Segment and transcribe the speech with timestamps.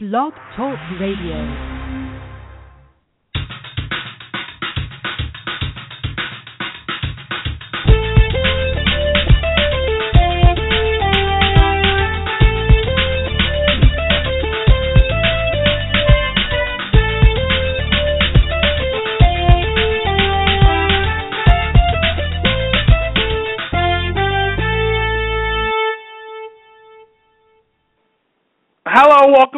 [0.00, 1.77] Blog Talk Radio.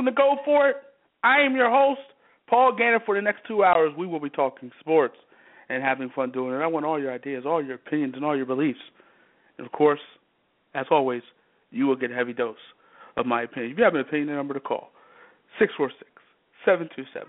[0.00, 0.76] Welcome to Go For It.
[1.22, 2.00] I am your host,
[2.48, 3.00] Paul Gannon.
[3.04, 5.16] For the next two hours, we will be talking sports
[5.68, 6.62] and having fun doing it.
[6.62, 8.78] I want all your ideas, all your opinions, and all your beliefs.
[9.58, 10.00] And of course,
[10.74, 11.20] as always,
[11.70, 12.56] you will get a heavy dose
[13.18, 13.72] of my opinion.
[13.72, 14.88] If you have an opinion, the number to call
[15.58, 16.08] 646
[16.64, 17.28] 727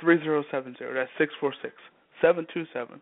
[0.00, 0.78] 3070.
[0.82, 1.70] That's 646
[2.18, 2.98] 727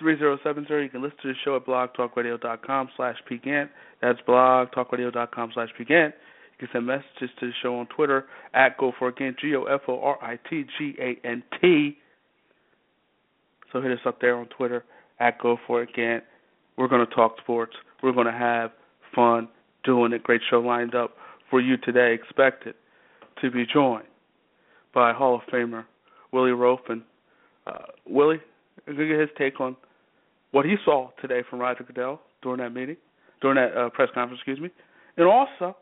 [0.00, 0.82] 3070.
[0.82, 3.68] You can listen to the show at blogtalkradio.com slash pgant.
[4.02, 6.14] That's blogtalkradio.com slash pgant.
[6.60, 9.54] You can send messages to the show on Twitter at Go For It Gant, G
[9.56, 11.96] O F O R I T G A N T.
[13.72, 14.84] So hit us up there on Twitter
[15.20, 16.24] at Go For It Gant.
[16.76, 17.72] We're going to talk sports.
[18.02, 18.72] We're going to have
[19.14, 19.48] fun
[19.84, 20.22] doing it.
[20.22, 21.12] Great show lined up
[21.48, 22.14] for you today.
[22.14, 22.74] Expected
[23.40, 24.04] to be joined
[24.92, 25.84] by Hall of Famer
[26.32, 26.80] Willie Roaf.
[26.88, 27.02] And
[27.66, 28.40] uh, Willie,
[28.86, 29.76] I'm going to get his take on
[30.50, 32.96] what he saw today from Roger Goodell during that meeting,
[33.40, 34.70] during that uh, press conference, excuse me.
[35.16, 35.76] And also,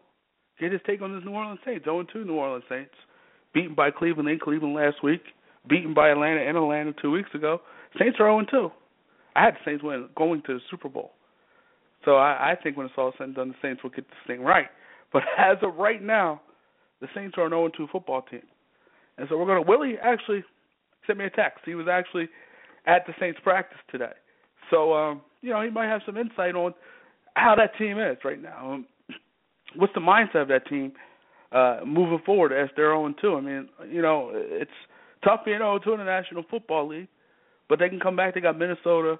[0.61, 1.85] get his take on this New Orleans Saints.
[1.85, 2.95] 0 2 New Orleans Saints.
[3.55, 5.23] Beaten by Cleveland in Cleveland last week.
[5.69, 7.61] Beaten by Atlanta in Atlanta two weeks ago.
[7.99, 8.71] Saints are 0 2.
[9.37, 11.13] I had the Saints win going to the Super Bowl.
[12.05, 14.19] So I, I think when it's all said and done, the Saints will get this
[14.27, 14.67] thing right.
[15.13, 16.41] But as of right now,
[17.01, 18.43] the Saints are an 0 2 football team.
[19.17, 19.69] And so we're going to.
[19.69, 20.45] Willie actually
[21.07, 21.61] sent me a text.
[21.65, 22.29] He was actually
[22.87, 24.13] at the Saints practice today.
[24.71, 26.75] So, um, you know, he might have some insight on
[27.35, 28.73] how that team is right now.
[28.73, 28.87] Um,
[29.77, 30.93] what's the mindset of that team
[31.53, 33.35] uh, moving forward as they're 0 2?
[33.35, 34.71] I mean, you know, it's
[35.25, 37.09] tough being 0 2 in the National Football League,
[37.69, 38.35] but they can come back.
[38.35, 39.19] They got Minnesota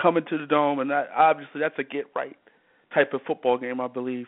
[0.00, 2.36] coming to the Dome, and that obviously that's a get right
[2.94, 4.26] type of football game, I believe,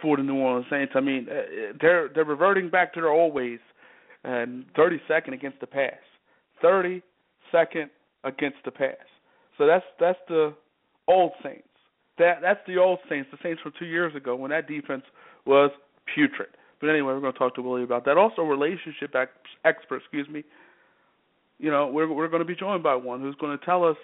[0.00, 0.92] for the New Orleans Saints.
[0.96, 3.60] I mean, uh, they're they're reverting back to their old ways,
[4.24, 5.94] and 32nd against the pass,
[6.62, 7.02] 32nd
[8.24, 8.96] against the pass.
[9.58, 10.54] So that's that's the
[11.08, 11.66] old Saints.
[12.18, 15.04] That that's the old Saints, the Saints from two years ago when that defense
[15.46, 15.70] was
[16.14, 16.50] putrid.
[16.80, 18.18] But anyway, we're going to talk to Willie about that.
[18.18, 19.30] Also, relationship ex-
[19.64, 20.44] expert, excuse me.
[21.58, 23.96] You know, we're we're going to be joined by one who's going to tell us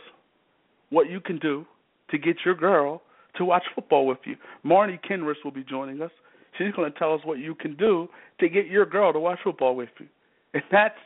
[0.91, 1.67] what you can do
[2.11, 3.03] to get your girl
[3.37, 4.37] to watch football with you.
[4.65, 6.11] Marni Kinrys will be joining us.
[6.57, 8.09] She's going to tell us what you can do
[8.41, 10.07] to get your girl to watch football with you,
[10.55, 10.99] and that's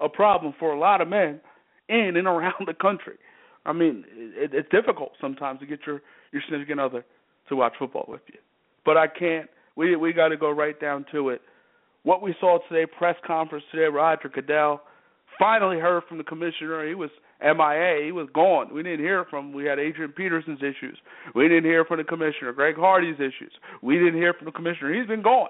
[0.00, 1.40] a problem for a lot of men
[1.88, 3.16] in and around the country.
[3.64, 6.02] I mean, it, it's difficult sometimes to get your
[6.32, 7.04] your significant other
[7.48, 8.38] to watch football with you.
[8.84, 9.48] But I can't.
[9.76, 11.42] We we got to go right down to it.
[12.02, 14.80] What we saw today, press conference today, Roger Goodell
[15.38, 16.86] finally heard from the commissioner.
[16.86, 17.10] He was
[17.42, 18.04] MIA.
[18.04, 18.72] He was gone.
[18.72, 19.52] We didn't hear from.
[19.52, 20.98] We had Adrian Peterson's issues.
[21.34, 22.52] We didn't hear from the commissioner.
[22.52, 23.52] Greg Hardy's issues.
[23.82, 24.94] We didn't hear from the commissioner.
[24.94, 25.48] He's been gone.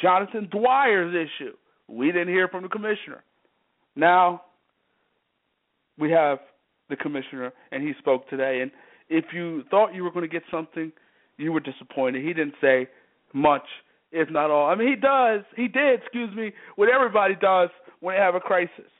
[0.00, 1.52] Jonathan Dwyer's issue.
[1.88, 3.22] We didn't hear from the commissioner.
[3.96, 4.42] Now
[5.98, 6.38] we have
[6.88, 8.60] the commissioner, and he spoke today.
[8.62, 8.70] And
[9.08, 10.92] if you thought you were going to get something,
[11.36, 12.24] you were disappointed.
[12.24, 12.88] He didn't say
[13.32, 13.64] much,
[14.12, 14.68] if not all.
[14.68, 15.42] I mean, he does.
[15.56, 16.00] He did.
[16.00, 16.52] Excuse me.
[16.76, 17.70] What everybody does
[18.00, 18.90] when they have a crisis.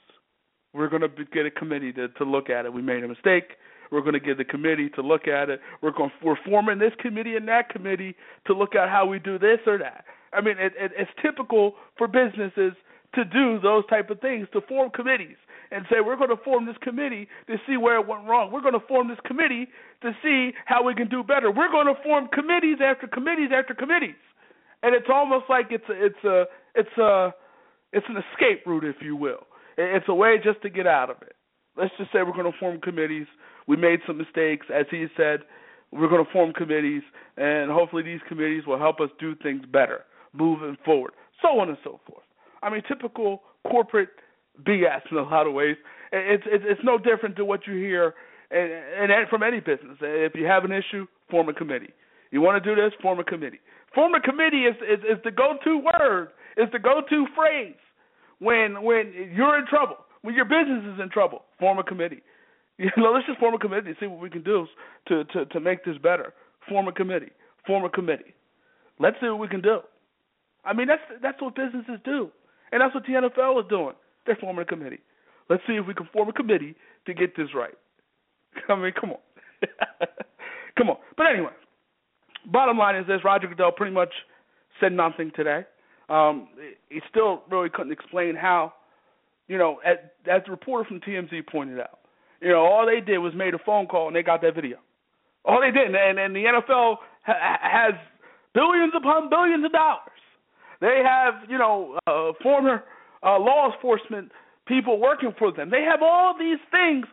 [0.74, 2.72] We're going to get a committee to to look at it.
[2.72, 3.56] We made a mistake.
[3.90, 5.60] We're going to get the committee to look at it.
[5.82, 8.14] We're going we're forming this committee and that committee
[8.46, 10.04] to look at how we do this or that.
[10.32, 12.74] I mean, it, it, it's typical for businesses
[13.14, 15.36] to do those type of things to form committees
[15.70, 18.50] and say we're going to form this committee to see where it went wrong.
[18.52, 19.68] We're going to form this committee
[20.02, 21.50] to see how we can do better.
[21.50, 24.20] We're going to form committees after committees after committees,
[24.82, 27.34] and it's almost like it's a, it's a it's a
[27.92, 29.46] it's an escape route, if you will.
[29.76, 31.36] It's a way just to get out of it.
[31.76, 33.26] Let's just say we're going to form committees.
[33.66, 35.40] We made some mistakes, as he said.
[35.92, 37.02] We're going to form committees,
[37.36, 40.04] and hopefully these committees will help us do things better
[40.34, 42.27] moving forward, so on and so forth.
[42.62, 44.10] I mean, typical corporate
[44.62, 45.76] BS in a lot of ways.
[46.12, 48.14] It's it's, it's no different to what you hear
[48.50, 49.98] and, and from any business.
[50.00, 51.92] If you have an issue, form a committee.
[52.30, 53.60] You want to do this, form a committee.
[53.94, 57.74] Form a committee is is, is the go-to word, is the go-to phrase
[58.38, 61.42] when when you're in trouble, when your business is in trouble.
[61.58, 62.22] Form a committee.
[62.80, 64.64] You know, let's just form a committee and see what we can do
[65.08, 66.32] to to to make this better.
[66.68, 67.32] Form a committee.
[67.66, 68.32] Form a committee.
[69.00, 69.80] Let's see what we can do.
[70.64, 72.30] I mean, that's that's what businesses do,
[72.72, 73.94] and that's what the NFL is doing.
[74.26, 75.00] They're forming a committee.
[75.48, 76.74] Let's see if we can form a committee
[77.06, 77.74] to get this right.
[78.68, 79.18] I mean, come on.
[80.76, 80.96] come on.
[81.16, 81.52] But anyway,
[82.46, 84.12] bottom line is this Roger Goodell pretty much
[84.80, 85.64] said nothing today.
[86.08, 86.48] Um,
[86.88, 88.72] he still really couldn't explain how,
[89.46, 89.96] you know, as,
[90.30, 91.98] as the reporter from TMZ pointed out,
[92.40, 94.78] you know, all they did was made a phone call and they got that video.
[95.44, 97.94] All they did, and and the NFL ha- has
[98.54, 100.20] billions upon billions of dollars.
[100.80, 102.84] They have, you know, uh, former
[103.22, 104.30] uh, law enforcement
[104.66, 105.70] people working for them.
[105.70, 107.06] They have all these things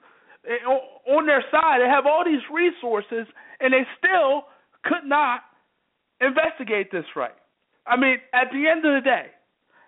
[0.46, 1.80] eh, on their side.
[1.82, 3.28] They have all these resources,
[3.60, 4.44] and they still
[4.84, 5.42] could not
[6.22, 7.36] investigate this right.
[7.88, 9.28] I mean, at the end of the day,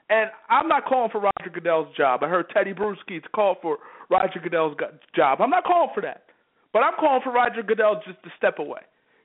[0.10, 2.24] and I'm not calling for Roger Goodell's job.
[2.24, 3.78] I heard Tedy Bruschi's call for
[4.10, 4.78] Roger Goodell's
[5.16, 5.42] job.
[5.42, 6.24] I'm not calling for that.
[6.72, 8.82] But I'm calling for Roger Goodell just to step away,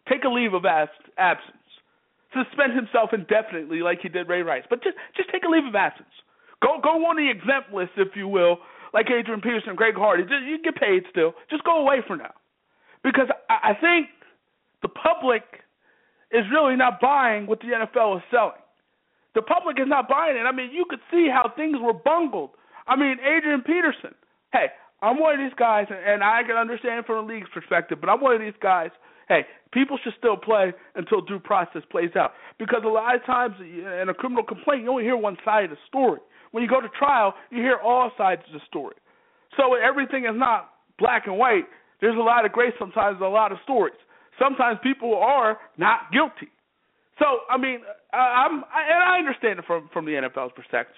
[0.09, 1.62] take a leave of absence,
[2.33, 4.65] suspend himself indefinitely like he did Ray Rice.
[4.69, 6.13] But just just take a leave of absence.
[6.63, 8.59] Go go on the exempt list, if you will,
[8.93, 10.23] like Adrian Peterson, Greg Hardy.
[10.25, 11.35] Just, you get paid still.
[11.51, 12.35] Just go away for now,
[13.03, 14.09] because I, I think
[14.83, 15.43] the public
[16.31, 18.63] is really not buying what the NFL is selling.
[19.35, 20.41] The public is not buying it.
[20.41, 22.51] I mean, you could see how things were bungled.
[22.87, 24.15] I mean, Adrian Peterson.
[24.53, 24.67] Hey,
[25.01, 28.21] I'm one of these guys, and I can understand from the league's perspective, but I'm
[28.21, 28.91] one of these guys.
[29.29, 32.33] Hey, people should still play until due process plays out.
[32.59, 35.71] Because a lot of times in a criminal complaint, you only hear one side of
[35.71, 36.21] the story.
[36.51, 38.97] When you go to trial, you hear all sides of the story.
[39.57, 41.65] So everything is not black and white.
[42.01, 43.97] There's a lot of gray sometimes, a lot of stories.
[44.39, 46.51] Sometimes people are not guilty.
[47.19, 47.81] So I mean,
[48.13, 50.53] I'm and I understand it from from the NFL's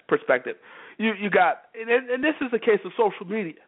[0.09, 0.57] perspective.
[0.99, 3.61] You you got and, and this is a case of social media.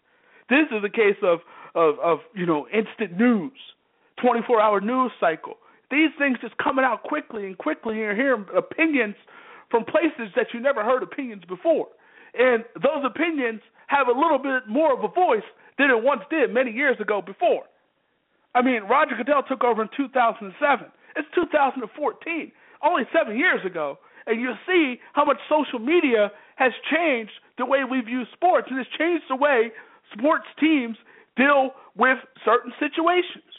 [0.49, 1.41] This is a case of
[1.75, 3.59] of of you know instant news,
[4.21, 5.55] 24 hour news cycle.
[5.91, 7.95] These things just coming out quickly and quickly.
[7.95, 9.15] And you're hearing opinions
[9.71, 11.89] from places that you never heard opinions before,
[12.39, 15.47] and those opinions have a little bit more of a voice
[15.79, 17.65] than it once did many years ago before.
[18.55, 20.87] I mean, Roger Goodell took over in 2007.
[21.17, 22.53] It's 2014,
[22.83, 27.85] only seven years ago, and you see how much social media has changed the way
[27.89, 29.73] we view sports, and it's changed the way
[30.13, 30.97] sports teams
[31.37, 33.56] deal with certain situations.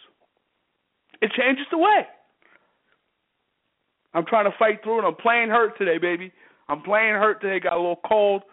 [1.21, 2.05] It changes the way.
[4.13, 5.07] I'm trying to fight through it.
[5.07, 6.31] I'm playing hurt today, baby.
[6.69, 7.59] I'm playing hurt today.
[7.59, 8.43] Got a little cold.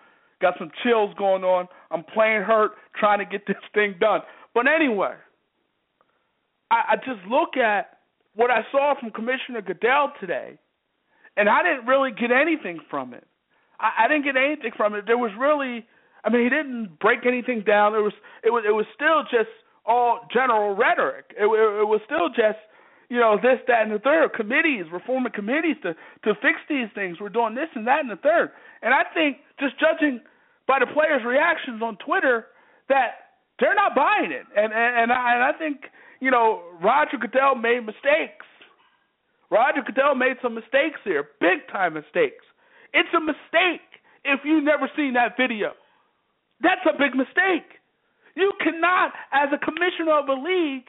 [0.41, 1.69] Got some chills going on.
[1.91, 4.21] I'm playing hurt, trying to get this thing done.
[4.55, 5.15] But anyway,
[6.71, 7.99] I, I just look at
[8.35, 10.59] what I saw from Commissioner Goodell today,
[11.37, 13.27] and I didn't really get anything from it.
[13.81, 15.05] I, I didn't get anything from it.
[15.07, 15.87] There was really,
[16.25, 17.95] I mean, he didn't break anything down.
[17.95, 18.13] It was,
[18.43, 19.51] it was, it was still just
[19.87, 21.27] all general rhetoric.
[21.37, 22.59] It, it, it was still just,
[23.09, 24.33] you know, this, that, and the third.
[24.33, 25.95] Committees, reforming committees to
[26.25, 27.19] to fix these things.
[27.21, 28.51] We're doing this and that and the third.
[28.83, 30.21] And I think just judging
[30.67, 32.47] by the players' reactions on Twitter
[32.89, 34.47] that they're not buying it.
[34.57, 35.85] And and, and I, and I think
[36.25, 38.49] you know, Roger Goodell made mistakes.
[39.51, 42.45] Roger Goodell made some mistakes here, big time mistakes.
[42.95, 43.85] It's a mistake
[44.25, 45.73] if you've never seen that video.
[46.61, 47.69] That's a big mistake.
[48.37, 50.87] You cannot, as a commissioner of a league,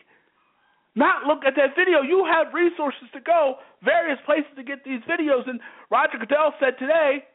[0.95, 2.01] not look at that video.
[2.01, 5.47] You have resources to go various places to get these videos.
[5.47, 5.59] And
[5.91, 7.25] Roger Goodell said today,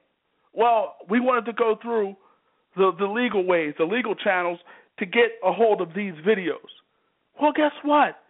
[0.52, 2.16] well, we wanted to go through
[2.76, 4.58] the, the legal ways, the legal channels
[4.98, 6.70] to get a hold of these videos.
[7.40, 8.16] Well, guess what?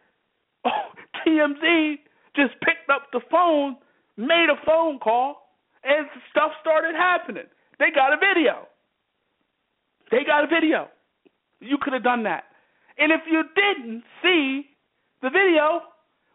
[0.62, 0.92] Oh,
[1.26, 1.94] TMZ
[2.36, 3.76] just picked up the phone,
[4.18, 5.48] made a phone call,
[5.82, 7.44] and stuff started happening.
[7.78, 8.68] They got a video.
[10.10, 10.88] They got a video.
[11.60, 12.44] You could have done that.
[12.98, 14.66] And if you didn't see
[15.22, 15.82] the video,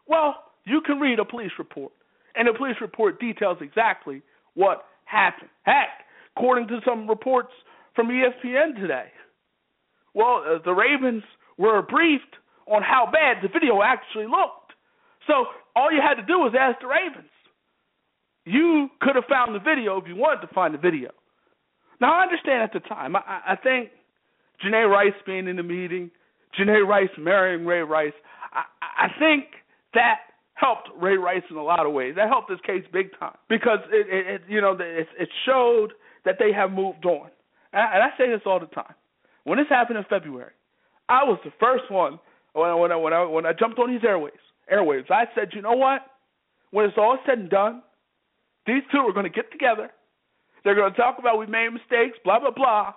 [0.06, 1.92] well, you can read a police report.
[2.34, 4.22] And the police report details exactly
[4.54, 5.50] what happened.
[5.62, 6.04] Heck,
[6.36, 7.52] according to some reports
[7.94, 9.06] from ESPN today,
[10.14, 11.22] well, uh, the Ravens
[11.58, 14.72] were briefed on how bad the video actually looked.
[15.26, 17.30] So all you had to do was ask the Ravens.
[18.44, 21.10] You could have found the video if you wanted to find the video.
[22.00, 23.16] Now I understand at the time.
[23.16, 23.90] I, I think
[24.64, 26.10] Janae Rice being in the meeting,
[26.58, 28.12] Janae Rice marrying Ray Rice.
[28.52, 28.62] I,
[29.06, 29.44] I think
[29.94, 30.20] that
[30.54, 32.14] helped Ray Rice in a lot of ways.
[32.16, 35.92] That helped this case big time because it, it, it you know, it, it showed
[36.24, 37.30] that they have moved on.
[37.72, 38.94] And I, and I say this all the time.
[39.44, 40.52] When this happened in February,
[41.08, 42.18] I was the first one
[42.52, 44.32] when I, when I when I when I jumped on these airways
[44.72, 46.02] airwaves, I said, you know what?
[46.70, 47.82] When it's all said and done,
[48.66, 49.90] these two are going to get together.
[50.64, 52.94] They're going to talk about we made mistakes, blah blah blah,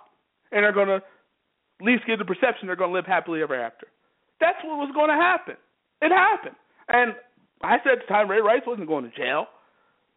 [0.50, 1.02] and they're going to
[1.82, 3.86] least give the perception they're going to live happily ever after.
[4.40, 5.56] That's what was going to happen.
[6.02, 6.56] It happened,
[6.88, 7.14] and
[7.62, 9.46] I said at the time Ray Rice wasn't going to jail.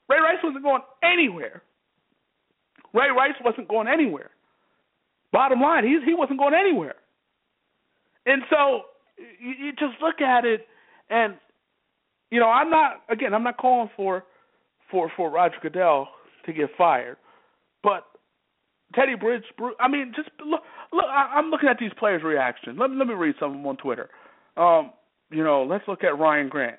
[0.10, 1.62] Ray Rice wasn't going anywhere.
[2.94, 4.30] Ray Rice wasn't going anywhere.
[5.32, 6.96] Bottom line, he he wasn't going anywhere.
[8.26, 8.84] And so
[9.18, 10.68] you, you just look at it,
[11.10, 11.36] and
[12.32, 14.24] you know, I'm not again, I'm not calling for
[14.90, 16.08] for for Roger Goodell
[16.46, 17.18] to get fired.
[17.82, 18.06] But
[18.96, 20.62] Tedy Bruschi, I mean, just look.
[20.92, 22.78] Look, I, I'm looking at these players' reactions.
[22.80, 24.10] Let me let me read some of them on Twitter.
[24.58, 24.92] Um,
[25.32, 26.78] you know, let's look at Ryan Grant.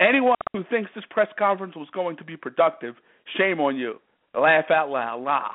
[0.00, 2.94] Anyone who thinks this press conference was going to be productive,
[3.36, 4.00] shame on you.
[4.34, 5.22] Laugh out loud.
[5.22, 5.48] La.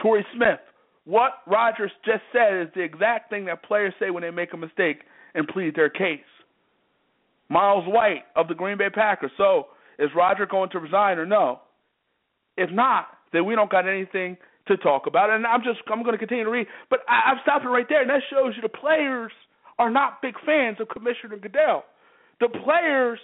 [0.00, 0.60] Torrey Smith.
[1.04, 4.56] What Rodgers just said is the exact thing that players say when they make a
[4.56, 5.02] mistake
[5.34, 6.20] and plead their case.
[7.48, 9.30] Myles White of the Green Bay Packers.
[9.36, 11.60] So, is Roger going to resign or no?
[12.56, 14.36] If not, then we don't got anything
[14.68, 15.30] to talk about.
[15.30, 18.02] And I'm just I'm going to continue to read, but I, I'm stopping right there,
[18.02, 19.32] and that shows you the players
[19.78, 21.84] are not big fans of Commissioner Goodell.
[22.40, 23.18] The players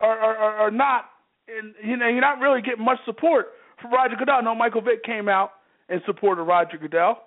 [0.00, 1.06] are are, are not,
[1.48, 3.46] and you know, you're not really getting much support
[3.80, 4.42] from Roger Goodell.
[4.42, 5.52] No, Michael Vick came out
[5.88, 7.22] in support of Roger Goodell,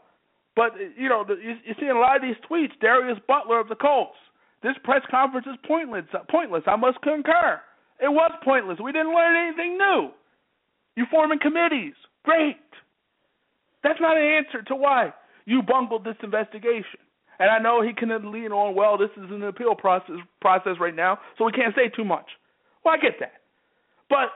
[0.56, 2.72] but you know, the, you, you're seeing a lot of these tweets.
[2.82, 4.18] Darius Butler of the Colts.
[4.62, 6.04] This press conference is pointless.
[6.30, 6.64] Pointless.
[6.68, 7.62] I must concur.
[8.02, 8.78] It was pointless.
[8.84, 10.10] We didn't learn anything new.
[10.96, 11.94] You forming committees.
[12.24, 12.58] Great.
[13.84, 15.14] That's not an answer to why
[15.46, 17.00] you bungled this investigation.
[17.40, 20.96] And I know he can lean on, well, this is an appeal process process right
[20.96, 22.26] now, so we can't say too much.
[22.84, 23.34] Well, I get that.
[24.10, 24.30] But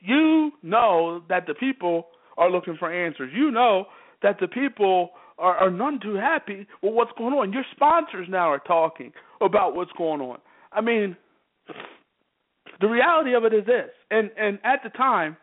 [0.00, 3.30] you know that the people are looking for answers.
[3.32, 3.86] You know
[4.22, 7.52] that the people are, are none too happy with what's going on.
[7.52, 10.38] Your sponsors now are talking about what's going on.
[10.72, 11.16] I mean,
[12.80, 15.36] the reality of it is this, and and at the time,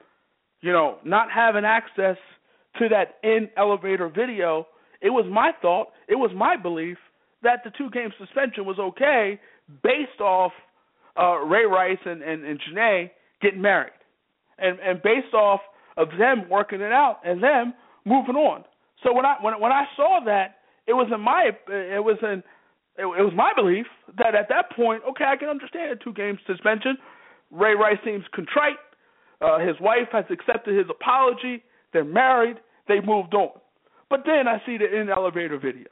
[0.62, 2.18] you know, not having access
[2.78, 4.68] to that in elevator video,
[5.02, 6.98] it was my thought, it was my belief
[7.44, 9.40] that the two game suspension was okay
[9.84, 10.52] based off
[11.20, 13.10] uh, Ray Rice and, and, and Janae
[13.42, 13.94] getting married.
[14.58, 15.62] And and based off
[15.96, 17.74] of them working it out and them
[18.06, 18.66] moving on.
[19.04, 22.44] So when I when when I saw that, it was in my it was in
[22.98, 23.86] it, it was my belief
[24.18, 26.98] that at that point, okay, I can understand a two game suspension.
[27.52, 28.76] Ray Rice seems contrite.
[29.42, 31.64] Uh, his wife has accepted his apology.
[31.94, 32.58] They're married.
[32.88, 33.60] They moved on.
[34.10, 35.88] But then I see the in elevator video.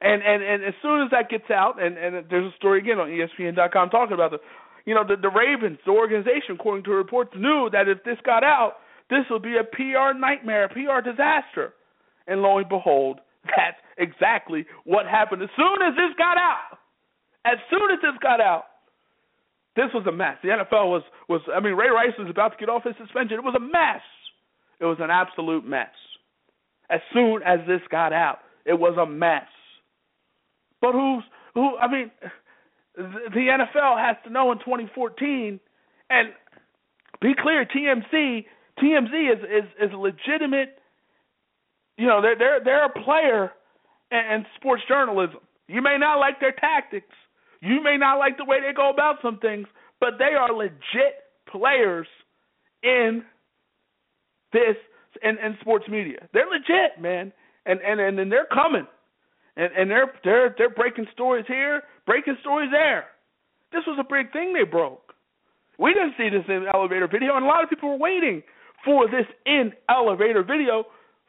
[0.00, 2.98] And, and and as soon as that gets out, and and there's a story again
[2.98, 4.38] on ESPN.com talking about the,
[4.84, 8.44] you know, the the Ravens, the organization, according to reports, knew that if this got
[8.44, 11.72] out, this would be a PR nightmare, a PR disaster.
[12.26, 15.42] And lo and behold, that's exactly what happened.
[15.42, 16.76] As soon as this got out,
[17.46, 18.64] as soon as this got out,
[19.76, 20.36] this was a mess.
[20.42, 23.38] The NFL was was I mean Ray Rice was about to get off his suspension.
[23.38, 24.02] It was a mess.
[24.80, 25.94] It was an absolute mess.
[26.90, 29.48] As soon as this got out, it was a mess.
[30.80, 31.76] But who's who?
[31.76, 32.10] I mean,
[32.96, 35.58] the NFL has to know in 2014,
[36.10, 36.28] and
[37.20, 38.44] be clear, TMZ
[38.80, 40.78] TMZ is is is legitimate.
[41.96, 43.52] You know, they're they're they're a player
[44.10, 45.40] in, in sports journalism.
[45.68, 47.14] You may not like their tactics.
[47.64, 49.66] You may not like the way they go about some things,
[49.98, 52.06] but they are legit players
[52.82, 53.24] in
[54.52, 54.76] this
[55.22, 56.28] in, in sports media.
[56.34, 57.32] They're legit, man,
[57.64, 58.86] and and and, and they're coming,
[59.56, 63.06] and and they're they're they're breaking stories here, breaking stories there.
[63.72, 65.14] This was a big thing they broke.
[65.78, 68.42] We didn't see this in elevator video, and a lot of people were waiting
[68.84, 70.84] for this in elevator video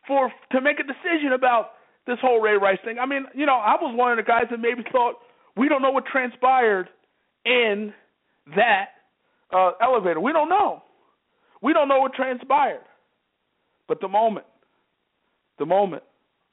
[0.06, 1.72] for to make a decision about
[2.06, 3.00] this whole Ray Rice thing.
[3.00, 5.15] I mean, you know, I was one of the guys that maybe thought
[5.55, 6.89] we don't know what transpired
[7.45, 7.93] in
[8.55, 8.85] that
[9.53, 10.19] uh, elevator.
[10.19, 10.83] We don't know.
[11.62, 12.81] We don't know what transpired.
[13.88, 14.45] But the moment,
[15.59, 16.03] the moment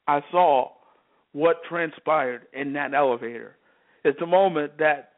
[0.07, 0.69] I saw
[1.31, 3.57] what transpired in that elevator,
[4.03, 5.13] it's the moment that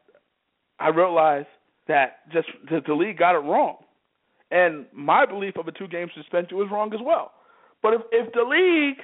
[0.78, 1.48] I realized
[1.88, 3.76] that just the league got it wrong.
[4.50, 7.32] And my belief of a two game suspension was wrong as well.
[7.82, 8.98] But if if the league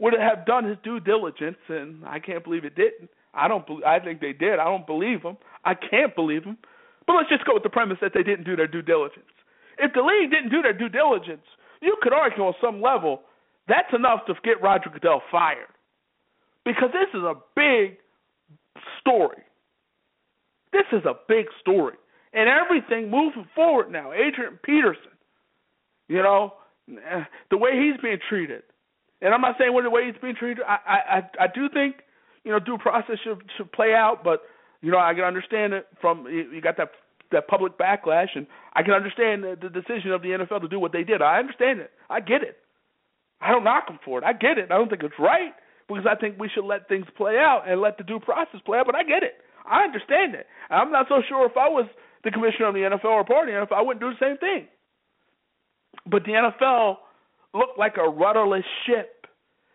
[0.00, 3.10] would have done his due diligence, and I can't believe it didn't.
[3.34, 3.64] I don't.
[3.84, 4.58] I think they did.
[4.58, 5.36] I don't believe them.
[5.64, 6.58] I can't believe them.
[7.06, 9.26] But let's just go with the premise that they didn't do their due diligence.
[9.78, 11.44] If the league didn't do their due diligence,
[11.82, 13.22] you could argue on some level
[13.68, 15.72] that's enough to get Roger Goodell fired.
[16.64, 17.98] Because this is a big
[19.00, 19.42] story.
[20.72, 21.94] This is a big story.
[22.32, 25.12] And everything moving forward now, Adrian Peterson,
[26.08, 26.54] you know,
[26.90, 28.62] eh, the way he's being treated.
[29.22, 30.64] And I'm not saying what the way he's being treated.
[30.66, 31.96] I I I do think,
[32.44, 34.42] you know, due process should should play out, but
[34.80, 36.90] you know, I can understand it from you got that
[37.32, 40.78] that public backlash, and I can understand the, the decision of the NFL to do
[40.78, 41.22] what they did.
[41.22, 41.90] I understand it.
[42.08, 42.58] I get it.
[43.40, 44.24] I don't knock them for it.
[44.24, 44.70] I get it.
[44.70, 45.52] I don't think it's right
[45.88, 48.78] because I think we should let things play out and let the due process play
[48.78, 48.86] out.
[48.86, 49.34] But I get it.
[49.68, 50.46] I understand it.
[50.70, 51.86] I'm not so sure if I was
[52.22, 54.66] the commissioner of the NFL or part of I wouldn't do the same thing.
[56.06, 56.96] But the NFL
[57.54, 59.26] looked like a rudderless ship.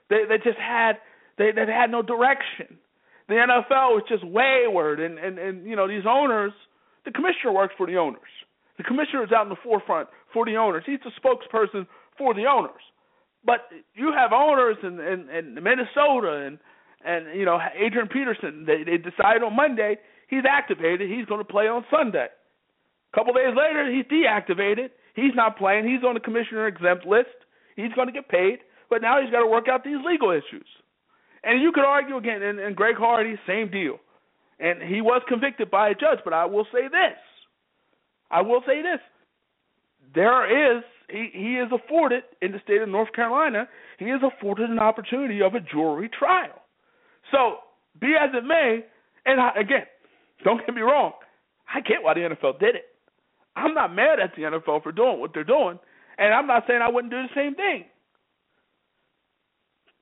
[0.10, 0.98] They they just had
[1.46, 2.77] they had no direction.
[3.27, 6.51] The NFL was just wayward, and and and you know these owners
[7.05, 8.29] the commissioner works for the owners.
[8.77, 10.84] The commissioner is out in the forefront for the owners.
[10.86, 12.81] He's the spokesperson for the owners.
[13.46, 16.60] But you have owners in, in, in Minnesota and
[17.03, 18.65] and you know Adrian Peterson.
[18.65, 21.10] They they decide on Monday he's activated.
[21.10, 22.27] He's going to play on Sunday.
[22.27, 24.89] A couple days later, he's deactivated.
[25.15, 25.88] He's not playing.
[25.88, 27.34] He's on the commissioner exempt list.
[27.75, 30.67] He's going to get paid, but now he's got to work out these legal issues.
[31.43, 33.98] And you could argue again, and, and Greg Hardy, same deal.
[34.60, 37.17] And he was convicted by a judge, but I will say this.
[38.29, 39.00] I will say this.
[40.13, 43.67] There is he, he is afforded in the state of North Carolina,
[43.98, 46.62] he is afforded an opportunity of a jury trial.
[47.31, 47.58] So,
[48.00, 48.86] be as it may,
[49.25, 49.86] and I, again,
[50.43, 51.13] don't get me wrong,
[51.74, 52.86] I get why the NFL did it.
[53.55, 55.79] I'm not mad at the NFL for doing what they're doing,
[56.17, 57.86] and I'm not saying I wouldn't do the same thing.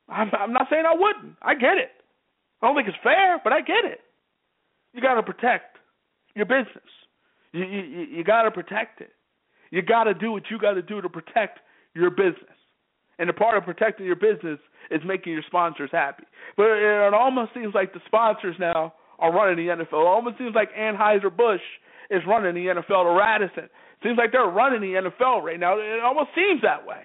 [0.10, 1.36] I'm, I'm not saying I wouldn't.
[1.42, 1.92] I get it.
[2.62, 4.02] I don't think it's fair, but I get it.
[4.94, 5.78] You got to protect
[6.36, 6.90] your business.
[7.52, 9.12] You you you got to protect it.
[9.72, 11.60] You got to do what you got to do to protect
[11.94, 12.56] your business.
[13.20, 14.60] And the part of protecting your business
[14.92, 16.24] is making your sponsors happy.
[16.56, 20.02] But it almost seems like the sponsors now are running the NFL.
[20.02, 21.62] It almost seems like Anheuser Busch
[22.10, 23.70] is running the NFL to Radisson.
[24.04, 25.78] Seems like they're running the NFL right now.
[25.78, 27.02] It almost seems that way.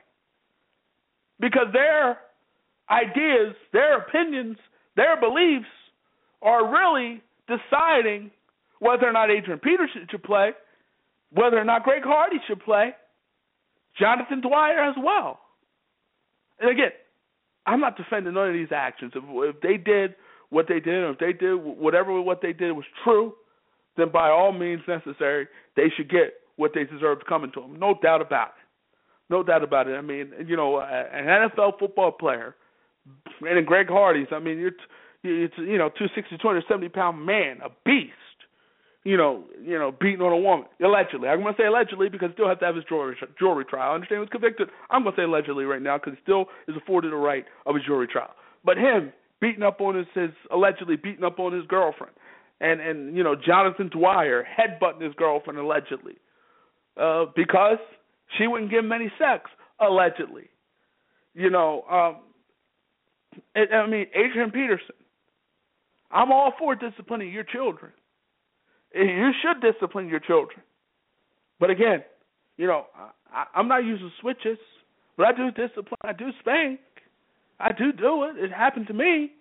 [1.41, 2.19] Because their
[2.93, 4.59] ideas, their opinions,
[4.97, 5.67] their beliefs
[6.43, 8.31] are really deciding
[8.79, 10.51] whether or not Adrian Peterson should play,
[11.33, 12.91] whether or not Greg Hardy should play,
[13.99, 15.41] Jonathan Dwyer as well.
[16.61, 16.91] And again,
[17.67, 19.13] I'm not defending none of these actions.
[19.15, 20.15] If, if they did
[20.51, 23.35] what they did, or if they did whatever what they did was true,
[23.97, 27.79] then by all means necessary, they should get what they deserve coming to them.
[27.79, 29.31] No doubt about it.
[29.31, 29.95] No doubt about it.
[29.95, 32.55] I mean, you know, an NFL football player,
[33.41, 34.73] and Greg Hardy's, I mean, you're,
[35.25, 38.13] it's you know, 260, 270 pound man, a beast
[39.05, 41.29] you know, you know, beating on a woman allegedly.
[41.29, 43.93] I'm to say allegedly because he still has to have his jury jury trial.
[43.93, 44.69] I understand he was convicted.
[44.91, 47.81] I'm to say allegedly right now because he still is afforded the right of a
[47.81, 48.31] jury trial.
[48.65, 52.15] But him beating up on his, his allegedly beating up on his girlfriend,
[52.61, 56.15] and and you know Jonathan Dwyer headbutting his girlfriend allegedly,
[56.97, 57.79] uh, because
[58.39, 60.49] she wouldn't give him any sex allegedly.
[61.35, 62.23] You know, um,
[63.57, 64.95] I mean Adrian Peterson.
[66.11, 67.93] I'm all for disciplining your children
[68.95, 70.61] you should discipline your children.
[71.61, 72.03] But again,
[72.57, 72.87] you know,
[73.33, 74.59] I, I'm not using switches,
[75.17, 75.97] but I do discipline.
[76.03, 76.81] I do spank.
[77.61, 78.37] I do do it.
[78.37, 79.33] It happened to me.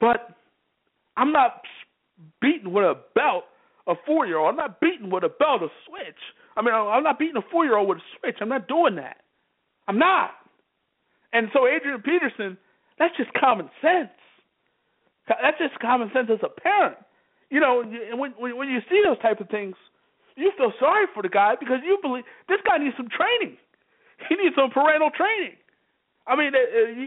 [0.00, 0.30] But
[1.16, 1.62] I'm not
[2.40, 3.44] beating with a belt
[3.86, 4.50] a four year old.
[4.50, 6.18] I'm not beating with a belt a switch.
[6.56, 8.36] I mean, I'm not beating a four year old with a switch.
[8.40, 9.18] I'm not doing that.
[9.86, 10.30] I'm not.
[11.32, 12.56] And so, Adrian Peterson,
[12.98, 14.10] that's just common sense.
[15.28, 16.96] That's just common sense as a parent
[17.50, 17.82] you know,
[18.14, 19.74] when when you see those type of things,
[20.36, 23.56] you feel sorry for the guy because you believe this guy needs some training.
[24.28, 25.54] He needs some parental training.
[26.26, 27.06] I mean, uh, uh you,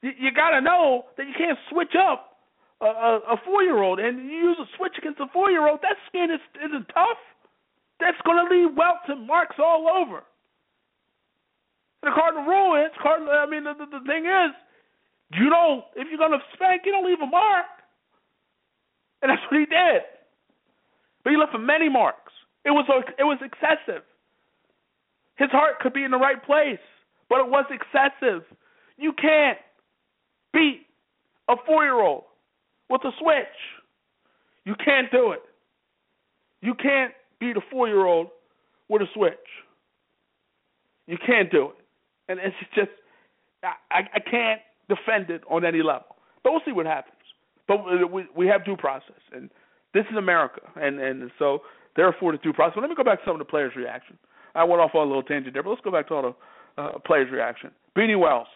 [0.00, 2.40] you, you got to know that you can't switch up
[2.80, 5.68] a, a, a four year old and you use a switch against a four year
[5.68, 5.80] old.
[5.82, 7.20] That skin is isn't tough.
[8.00, 10.24] That's going to leave welts and marks all over.
[12.02, 13.36] The cardinal rule is cardinal.
[13.36, 14.56] I mean, the, the, the thing is,
[15.32, 17.66] you don't if you're going to spank, you don't leave a mark.
[19.22, 20.02] And that's what he did.
[21.22, 22.32] But he left many marks.
[22.64, 22.86] It was
[23.18, 24.02] it was excessive.
[25.36, 26.78] His heart could be in the right place,
[27.28, 28.44] but it was excessive.
[28.96, 29.58] You can't
[30.52, 30.86] beat
[31.48, 32.24] a four year old
[32.88, 33.56] with a switch.
[34.64, 35.42] You can't do it.
[36.62, 38.28] You can't beat a four year old
[38.88, 39.34] with a switch.
[41.06, 41.76] You can't do it.
[42.28, 42.90] And it's just
[43.62, 46.16] I, I can't defend it on any level.
[46.42, 47.16] But we'll see what happens.
[47.66, 49.50] But we we have due process, and
[49.94, 51.60] this is America, and and so
[51.96, 52.78] they're afforded due process.
[52.80, 54.18] let me go back to some of the players' reaction.
[54.54, 56.22] I went off on a little tangent there, but let's go back to all
[56.76, 57.70] the uh, players' reaction.
[57.96, 58.46] Beanie Wells,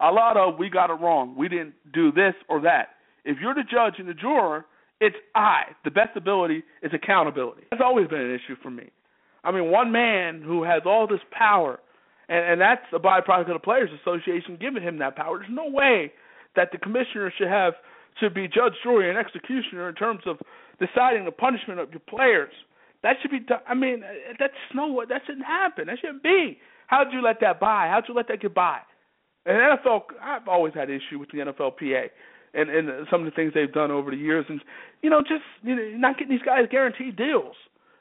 [0.00, 1.36] a lot of we got it wrong.
[1.36, 2.88] We didn't do this or that.
[3.24, 4.66] If you're the judge and the juror,
[5.00, 5.64] it's I.
[5.84, 7.62] The best ability is accountability.
[7.70, 8.90] That's always been an issue for me.
[9.44, 11.78] I mean, one man who has all this power,
[12.28, 15.38] and, and that's a byproduct of the Players Association giving him that power.
[15.38, 16.12] There's no way
[16.56, 17.74] that the commissioner should have
[18.20, 20.38] to be judge, jury, and executioner in terms of
[20.78, 22.52] deciding the punishment of your players.
[23.02, 23.60] That should be done.
[23.68, 24.02] I mean,
[24.38, 25.86] that's no, that shouldn't happen.
[25.88, 26.58] That shouldn't be.
[26.86, 27.88] How'd you let that by?
[27.90, 28.78] How'd you let that get by?
[29.46, 32.08] And NFL, I've always had issue with the NFLPA
[32.54, 34.60] and and some of the things they've done over the years, and
[35.02, 37.56] you know, just you know, not getting these guys guaranteed deals.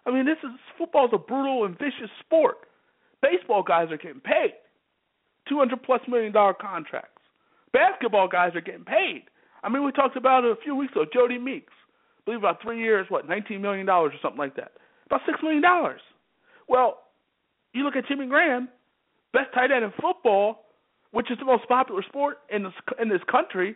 [0.06, 2.58] I mean, this is football's a brutal and vicious sport.
[3.24, 4.54] Baseball guys are getting paid
[5.50, 7.22] two hundred plus million dollar contracts.
[7.72, 9.24] Basketball guys are getting paid
[9.64, 11.06] I mean, we talked about it a few weeks ago.
[11.16, 14.74] Jodie Meeks, I believe about three years, what, nineteen million dollars or something like that.
[15.08, 16.02] About six million dollars.
[16.68, 17.00] Well,
[17.74, 18.68] You look at Jimmy Graham,
[19.32, 20.66] best tight end in football,
[21.12, 23.76] which is the most popular sport in this in this country.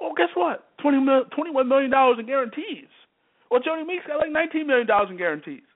[0.00, 0.70] Well, guess what?
[0.80, 2.88] Twenty mil, twenty-one million dollars in guarantees.
[3.50, 5.66] Well, Jodie Meeks got like nineteen million dollars in guarantees.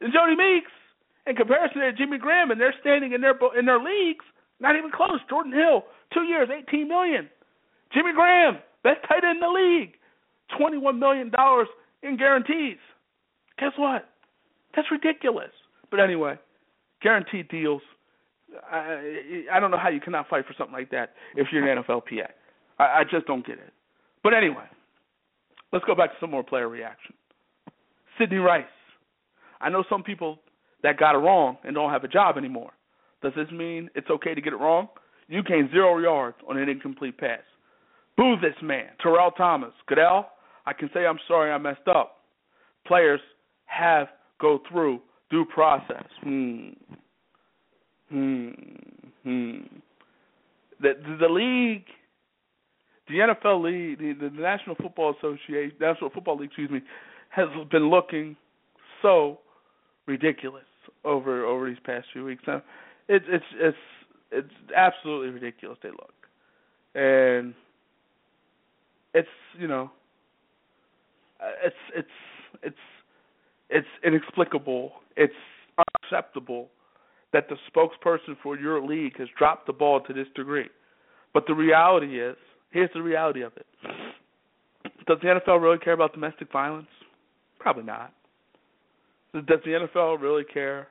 [0.00, 0.72] And Jodie Meeks,
[1.28, 4.24] in comparison to Jimmy Graham, and they're standing in their in their leagues,
[4.60, 5.20] not even close.
[5.28, 7.28] Jordan Hill, two years, eighteen million.
[7.92, 9.94] Jimmy Graham, best tight end in the league,
[10.56, 11.68] twenty-one million dollars
[12.02, 12.78] in guarantees.
[13.58, 14.08] Guess what?
[14.74, 15.50] That's ridiculous.
[15.90, 16.38] But anyway,
[17.02, 17.82] guaranteed deals.
[18.70, 21.82] I, I don't know how you cannot fight for something like that if you're an
[21.82, 22.28] NFLPA.
[22.78, 23.72] I, I just don't get it.
[24.22, 24.64] But anyway,
[25.72, 27.14] let's go back to some more player reaction.
[28.18, 28.64] Sidney Rice.
[29.60, 30.38] I know some people
[30.82, 32.72] that got it wrong and don't have a job anymore.
[33.22, 34.88] Does this mean it's okay to get it wrong?
[35.28, 37.40] You gained zero yards on an incomplete pass.
[38.16, 39.72] Boo this man, Terrell Thomas.
[39.86, 40.30] Goodell,
[40.66, 42.16] I can say I'm sorry I messed up.
[42.86, 43.20] Players
[43.66, 44.08] have
[44.40, 46.04] go through due process.
[46.22, 46.68] Hmm.
[48.08, 48.48] Hmm.
[49.24, 49.58] Hmm.
[50.80, 51.84] The, the, the league,
[53.08, 56.80] the NFL league, the, the National Football Association, National Football League, excuse me,
[57.30, 58.36] has been looking
[59.02, 59.40] so
[60.06, 60.64] ridiculous
[61.08, 62.42] over over these past few weeks.
[62.46, 62.62] Now,
[63.08, 63.76] it's it's it's
[64.30, 65.78] it's absolutely ridiculous.
[65.82, 66.14] They look,
[66.94, 67.54] and
[69.14, 69.90] it's you know,
[71.40, 72.08] uh, it's it's
[72.62, 72.76] it's
[73.70, 74.92] it's inexplicable.
[75.16, 75.32] It's
[76.02, 76.68] unacceptable
[77.32, 80.68] that the spokesperson for your league has dropped the ball to this degree.
[81.34, 82.36] But the reality is,
[82.70, 83.66] here's the reality of it.
[85.06, 86.88] Does the NFL really care about domestic violence?
[87.58, 88.12] Probably not.
[89.34, 90.88] Does the NFL really care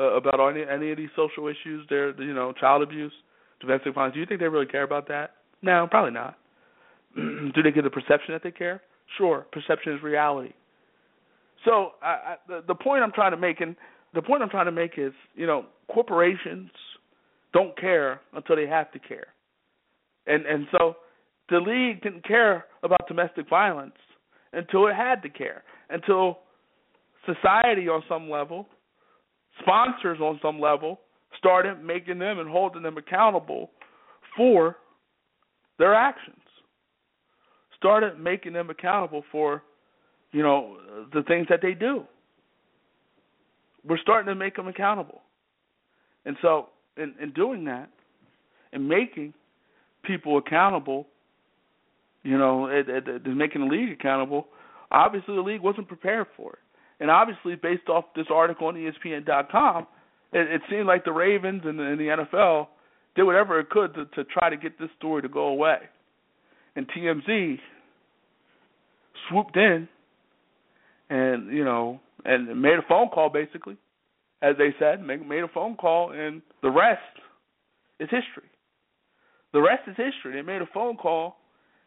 [0.00, 1.86] uh, about any any of these social issues?
[1.88, 3.12] There, you know, child abuse,
[3.60, 4.14] domestic violence.
[4.14, 5.32] Do you think they really care about that?
[5.62, 6.38] No, probably not.
[7.16, 8.82] Do they get the perception that they care?
[9.18, 10.52] Sure, perception is reality.
[11.64, 13.76] So I, I, the the point I'm trying to make, and
[14.14, 16.70] the point I'm trying to make is, you know, corporations
[17.52, 19.26] don't care until they have to care,
[20.26, 20.96] and and so
[21.50, 23.96] the league didn't care about domestic violence
[24.52, 26.38] until it had to care, until
[27.26, 28.66] society on some level,
[29.60, 31.00] sponsors on some level,
[31.38, 33.70] started making them and holding them accountable
[34.36, 34.76] for
[35.78, 36.36] their actions.
[37.76, 39.62] Started making them accountable for
[40.32, 40.76] you know,
[41.12, 42.04] the things that they do.
[43.84, 45.22] We're starting to make them accountable.
[46.24, 47.88] And so, in, in doing that,
[48.72, 49.34] and making
[50.04, 51.06] people accountable,
[52.22, 54.48] you know, it, it, it, making the league accountable,
[54.92, 56.58] obviously the league wasn't prepared for it.
[57.00, 59.86] And obviously, based off this article on ESPN.com,
[60.32, 62.68] it, it seemed like the Ravens and the, and the NFL
[63.16, 65.78] did whatever it could to, to try to get this story to go away.
[66.76, 67.58] And TMZ
[69.28, 69.88] swooped in
[71.10, 73.76] and you know, and made a phone call basically,
[74.42, 77.00] as they said, made, made a phone call, and the rest
[77.98, 78.48] is history.
[79.52, 80.34] The rest is history.
[80.34, 81.36] They made a phone call,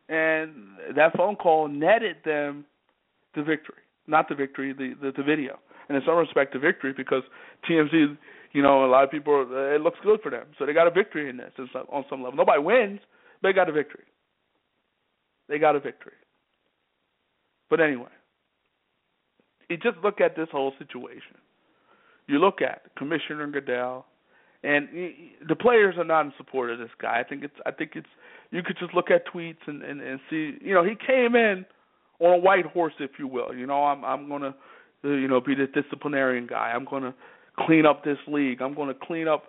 [0.09, 0.51] and
[0.95, 2.65] that phone call netted them
[3.35, 6.93] the victory, not the victory, the the, the video, and in some respect, the victory
[6.95, 7.23] because
[7.69, 8.17] TMZ,
[8.51, 10.91] you know, a lot of people, it looks good for them, so they got a
[10.91, 11.51] victory in this
[11.91, 12.37] on some level.
[12.37, 12.99] Nobody wins,
[13.41, 14.05] but they got a victory.
[15.49, 16.13] They got a victory.
[17.69, 18.09] But anyway,
[19.69, 21.37] you just look at this whole situation.
[22.27, 24.05] You look at Commissioner Goodell,
[24.63, 24.87] and
[25.47, 27.19] the players are not in support of this guy.
[27.19, 28.07] I think it's I think it's
[28.51, 30.57] you could just look at tweets and and, and see.
[30.61, 31.65] You know, he came in
[32.23, 33.53] on a white horse, if you will.
[33.53, 34.55] You know, I'm I'm gonna
[35.03, 36.71] uh, you know be the disciplinarian guy.
[36.73, 37.13] I'm gonna
[37.59, 38.61] clean up this league.
[38.61, 39.43] I'm gonna clean up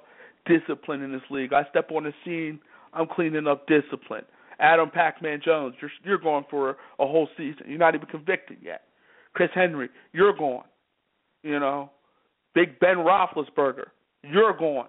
[0.46, 1.52] discipline in this league.
[1.52, 2.60] I step on the scene.
[2.92, 4.24] I'm cleaning up discipline.
[4.60, 7.66] Adam Pac-Man Jones, you're you're going for a whole season.
[7.66, 8.82] You're not even convicted yet.
[9.34, 10.64] Chris Henry, you're gone.
[11.42, 11.90] You know,
[12.54, 13.86] Big Ben Roethlisberger,
[14.22, 14.88] you're gone.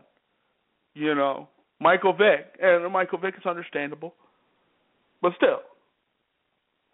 [0.93, 1.49] You know,
[1.81, 4.13] Michael Vick, and Michael Vick is understandable,
[5.21, 5.59] but still,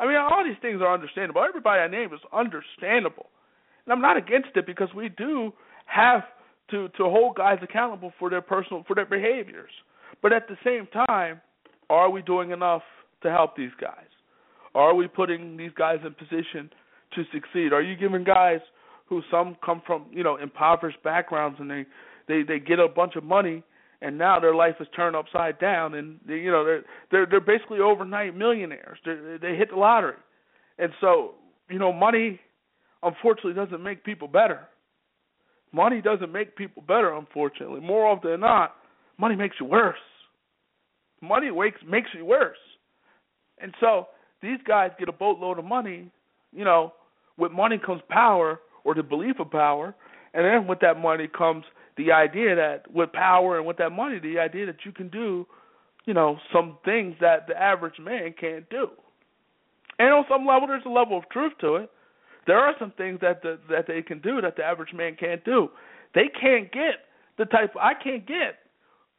[0.01, 1.43] I mean, all these things are understandable.
[1.47, 3.27] Everybody I name is understandable,
[3.85, 5.53] and I'm not against it because we do
[5.85, 6.23] have
[6.71, 9.69] to to hold guys accountable for their personal for their behaviors.
[10.23, 11.39] But at the same time,
[11.89, 12.81] are we doing enough
[13.21, 14.09] to help these guys?
[14.73, 16.71] Are we putting these guys in position
[17.13, 17.71] to succeed?
[17.71, 18.59] Are you giving guys
[19.05, 21.85] who some come from you know impoverished backgrounds and they
[22.27, 23.61] they they get a bunch of money
[24.01, 27.39] and now their life is turned upside down and they, you know they're they're they're
[27.39, 28.97] basically overnight millionaires.
[29.05, 30.15] They they hit the lottery,
[30.79, 31.35] and so
[31.69, 32.39] you know money
[33.03, 34.61] unfortunately doesn't make people better.
[35.73, 37.79] Money doesn't make people better, unfortunately.
[37.79, 38.75] More often than not,
[39.17, 39.95] money makes you worse.
[41.21, 42.57] Money makes makes you worse,
[43.59, 44.07] and so
[44.41, 46.09] these guys get a boatload of money,
[46.51, 46.93] you know,
[47.37, 49.93] with money comes power or the belief of power,
[50.33, 51.63] and then with that money comes
[52.01, 55.45] the idea that with power and with that money, the idea that you can do,
[56.05, 58.89] you know, some things that the average man can't do.
[59.99, 61.91] And on some level, there's a level of truth to it.
[62.47, 65.43] There are some things that the, that they can do that the average man can't
[65.45, 65.69] do.
[66.15, 67.05] They can't get
[67.37, 67.73] the type.
[67.79, 68.57] I can't get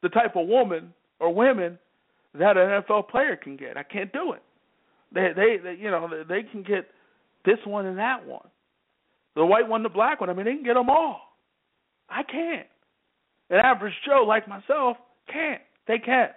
[0.03, 1.79] the type of woman or women
[2.35, 3.77] that an NFL player can get.
[3.77, 4.43] I can't do it.
[5.15, 6.89] They, they, they you know, they can get
[7.45, 8.49] this one and that one,
[9.37, 10.31] the white one, the black one.
[10.31, 11.21] I mean, they can get them all.
[12.09, 12.67] I can't.
[13.53, 14.97] An average Joe like myself
[15.31, 15.61] can't.
[15.87, 16.33] They can't.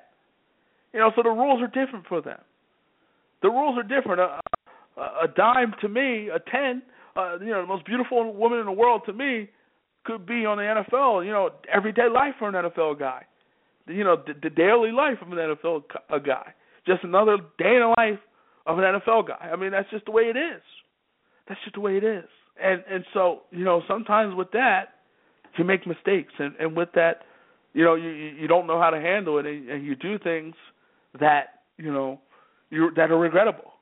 [0.93, 2.39] You know, so the rules are different for them.
[3.41, 4.19] The rules are different.
[4.19, 4.39] A,
[4.97, 6.81] a, a dime to me, a ten,
[7.15, 9.49] uh, you know, the most beautiful woman in the world to me
[10.03, 11.25] could be on the NFL.
[11.25, 13.25] You know, everyday life for an NFL guy.
[13.87, 16.53] You know, the, the daily life of an NFL a guy.
[16.85, 18.19] Just another day in the life
[18.65, 19.49] of an NFL guy.
[19.51, 20.61] I mean, that's just the way it is.
[21.47, 22.25] That's just the way it is.
[22.61, 24.94] And and so you know, sometimes with that,
[25.57, 27.21] you make mistakes, and and with that,
[27.73, 30.55] you know, you you don't know how to handle it, and, and you do things
[31.19, 32.19] that you know
[32.69, 33.73] you that are regrettable.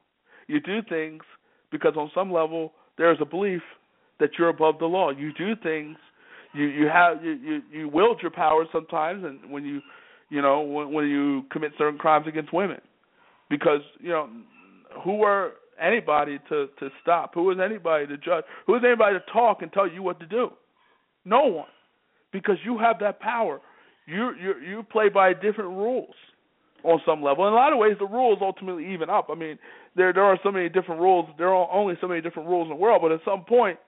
[0.48, 1.24] You do things
[1.72, 3.62] because on some level there's a belief
[4.20, 5.12] that you're above the law.
[5.12, 5.98] You do things.
[6.54, 9.82] You you have you you, you wield your power sometimes, and when you
[10.30, 12.82] you know when, when you commit certain crimes against women,
[13.50, 14.30] because you know
[15.04, 17.34] who are anybody to to stop?
[17.34, 18.44] Who is anybody to judge?
[18.68, 20.52] Who is anybody to talk and tell you what to do?
[21.26, 21.68] No one,
[22.32, 23.62] because you have that power.
[24.06, 26.16] You you you play by different rules
[26.84, 27.48] on some level.
[27.48, 29.28] In a lot of ways, the rules ultimately even up.
[29.32, 29.58] I mean,
[29.96, 31.30] there there are so many different rules.
[31.38, 33.80] There are only so many different rules in the world, but at some point,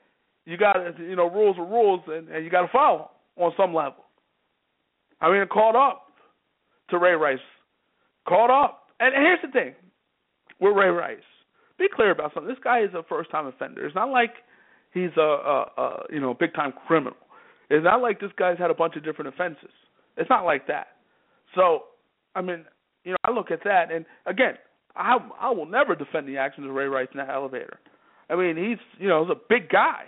[0.46, 3.52] you got to you know rules are rules, and, and you got to follow on
[3.58, 4.06] some level.
[5.22, 6.08] I mean, caught up
[6.90, 7.40] to Ray Rice,
[8.28, 8.84] caught up.
[9.00, 9.76] And, here's the thing
[10.60, 11.18] with Ray Rice.
[11.78, 12.48] Be clear about something.
[12.48, 13.86] This guy is a first time offender.
[13.86, 14.32] It's not like
[14.94, 17.18] he's a, a, a you know big time criminal.
[17.70, 19.72] It's not like this guy's had a bunch of different offenses.
[20.18, 20.88] It's not like that.
[21.56, 21.84] So,
[22.36, 22.66] I mean,
[23.04, 24.56] you know, I look at that, and again,
[24.96, 27.80] I I will never defend the actions of Ray Rice in that elevator.
[28.30, 30.06] I mean, he's you know he's a big guy.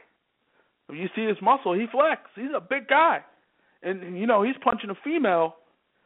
[0.88, 2.22] When you see his muscle, he flex.
[2.36, 3.20] He's a big guy,
[3.84, 5.56] and you know he's punching a female.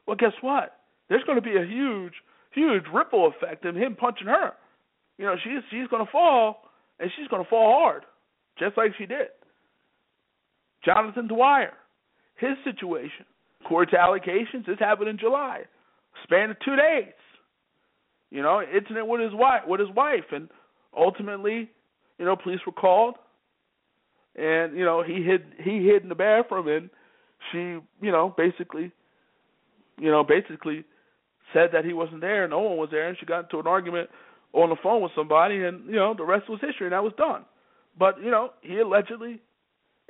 [0.07, 0.77] Well, guess what?
[1.09, 2.13] There's going to be a huge,
[2.51, 4.53] huge ripple effect of him punching her.
[5.17, 6.63] You know, she's she's going to fall,
[6.99, 8.03] and she's going to fall hard,
[8.57, 9.27] just like she did.
[10.83, 11.73] Jonathan Dwyer,
[12.35, 13.25] his situation,
[13.67, 14.65] court allegations.
[14.65, 15.61] This happened in July,
[16.23, 17.13] span of two days.
[18.29, 20.49] You know, incident with his wife, with his wife, and
[20.97, 21.69] ultimately,
[22.17, 23.15] you know, police were called,
[24.35, 26.89] and you know he hid he hid in the bathroom, and
[27.51, 28.91] she, you know, basically,
[29.99, 30.85] you know, basically
[31.53, 34.09] said that he wasn't there, no one was there, and she got into an argument
[34.53, 37.13] on the phone with somebody, and you know, the rest was history, and that was
[37.17, 37.43] done.
[37.97, 39.41] But you know, he allegedly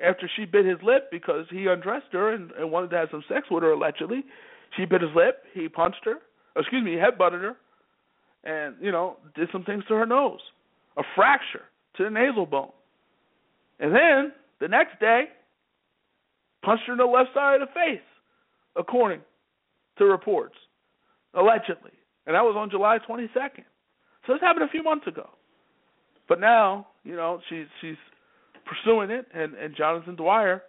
[0.03, 3.23] after she bit his lip because he undressed her and, and wanted to have some
[3.27, 4.23] sex with her allegedly.
[4.77, 5.43] She bit his lip.
[5.53, 6.15] He punched her.
[6.55, 7.55] Excuse me, he headbutted her,
[8.43, 10.39] and you know did some things to her nose,
[10.97, 11.63] a fracture
[11.95, 12.71] to the nasal bone,
[13.79, 15.25] and then the next day
[16.61, 18.05] punched her in the left side of the face,
[18.75, 19.21] according
[19.97, 20.55] to reports,
[21.33, 21.91] allegedly,
[22.27, 23.63] and that was on July 22nd.
[24.27, 25.29] So this happened a few months ago,
[26.27, 27.95] but now you know she's she's
[28.71, 30.63] pursuing it, and and Jonathan Dwyer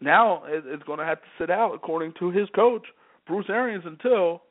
[0.00, 2.82] now is going to have to sit out, according to his coach
[3.26, 4.42] Bruce Arians, until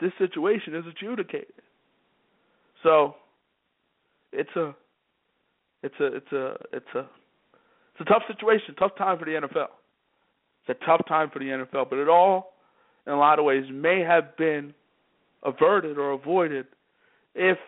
[0.00, 1.62] this situation is adjudicated.
[2.82, 3.16] So
[4.32, 4.74] it's a
[5.82, 9.68] it's a it's a it's a it's a tough situation, tough time for the NFL.
[10.66, 12.54] It's a tough time for the NFL, but it all,
[13.06, 14.72] in a lot of ways, may have been
[15.42, 16.66] averted or avoided
[17.34, 17.58] if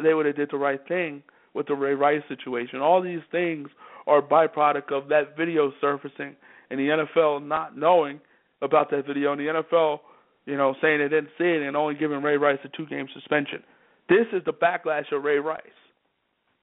[0.00, 1.22] they would have did the right thing
[1.54, 2.80] with the Ray Rice situation.
[2.80, 3.68] All these things
[4.06, 6.36] are byproduct of that video surfacing
[6.70, 8.20] and the NFL not knowing
[8.62, 10.00] about that video and the NFL,
[10.46, 13.06] you know, saying they didn't see it and only giving Ray Rice a two game
[13.14, 13.62] suspension.
[14.08, 15.62] This is the backlash of Ray Rice.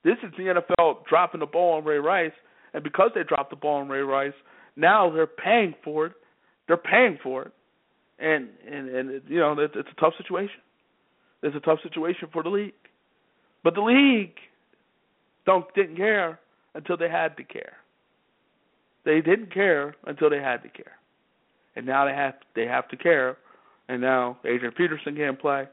[0.04, 2.32] This is the NFL dropping the ball on Ray Rice,
[2.73, 4.34] and because they dropped the ball on Ray Rice,
[4.76, 6.13] now they're paying for it.
[6.67, 7.52] They're paying for it,
[8.19, 10.62] and and and you know it's, it's a tough situation.
[11.41, 12.73] It's a tough situation for the league,
[13.63, 14.36] but the league
[15.47, 16.39] don't didn't care
[16.75, 17.77] until they had to care.
[19.05, 20.91] They didn't care until they had to care,
[21.75, 23.38] and now they have they have to care,
[23.89, 25.67] and now Adrian Peterson can't play,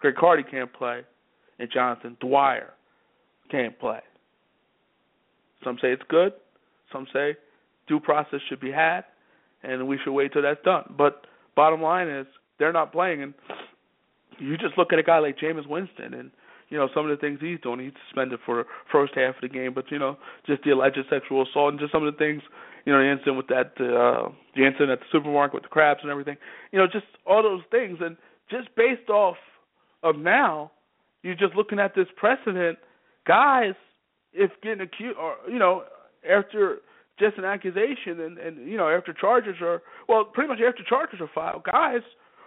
[0.00, 1.02] Greg Hardy can't play,
[1.58, 2.74] and Jonathan Dwyer
[3.50, 4.00] can't play.
[5.64, 6.32] Some say it's good,
[6.92, 7.36] some say
[7.86, 9.04] due process should be had,
[9.62, 10.94] and we should wait till that's done.
[10.98, 12.26] But bottom line is
[12.58, 13.34] they're not playing, and
[14.38, 16.30] you just look at a guy like Jameis Winston, and
[16.70, 17.80] you know some of the things he's doing.
[17.80, 21.42] He's suspended for first half of the game, but you know just the alleged sexual
[21.42, 22.42] assault and just some of the things,
[22.86, 26.00] you know, the incident with that uh, the incident at the supermarket with the crabs
[26.02, 26.36] and everything.
[26.72, 28.16] You know, just all those things, and
[28.50, 29.36] just based off
[30.02, 30.70] of now,
[31.22, 32.78] you're just looking at this precedent.
[33.26, 33.74] Guys,
[34.32, 35.84] if getting accused, or you know,
[36.28, 36.78] after
[37.20, 41.20] just an accusation and and you know after charges are well pretty much after charges
[41.20, 42.00] are filed guys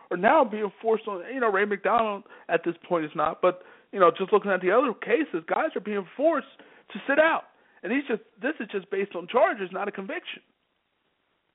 [0.09, 3.61] are now being forced on you know Ray McDonald at this point is not but
[3.93, 6.47] you know just looking at the other cases guys are being forced
[6.91, 7.43] to sit out.
[7.83, 10.41] And he's just this is just based on charges not a conviction.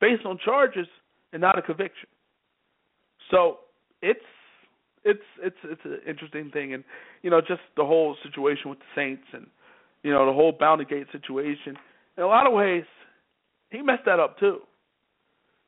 [0.00, 0.86] Based on charges
[1.32, 2.08] and not a conviction.
[3.30, 3.58] So
[4.00, 4.20] it's
[5.04, 6.72] it's it's it's an interesting thing.
[6.72, 6.84] And
[7.22, 9.48] you know just the whole situation with the Saints and
[10.02, 11.76] you know the whole Bounty Gate situation.
[12.16, 12.84] In a lot of ways
[13.70, 14.60] he messed that up too.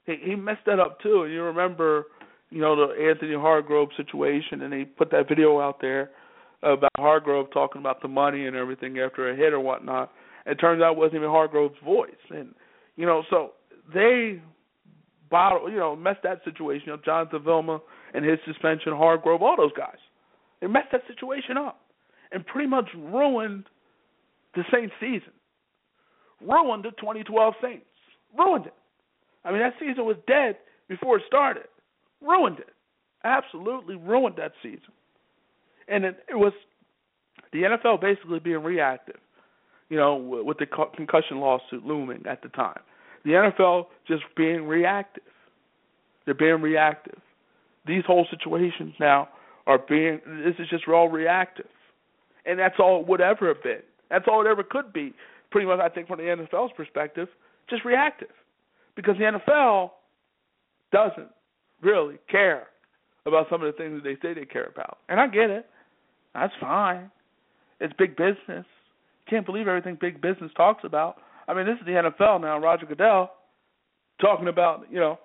[0.07, 1.23] He he messed that up too.
[1.25, 2.05] And you remember,
[2.51, 6.11] you know, the Anthony Hargrove situation, and he put that video out there
[6.63, 10.13] about Hargrove talking about the money and everything after a hit or whatnot.
[10.47, 12.55] It turns out it wasn't even Hargrove's voice, and
[12.97, 13.53] you know, so
[13.95, 14.41] they
[15.31, 17.05] bottle, you know, messed that situation up.
[17.05, 17.81] Jonathan Vilma
[18.15, 19.99] and his suspension, Hargrove, all those guys,
[20.61, 21.81] they messed that situation up,
[22.33, 23.65] and pretty much ruined
[24.55, 25.33] the Saints season,
[26.41, 27.85] ruined the 2012 Saints.
[28.37, 28.75] Ruined it.
[29.45, 30.57] I mean, that season was dead
[30.89, 31.65] before it started.
[32.21, 32.71] Ruined it.
[33.25, 34.93] Absolutely ruined that season.
[35.91, 36.53] And it, it was
[37.53, 39.17] the NFL basically being reactive,
[39.89, 42.81] you know, with the concussion lawsuit looming at the time.
[43.25, 45.25] The NFL just being reactive.
[46.25, 47.19] They're being reactive.
[47.87, 49.29] These whole situations now
[49.67, 51.67] are being, this is just all reactive.
[52.47, 53.83] And that's all it would ever have been.
[54.11, 55.13] That's all it ever could be,
[55.51, 57.29] pretty much, I think, from the NFL's perspective
[57.69, 58.29] just reactive
[58.97, 59.91] because the NFL
[60.93, 61.29] doesn't
[61.83, 62.67] really care
[63.27, 64.99] about some of the things that they say they care about.
[65.09, 65.67] And I get it.
[66.35, 67.11] That's fine.
[67.81, 68.67] It's big business.
[69.29, 71.17] Can't believe everything big business talks about.
[71.49, 72.59] I mean, this is the NFL now.
[72.59, 73.31] Roger Goodell
[74.21, 75.19] talking about, you know,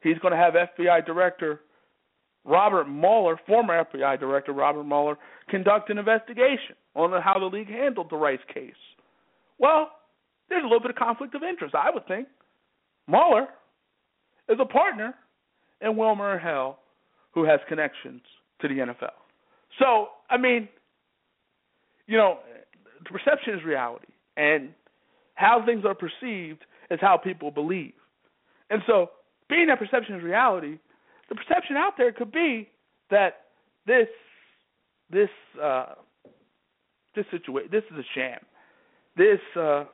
[0.00, 1.60] he's going to have FBI Director
[2.44, 5.16] Robert Mueller, former FBI Director Robert Mueller,
[5.48, 8.72] conduct an investigation on how the league handled the Rice case.
[9.58, 9.90] Well,
[10.48, 12.28] there's a little bit of conflict of interest, I would think.
[13.08, 13.48] Mueller
[14.48, 15.14] is a partner
[15.80, 16.76] in WilmerHale,
[17.32, 18.22] who has connections
[18.60, 19.23] to the NFL.
[19.78, 20.68] So, I mean,
[22.06, 22.38] you know,
[23.04, 24.06] perception is reality,
[24.36, 24.70] and
[25.34, 27.94] how things are perceived is how people believe.
[28.70, 29.10] And so,
[29.48, 30.78] being that perception is reality,
[31.28, 32.68] the perception out there could be
[33.10, 33.44] that
[33.86, 34.08] this
[35.10, 35.28] this
[35.62, 35.94] uh,
[37.14, 38.38] this situation this is a sham.
[39.16, 39.84] This uh,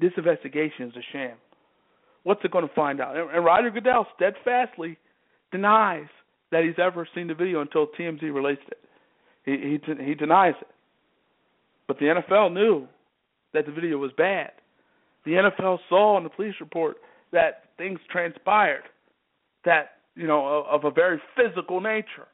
[0.00, 1.36] this investigation is a sham.
[2.24, 3.16] What's it going to find out?
[3.16, 4.96] And, and Roger Goodell steadfastly
[5.52, 6.08] denies
[6.54, 8.78] that he's ever seen the video until TMZ released it.
[9.44, 10.68] He he he denies it.
[11.88, 12.86] But the NFL knew
[13.52, 14.52] that the video was bad.
[15.24, 16.98] The NFL saw in the police report
[17.32, 18.84] that things transpired
[19.64, 22.28] that you know of a very physical nature.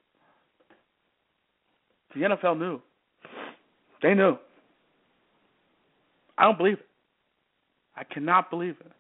[2.15, 2.83] The NFL knew.
[4.03, 4.37] They knew.
[6.37, 6.87] I don't believe it.
[7.97, 8.93] I cannot believe it.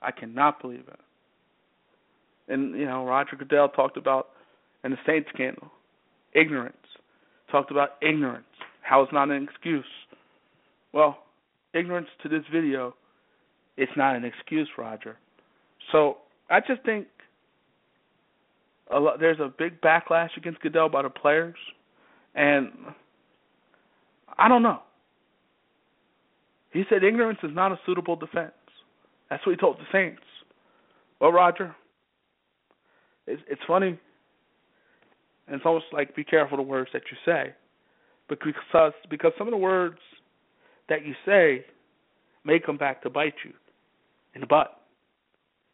[0.00, 1.00] I cannot believe it.
[2.48, 4.28] And you know, Roger Goodell talked about
[4.84, 5.70] in the Saints scandal,
[6.34, 6.76] ignorance.
[7.50, 8.44] Talked about ignorance,
[8.82, 9.84] how it's not an excuse.
[10.92, 11.18] Well,
[11.72, 12.94] ignorance to this video,
[13.76, 15.16] it's not an excuse, Roger.
[15.92, 16.18] So
[16.50, 17.06] I just think
[18.90, 21.56] a lot, there's a big backlash against Goodell by the players,
[22.34, 22.70] and
[24.38, 24.80] I don't know.
[26.72, 28.52] He said ignorance is not a suitable defense.
[29.30, 30.22] That's what he told the Saints.
[31.20, 31.74] Well, Roger,
[33.26, 33.98] it's, it's funny,
[35.46, 37.54] and it's almost like be careful the words that you say,
[38.28, 39.98] because because some of the words
[40.88, 41.64] that you say
[42.44, 43.52] may come back to bite you
[44.34, 44.80] in the butt.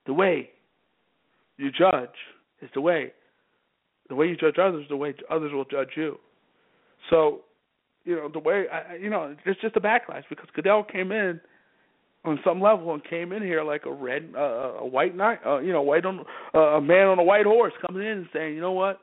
[0.07, 0.51] The way
[1.57, 2.09] you judge
[2.63, 3.13] is the way.
[4.09, 6.19] The way you judge others, the way others will judge you.
[7.11, 7.41] So
[8.05, 11.41] you know the way I, you know it's just a backlash because Goodell came in
[12.25, 15.59] on some level and came in here like a red uh, a white knight uh,
[15.59, 18.55] you know white on uh, a man on a white horse coming in and saying
[18.55, 19.01] you know what?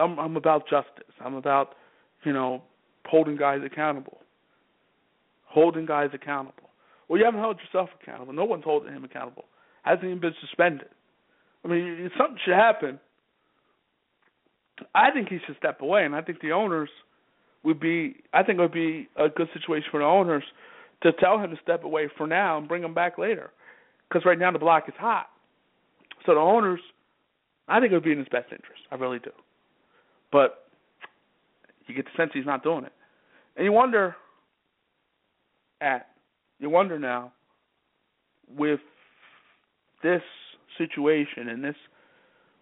[0.00, 1.14] I'm I'm about justice.
[1.20, 1.74] I'm about
[2.24, 2.62] you know
[3.06, 4.18] holding guys accountable.
[5.46, 6.70] Holding guys accountable.
[7.08, 8.32] Well you haven't held yourself accountable.
[8.32, 9.44] No one's holding him accountable.
[9.82, 10.88] Hasn't even been suspended.
[11.64, 12.98] I mean something should happen.
[14.94, 16.88] I think he should step away and I think the owners
[17.62, 20.44] would be I think it would be a good situation for the owners
[21.04, 23.50] to tell him to step away for now and bring him back later.
[24.08, 25.26] Because right now the block is hot.
[26.26, 26.80] So the owners,
[27.68, 28.82] I think it would be in his best interest.
[28.90, 29.30] I really do.
[30.32, 30.64] But
[31.86, 32.92] You get the sense he's not doing it,
[33.56, 34.16] and you wonder
[35.80, 36.08] at
[36.58, 37.32] you wonder now
[38.56, 38.80] with
[40.02, 40.22] this
[40.78, 41.76] situation and this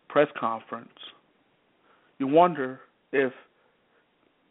[0.09, 0.89] press conference,
[2.19, 2.81] you wonder
[3.13, 3.33] if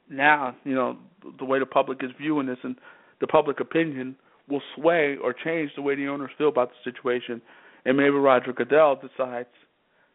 [0.09, 0.97] now you know
[1.37, 2.75] the way the public is viewing this and
[3.21, 4.15] the public opinion
[4.49, 7.41] will sway or change the way the owners feel about the situation,
[7.85, 9.47] and maybe Roger Goodell decides,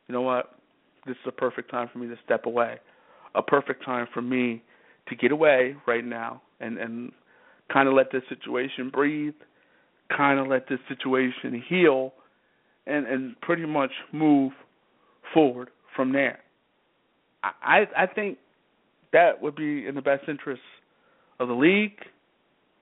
[0.08, 0.56] you know what,
[1.06, 2.76] this is a perfect time for me to step away,
[3.34, 4.62] a perfect time for me
[5.08, 7.12] to get away right now and and
[7.72, 9.34] kind of let this situation breathe,
[10.14, 12.12] kind of let this situation heal,
[12.86, 14.52] and and pretty much move
[15.32, 16.40] forward from there.
[17.42, 18.38] I I think
[19.12, 20.62] that would be in the best interest
[21.38, 21.98] of the league.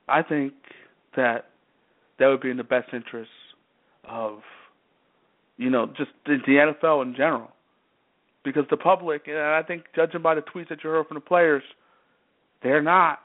[0.08, 0.52] I think
[1.16, 1.50] that
[2.18, 3.30] that would be in the best interest
[4.08, 4.40] of
[5.56, 7.50] you know just the, NFL in general,
[8.44, 11.20] because the public, and I think judging by the tweets that you heard from the
[11.20, 11.62] players,
[12.62, 13.20] they're not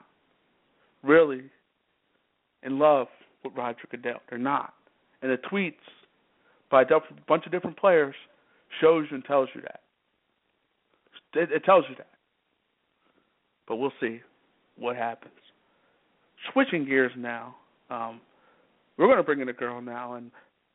[1.03, 1.43] really
[2.63, 3.07] in love
[3.43, 4.19] with Roger Goodell.
[4.29, 4.73] They're not,
[5.21, 5.73] and the tweets
[6.71, 6.85] by a
[7.27, 8.15] bunch of different players
[8.79, 9.81] shows you and tells you that.
[11.33, 12.07] It, it tells you that.
[13.67, 14.21] But we'll see
[14.77, 15.33] what happens.
[16.53, 17.55] Switching gears now,
[17.89, 18.21] um,
[18.97, 20.31] we're going to bring in a girl now, and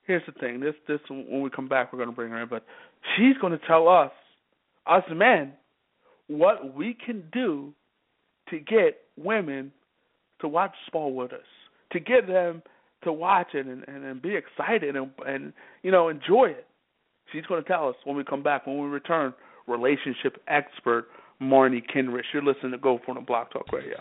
[0.07, 2.49] here's the thing: this, this, when we come back, we're going to bring her in,
[2.49, 2.65] but
[3.17, 4.13] she's going to tell us,
[4.87, 5.53] us men,
[6.27, 7.73] what we can do
[8.51, 9.73] to get women
[10.41, 11.47] to watch sport with us,
[11.93, 12.63] to get them
[13.05, 15.53] to watch it and, and, and be excited and, and
[15.83, 16.67] you know enjoy it.
[17.33, 19.35] She's going to tell us when we come back, when we return.
[19.67, 21.07] Relationship expert
[21.41, 22.23] Marni Kinrys.
[22.33, 23.97] You're listening to Go For the Blog Talk Radio.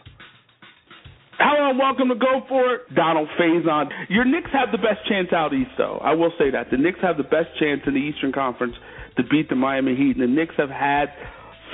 [1.44, 2.96] Hello and welcome to Go For It.
[2.96, 3.92] Donald Faison.
[4.08, 6.00] Your Knicks have the best chance out east, though.
[6.00, 6.72] I will say that.
[6.72, 8.76] The Knicks have the best chance in the Eastern Conference
[9.18, 10.16] to beat the Miami Heat.
[10.16, 11.12] And the Knicks have had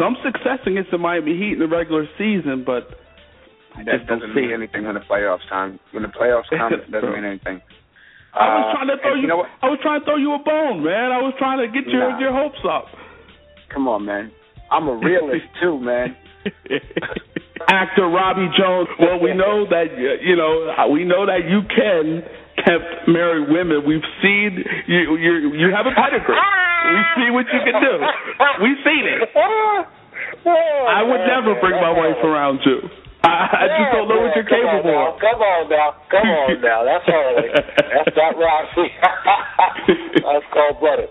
[0.02, 2.98] some success against the Miami Heat in the regular season, but
[3.78, 5.80] I that doesn't mean anything in the playoffs time.
[5.94, 7.62] When the playoffs come, it doesn't mean anything.
[8.34, 9.22] I was uh, trying to throw you.
[9.22, 11.14] you know I was trying to throw you a bone, man.
[11.14, 12.18] I was trying to get your nah.
[12.18, 12.90] your hopes up.
[13.70, 14.32] Come on, man.
[14.72, 16.18] I'm a realist too, man.
[17.68, 18.88] Actor Robbie Jones.
[19.00, 19.92] Well, we know that
[20.24, 22.24] you know we know that you can
[22.66, 23.84] tempt married women.
[23.86, 25.18] We've seen you.
[25.18, 26.38] You you have a pedigree.
[26.40, 27.94] We see what you can do.
[28.64, 29.20] We've seen it.
[30.48, 32.80] I would never bring my wife around too.
[33.22, 35.20] I, I just don't know what you're capable of.
[35.20, 36.88] Come on now, come on now.
[36.88, 37.50] That's early.
[37.52, 38.88] That's not Roxy.
[40.24, 41.10] That's cold blooded.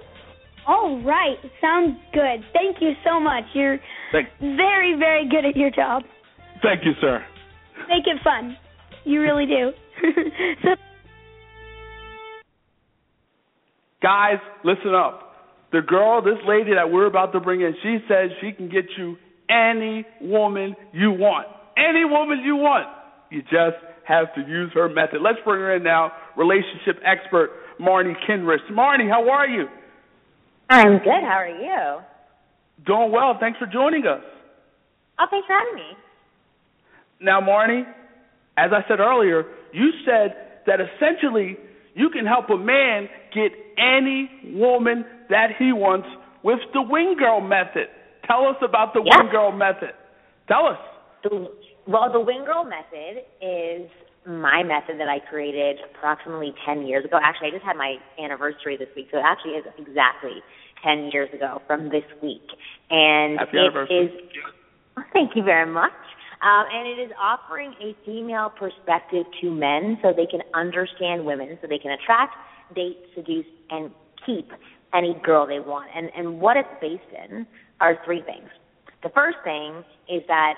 [0.66, 2.44] All right, sounds good.
[2.52, 3.44] Thank you so much.
[3.54, 3.78] You're
[4.12, 6.02] Thank- very, very good at your job.
[6.62, 7.24] Thank you, sir.
[7.88, 8.56] Make it fun.
[9.04, 9.70] You really do.
[10.62, 10.74] so-
[14.02, 15.24] Guys, listen up.
[15.72, 18.84] The girl, this lady that we're about to bring in, she says she can get
[18.96, 19.16] you
[19.50, 21.46] any woman you want.
[21.76, 22.86] Any woman you want.
[23.30, 25.20] You just have to use her method.
[25.20, 26.12] Let's bring her in now.
[26.36, 27.50] Relationship expert,
[27.80, 28.58] Marni Kinrys.
[28.72, 29.66] Marni, how are you?
[30.70, 31.22] I'm good.
[31.22, 32.02] How are you?
[32.86, 33.36] Doing well.
[33.38, 34.22] Thanks for joining us.
[35.18, 35.90] Oh, thanks for having me.
[37.20, 37.82] Now, Marni,
[38.56, 40.34] as I said earlier, you said
[40.66, 41.56] that essentially
[41.94, 46.08] you can help a man get any woman that he wants
[46.42, 47.88] with the wing girl method.
[48.26, 49.92] Tell us about the wing girl method.
[50.46, 50.78] Tell us.
[51.24, 51.50] The,
[51.86, 53.90] well, the wing girl method is
[54.26, 57.18] my method that I created approximately 10 years ago.
[57.22, 60.42] Actually, I just had my anniversary this week, so it actually is exactly
[60.84, 62.44] 10 years ago from this week.
[62.90, 63.96] And Happy it anniversary.
[63.96, 64.10] is,
[65.12, 65.92] thank you very much.
[66.40, 71.58] Um, and it is offering a female perspective to men so they can understand women,
[71.60, 72.34] so they can attract,
[72.74, 73.90] date, seduce, and
[74.24, 74.50] keep
[74.94, 75.90] any girl they want.
[75.94, 77.46] And, and what it's based in
[77.80, 78.48] are three things.
[79.02, 80.54] The first thing is that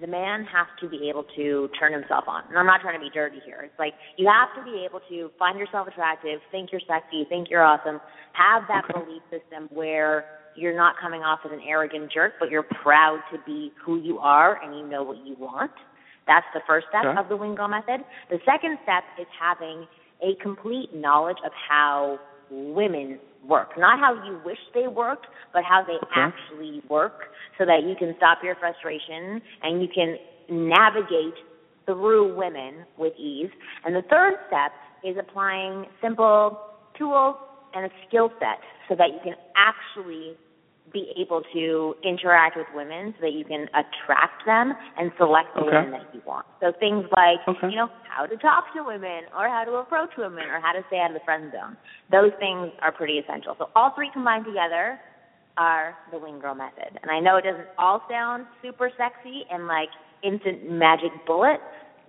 [0.00, 2.44] the man has to be able to turn himself on.
[2.48, 3.62] And I'm not trying to be dirty here.
[3.64, 7.48] It's like you have to be able to find yourself attractive, think you're sexy, think
[7.50, 8.00] you're awesome,
[8.32, 9.04] have that okay.
[9.04, 10.24] belief system where
[10.58, 14.18] you're not coming off as an arrogant jerk, but you're proud to be who you
[14.18, 15.70] are and you know what you want.
[16.26, 17.18] That's the first step okay.
[17.18, 18.04] of the wing girl method.
[18.30, 19.86] The second step is having
[20.22, 22.18] a complete knowledge of how
[22.50, 23.70] women work.
[23.78, 26.06] Not how you wish they worked, but how they okay.
[26.16, 30.16] actually work so that you can stop your frustration and you can
[30.50, 31.34] navigate
[31.86, 33.50] through women with ease.
[33.84, 34.72] And the third step
[35.04, 36.58] is applying simple
[36.98, 37.36] tools
[37.74, 40.36] and a skill set so that you can actually
[40.92, 45.62] be able to interact with women so that you can attract them and select the
[45.62, 45.76] okay.
[45.76, 46.46] women that you want.
[46.60, 47.68] So things like, okay.
[47.70, 50.82] you know, how to talk to women or how to approach women or how to
[50.88, 51.76] stay out of the friend zone.
[52.10, 53.54] Those things are pretty essential.
[53.58, 54.98] So all three combined together
[55.56, 56.98] are the wing girl method.
[57.02, 59.88] And I know it doesn't all sound super sexy and like
[60.22, 61.60] instant magic bullet,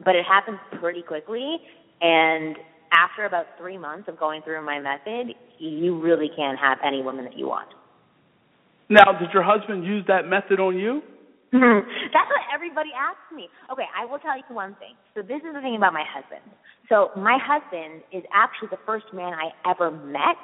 [0.05, 1.57] but it happens pretty quickly.
[2.01, 2.55] And
[2.93, 7.25] after about three months of going through my method, you really can have any woman
[7.25, 7.69] that you want.
[8.89, 11.01] Now, did your husband use that method on you?
[11.53, 13.49] That's what everybody asks me.
[13.71, 14.93] Okay, I will tell you one thing.
[15.15, 16.41] So this is the thing about my husband.
[16.89, 20.41] So my husband is actually the first man I ever met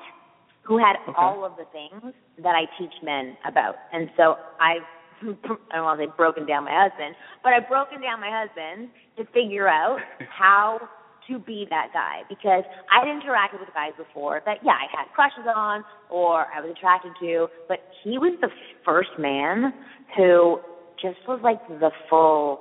[0.62, 1.14] who had okay.
[1.18, 3.76] all of the things that I teach men about.
[3.94, 4.86] And so I've
[5.72, 8.90] I don't want to say broken down my husband, but I've broken down my husband
[9.18, 10.80] to figure out how
[11.28, 15.50] to be that guy because I'd interacted with guys before that yeah I had crushes
[15.54, 18.50] on or I was attracted to, but he was the
[18.84, 19.74] first man
[20.16, 20.60] who
[21.02, 22.60] just was like the full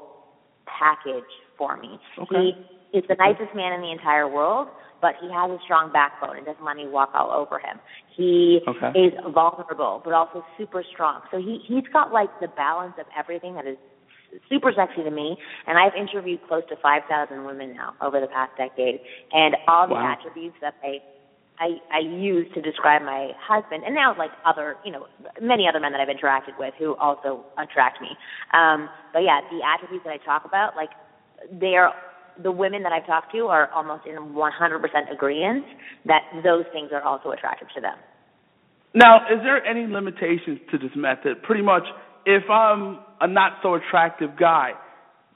[0.67, 1.99] package for me.
[2.19, 2.51] Okay.
[2.93, 4.69] He is the nicest man in the entire world,
[5.01, 7.79] but he has a strong backbone and doesn't let me walk all over him.
[8.17, 8.99] He okay.
[8.99, 11.21] is vulnerable, but also super strong.
[11.31, 13.77] So he he's got like the balance of everything that is
[14.49, 18.53] super sexy to me, and I've interviewed close to 5,000 women now over the past
[18.57, 19.01] decade,
[19.32, 20.16] and all the wow.
[20.16, 20.99] attributes that I
[21.57, 25.07] I, I use to describe my husband, and now like other, you know,
[25.41, 28.09] many other men that I've interacted with who also attract me.
[28.53, 30.91] Um, but yeah, the attributes that I talk about, like
[31.53, 31.93] they are
[32.43, 35.64] the women that I've talked to are almost in 100% agreement
[36.07, 37.97] that those things are also attractive to them.
[38.95, 41.43] Now, is there any limitations to this method?
[41.43, 41.85] Pretty much,
[42.26, 44.72] if I'm a not so attractive guy,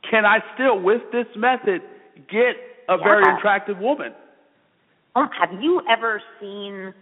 [0.09, 1.81] can I still, with this method,
[2.31, 2.55] get
[2.89, 2.97] a yeah.
[3.03, 4.13] very attractive woman?
[5.17, 6.93] Oh, have you ever seen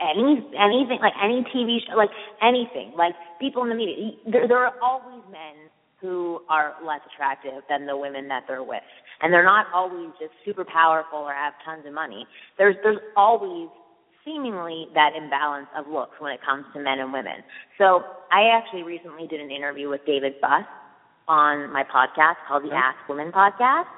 [0.00, 2.08] any anything like any TV show, like
[2.42, 4.12] anything, like people in the media?
[4.26, 5.68] There, there are always men
[6.00, 8.82] who are less attractive than the women that they're with,
[9.20, 12.26] and they're not always just super powerful or have tons of money.
[12.56, 13.68] There's there's always
[14.24, 17.44] seemingly that imbalance of looks when it comes to men and women.
[17.78, 18.02] So
[18.32, 20.64] I actually recently did an interview with David Buss
[21.28, 22.76] on my podcast called the mm-hmm.
[22.76, 23.88] Ask Women podcast.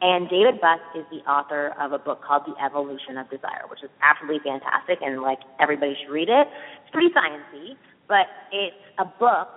[0.00, 3.82] And David Buss is the author of a book called The Evolution of Desire, which
[3.82, 6.46] is absolutely fantastic and like everybody should read it.
[6.82, 7.76] It's pretty sciencey,
[8.06, 9.48] but it's a book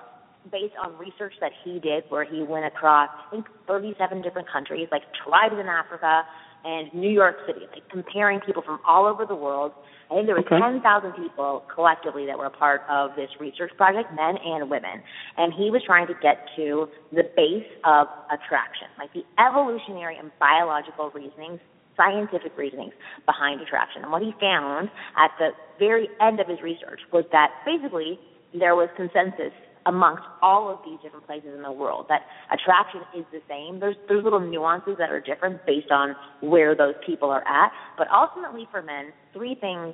[0.49, 4.87] based on research that he did where he went across I think 37 different countries,
[4.91, 6.23] like tribes in Africa
[6.63, 9.73] and New York City, like comparing people from all over the world
[10.09, 10.57] I think there was okay.
[10.57, 15.03] 10,000 people collectively that were a part of this research project, men and women.
[15.37, 20.31] And he was trying to get to the base of attraction, like the evolutionary and
[20.39, 21.59] biological reasonings,
[21.95, 22.93] scientific reasonings
[23.25, 24.01] behind attraction.
[24.01, 28.19] And what he found at the very end of his research was that basically
[28.57, 29.53] there was consensus
[29.85, 32.21] amongst all of these different places in the world that
[32.51, 33.79] attraction is the same.
[33.79, 38.07] There's there's little nuances that are different based on where those people are at, but
[38.13, 39.93] ultimately for men, three things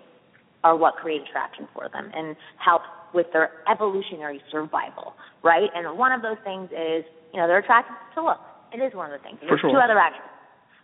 [0.64, 2.82] are what create attraction for them and help
[3.14, 5.14] with their evolutionary survival,
[5.44, 5.70] right?
[5.76, 8.42] And one of those things is, you know, they're attracted to look.
[8.74, 9.38] It is one of the things.
[9.42, 9.72] There's sure.
[9.72, 10.34] two other attributes.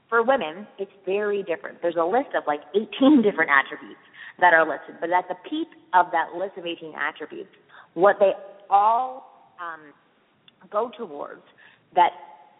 [0.07, 1.81] For women, it's very different.
[1.81, 3.99] There's a list of like 18 different attributes
[4.39, 7.51] that are listed, but at the peak of that list of 18 attributes,
[7.93, 8.31] what they
[8.71, 9.93] all um,
[10.71, 11.43] go towards
[11.95, 12.11] that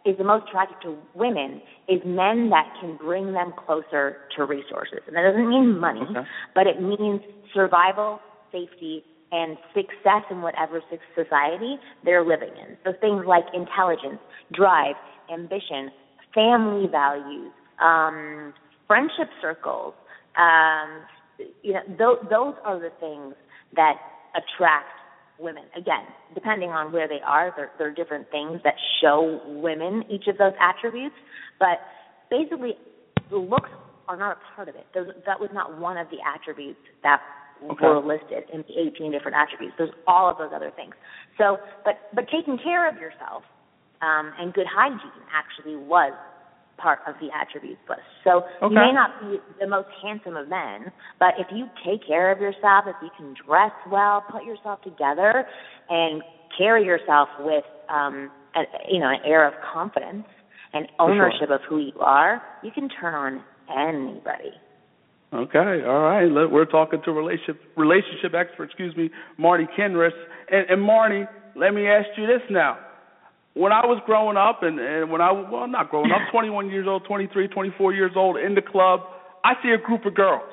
[0.05, 4.99] is the most attractive to women is men that can bring them closer to resources.
[5.07, 6.28] And that doesn't mean money, okay.
[6.55, 7.22] but it means
[7.53, 8.20] survival,
[8.51, 10.82] safety, and success in whatever
[11.16, 12.76] society they're living in.
[12.84, 14.20] So things like intelligence,
[14.51, 14.95] drive,
[15.32, 15.91] ambition,
[16.34, 17.51] family values,
[17.82, 18.53] um,
[18.88, 19.93] friendship circles,
[20.38, 21.05] um,
[21.64, 23.36] you know, th- those are the things
[23.76, 23.95] that
[24.36, 24.89] attract
[25.42, 25.64] women.
[25.76, 30.28] Again, depending on where they are, there, there are different things that show women each
[30.28, 31.16] of those attributes.
[31.60, 31.80] But
[32.30, 32.74] basically,
[33.30, 33.70] the looks
[34.08, 34.86] are not a part of it.
[34.94, 37.22] Those, that was not one of the attributes that
[37.70, 37.86] okay.
[37.86, 39.76] were listed in the 18 different attributes.
[39.78, 40.94] There's all of those other things.
[41.38, 43.44] So, but but taking care of yourself
[44.02, 46.14] um, and good hygiene actually was
[46.82, 48.01] part of the attributes list.
[48.23, 48.73] So okay.
[48.73, 52.39] you may not be the most handsome of men, but if you take care of
[52.39, 55.45] yourself, if you can dress well, put yourself together,
[55.89, 56.21] and
[56.57, 60.25] carry yourself with um, a, you know an air of confidence
[60.73, 61.55] and ownership sure.
[61.55, 64.51] of who you are, you can turn on anybody.
[65.34, 66.25] Okay, all right.
[66.25, 69.09] We're talking to relationship relationship expert, excuse me,
[69.39, 70.11] Marni Kinrys,
[70.49, 71.25] And, and Marni,
[71.55, 72.77] let me ask you this now
[73.54, 76.88] when I was growing up and, and when I well not growing up, 21 years
[76.88, 79.02] old, 23, 24 years old in the club,
[79.43, 80.47] I see a group of girls.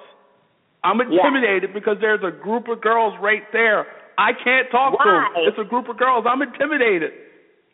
[0.82, 1.78] I'm intimidated yeah.
[1.78, 3.86] because there's a group of girls right there.
[4.18, 5.04] I can't talk Why?
[5.04, 5.30] to them.
[5.46, 6.26] It's a group of girls.
[6.26, 7.14] I'm intimidated.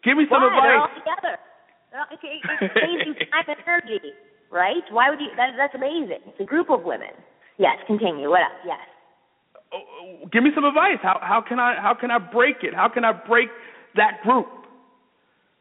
[0.05, 0.53] Give me some Why?
[0.53, 0.68] advice.
[0.68, 1.35] They're all together.
[1.89, 4.12] They're all, it, it saves you time and energy,
[4.53, 4.85] right?
[4.93, 5.33] Why would you?
[5.37, 6.20] That, that's amazing.
[6.29, 7.16] It's a group of women.
[7.57, 8.29] Yes, continue.
[8.29, 8.61] What else?
[8.66, 8.83] Yes.
[9.72, 11.01] uh, give me some advice.
[11.01, 12.75] How how can I how can I break it?
[12.75, 13.49] How can I break
[13.97, 14.64] that group?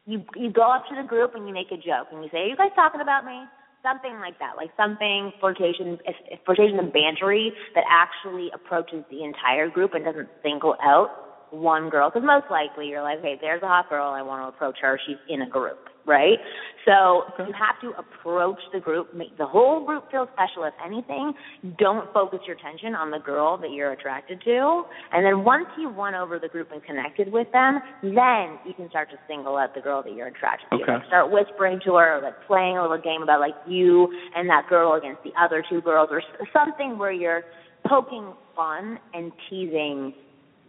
[0.06, 2.38] You you go up to the group and you make a joke and you say,
[2.38, 3.44] "Are you guys talking about me?"
[3.82, 5.98] Something like that, like something flirtation,
[6.44, 11.08] flirtation and bantery that actually approaches the entire group and doesn't single out
[11.50, 12.10] one girl.
[12.10, 14.08] Because most likely you're like, "Hey, there's a hot girl.
[14.08, 14.98] I want to approach her.
[15.06, 16.38] She's in a group." Right?
[16.84, 20.64] So you have to approach the group, make the whole group feel special.
[20.64, 21.32] If anything,
[21.78, 24.84] don't focus your attention on the girl that you're attracted to.
[25.12, 28.90] And then once you've won over the group and connected with them, then you can
[28.90, 30.84] start to single out the girl that you're attracted okay.
[30.84, 30.92] to.
[30.92, 34.48] Like start whispering to her, or like playing a little game about like you and
[34.50, 37.44] that girl against the other two girls, or something where you're
[37.86, 40.12] poking fun and teasing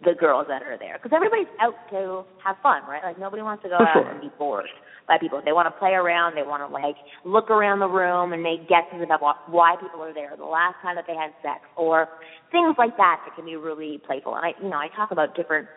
[0.06, 3.04] the girls that are there because everybody's out to have fun, right?
[3.04, 4.70] Like nobody wants to go out and be bored
[5.08, 5.42] by people.
[5.44, 6.36] They want to play around.
[6.36, 6.96] They want to like
[7.26, 10.96] look around the room and make guesses about why people are there, the last time
[10.96, 12.08] that they had sex, or
[12.52, 14.36] things like that that can be really playful.
[14.36, 15.68] And I, you know, I talk about different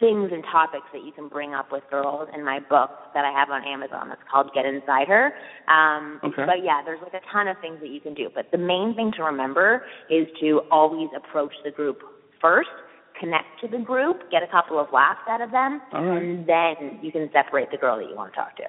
[0.00, 3.30] things and topics that you can bring up with girls in my book that I
[3.30, 4.08] have on Amazon.
[4.08, 5.32] That's called Get Inside Her.
[5.68, 6.42] Um, okay.
[6.44, 8.28] But yeah, there's like a ton of things that you can do.
[8.34, 11.98] But the main thing to remember is to always approach the group
[12.40, 12.70] first
[13.22, 17.12] connect to the group, get a couple of laughs out of them, and then you
[17.12, 18.64] can separate the girl that you want to talk to.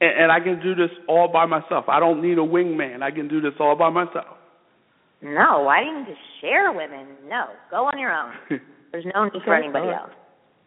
[0.00, 1.84] And, and I can do this all by myself.
[1.88, 3.02] I don't need a wingman.
[3.02, 4.36] I can do this all by myself.
[5.22, 7.06] No, why do you need to share women?
[7.28, 8.32] No, go on your own.
[8.92, 10.00] There's no need for anybody right.
[10.02, 10.10] else.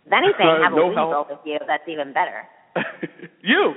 [0.05, 1.30] If anything, Uh, have no a weasel help.
[1.30, 1.59] with you.
[1.67, 2.47] That's even better.
[3.43, 3.74] you.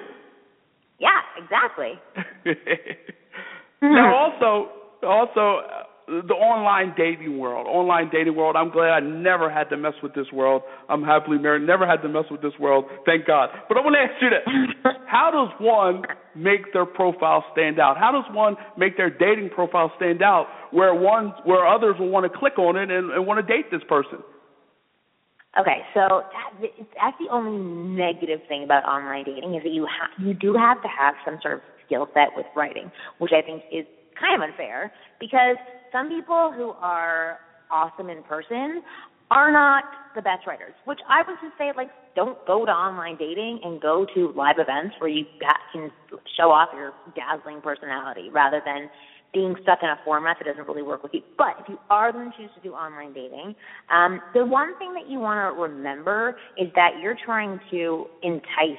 [0.98, 1.98] Yeah, exactly.
[3.82, 4.70] now, also,
[5.02, 5.60] also
[6.06, 7.66] the online dating world.
[7.68, 8.56] Online dating world.
[8.56, 10.62] I'm glad I never had to mess with this world.
[10.88, 11.66] I'm happily married.
[11.66, 12.86] Never had to mess with this world.
[13.06, 13.50] Thank God.
[13.68, 16.02] But I want to ask you this: How does one
[16.34, 17.96] make their profile stand out?
[17.98, 22.30] How does one make their dating profile stand out where one where others will want
[22.30, 24.18] to click on it and, and want to date this person?
[25.60, 27.60] Okay, so that, that's the only
[27.94, 31.38] negative thing about online dating is that you ha- you do have to have some
[31.42, 33.84] sort of skill set with writing, which I think is
[34.18, 34.90] kind of unfair
[35.20, 35.60] because
[35.92, 37.38] some people who are
[37.70, 38.82] awesome in person
[39.30, 39.84] are not
[40.14, 40.74] the best writers.
[40.84, 44.56] Which I would just say, like, don't go to online dating and go to live
[44.58, 45.24] events where you
[45.72, 45.90] can
[46.36, 48.90] show off your dazzling personality rather than
[49.32, 51.22] being stuck in a format that doesn't really work with you.
[51.38, 53.54] But if you are going to choose to do online dating,
[53.90, 58.76] um, the one thing that you want to remember is that you're trying to entice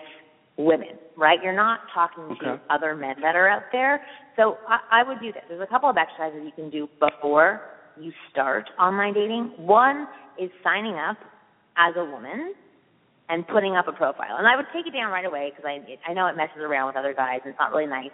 [0.57, 1.39] women, right?
[1.43, 2.45] You're not talking okay.
[2.45, 4.05] to other men that are out there.
[4.37, 5.41] So I, I would do this.
[5.49, 7.61] There's a couple of exercises you can do before
[7.99, 9.53] you start online dating.
[9.57, 10.07] One
[10.39, 11.17] is signing up
[11.77, 12.53] as a woman
[13.29, 14.37] and putting up a profile.
[14.37, 16.87] And I would take it down right away because I I know it messes around
[16.87, 18.13] with other guys and it's not really nice.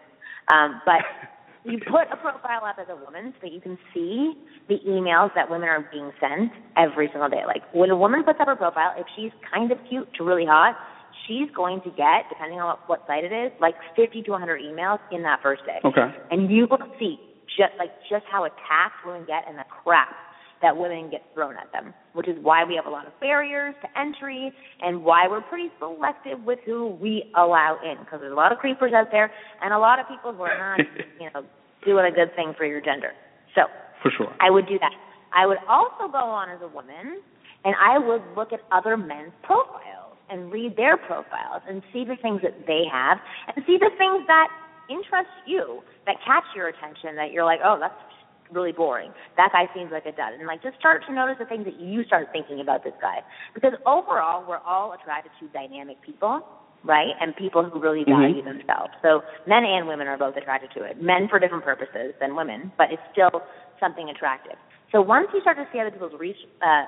[0.52, 1.02] Um, but
[1.70, 4.34] you put a profile up as a woman so that you can see
[4.68, 7.44] the emails that women are being sent every single day.
[7.46, 10.46] Like when a woman puts up her profile, if she's kind of cute to really
[10.46, 10.76] hot,
[11.30, 14.62] she's going to get, depending on what, what site it is, like 50 to 100
[14.62, 15.78] emails in that first day.
[15.86, 16.10] Okay.
[16.32, 17.22] And you will see
[17.54, 20.10] just like just how attacked women get and the crap
[20.62, 23.74] that women get thrown at them, which is why we have a lot of barriers
[23.82, 24.52] to entry
[24.82, 28.58] and why we're pretty selective with who we allow in because there's a lot of
[28.58, 30.86] creepers out there and a lot of people who are not,
[31.20, 31.46] you know,
[31.86, 33.12] doing a good thing for your gender.
[33.56, 33.62] So
[34.04, 34.92] for sure, I would do that.
[35.34, 37.22] I would also go on as a woman
[37.64, 39.99] and I would look at other men's profiles
[40.30, 43.18] and read their profiles and see the things that they have
[43.56, 44.48] and see the things that
[44.90, 47.94] interest you that catch your attention that you're like, oh, that's
[48.52, 49.12] really boring.
[49.38, 50.34] That guy seems like a dud.
[50.34, 53.22] And like just start to notice the things that you start thinking about this guy.
[53.54, 56.42] Because overall we're all attracted to dynamic people,
[56.84, 57.14] right?
[57.22, 58.60] And people who really value mm-hmm.
[58.60, 58.92] themselves.
[59.02, 61.02] So men and women are both attracted to it.
[61.02, 63.42] Men for different purposes than women, but it's still
[63.80, 64.58] something attractive.
[64.92, 66.86] So once you start to see other people's reach, uh,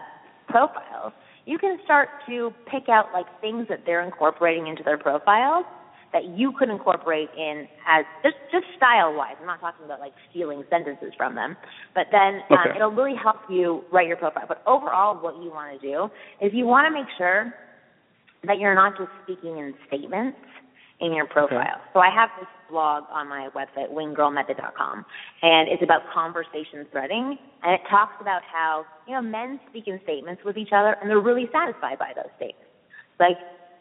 [0.49, 1.13] profiles,
[1.45, 5.65] you can start to pick out like things that they're incorporating into their profiles
[6.13, 9.35] that you could incorporate in as just just style wise.
[9.39, 11.55] I'm not talking about like stealing sentences from them,
[11.95, 14.43] but then um, it'll really help you write your profile.
[14.47, 16.09] But overall, what you want to do
[16.45, 17.53] is you want to make sure
[18.43, 20.37] that you're not just speaking in statements
[21.01, 21.59] in your profile.
[21.59, 21.91] Okay.
[21.93, 25.05] So I have this blog on my website, winggirlmethod.com,
[25.41, 29.99] and it's about conversation threading, and it talks about how you know men speak in
[30.03, 32.69] statements with each other, and they're really satisfied by those statements.
[33.19, 33.37] Like,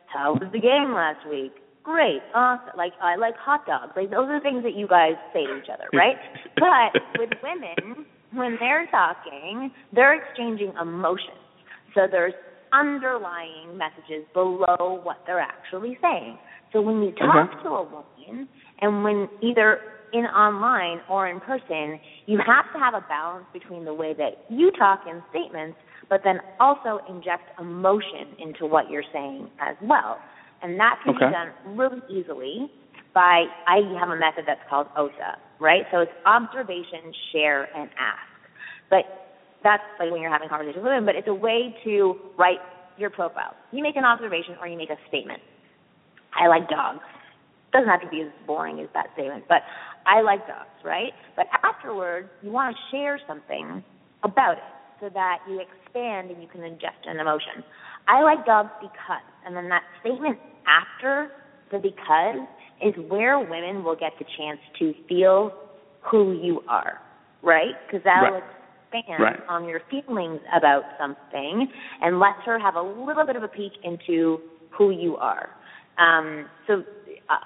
[0.07, 1.53] how was the game last week?
[1.85, 2.77] Great, awesome.
[2.77, 3.93] Like I like hot dogs.
[3.97, 6.17] Like those are things that you guys say to each other, right?
[6.57, 11.41] but with women, when they're talking, they're exchanging emotions.
[11.95, 12.35] So there's
[12.73, 16.39] underlying messages below what they're actually saying.
[16.73, 17.63] So when you talk okay.
[17.65, 18.49] to a woman,
[18.81, 19.81] and when either
[20.13, 24.45] in online or in person, you have to have a balance between the way that
[24.49, 30.19] you talk in statements, but then also inject emotion into what you're saying as well.
[30.63, 31.27] And that can okay.
[31.27, 32.71] be done really easily
[33.15, 35.83] by I have a method that's called OSA, right?
[35.91, 38.31] So it's observation, share, and ask.
[38.89, 39.05] But
[39.63, 42.59] that's like when you're having conversations with women, but it's a way to write
[42.99, 43.55] your profile.
[43.73, 45.41] You make an observation or you make a statement.
[46.39, 47.01] I like dogs.
[47.73, 49.63] Doesn't have to be as boring as that statement, but
[50.07, 51.13] I like dogs, right?
[51.37, 53.85] But afterwards, you want to share something
[54.25, 54.65] about it
[55.01, 57.65] so that you expand and you can ingest an emotion.
[58.09, 61.31] I like dogs because, and then that statement after
[61.71, 62.47] the because
[62.83, 65.53] is where women will get the chance to feel
[66.11, 66.99] who you are,
[67.43, 67.75] right?
[67.87, 68.43] Because that'll right.
[68.93, 69.41] expand right.
[69.49, 71.69] on your feelings about something
[72.03, 74.39] and lets her have a little bit of a peek into
[74.77, 75.51] who you are.
[76.01, 76.83] Um, so
[77.29, 77.37] uh,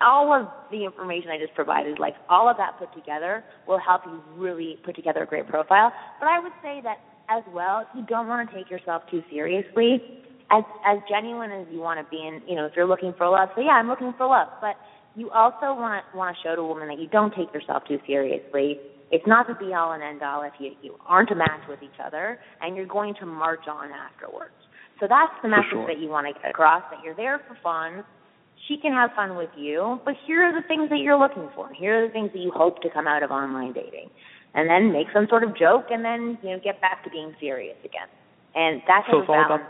[0.00, 4.02] all of the information I just provided, like all of that put together, will help
[4.04, 5.92] you really put together a great profile.
[6.18, 6.98] But I would say that
[7.30, 10.02] as well, you don't want to take yourself too seriously.
[10.50, 13.28] As as genuine as you want to be, and you know, if you're looking for
[13.28, 14.48] love, so yeah, I'm looking for love.
[14.60, 14.74] But
[15.14, 18.00] you also want want to show to a woman that you don't take yourself too
[18.04, 18.80] seriously.
[19.12, 21.78] It's not the be all and end all if you you aren't a match with
[21.84, 24.59] each other, and you're going to march on afterwards.
[25.00, 25.88] So that's the message sure.
[25.88, 28.04] that you want to get across that you're there for fun.
[28.68, 31.72] She can have fun with you, but here are the things that you're looking for.
[31.72, 34.10] Here are the things that you hope to come out of online dating.
[34.52, 37.32] And then make some sort of joke and then, you know, get back to being
[37.40, 38.10] serious again.
[38.54, 39.62] And that's so what balance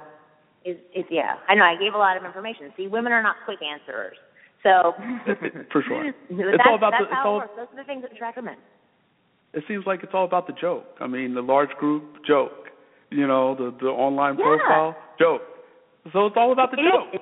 [0.65, 1.37] is, is yeah.
[1.49, 2.73] I know I gave a lot of information.
[2.77, 4.17] See, women are not quick answerers.
[4.63, 4.93] So
[5.73, 6.09] for sure.
[6.31, 7.53] it's all about the, how all, it works.
[7.57, 8.57] Those are the things that attract women.
[9.53, 10.87] It seems like it's all about the joke.
[11.01, 12.70] I mean, the large group joke.
[13.11, 14.45] You know, the the online yeah.
[14.45, 15.43] profile joke.
[16.13, 17.21] So it's all about the joke.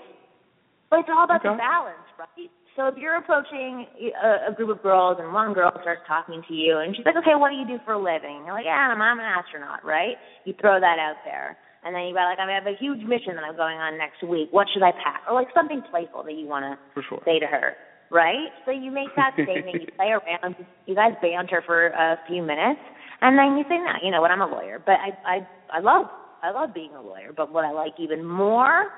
[0.90, 1.52] But it's all about okay.
[1.52, 2.48] the balance, right?
[2.78, 3.90] So if you're approaching
[4.22, 7.18] a, a group of girls and one girl starts talking to you and she's like,
[7.18, 9.84] "Okay, what do you do for a living?" You're like, "Yeah, I'm, I'm an astronaut,"
[9.84, 10.14] right?
[10.46, 13.34] You throw that out there, and then you got like, "I have a huge mission
[13.34, 14.54] that I'm going on next week.
[14.54, 17.18] What should I pack?" Or like something playful that you want to sure.
[17.26, 17.74] say to her,
[18.14, 18.54] right?
[18.64, 20.54] So you make that statement, you play around,
[20.86, 22.80] you guys banter for a few minutes,
[23.20, 24.30] and then you say, "No, you know what?
[24.30, 26.06] I'm a lawyer, but I I I love
[26.42, 28.92] I love being a lawyer, but what I like even more."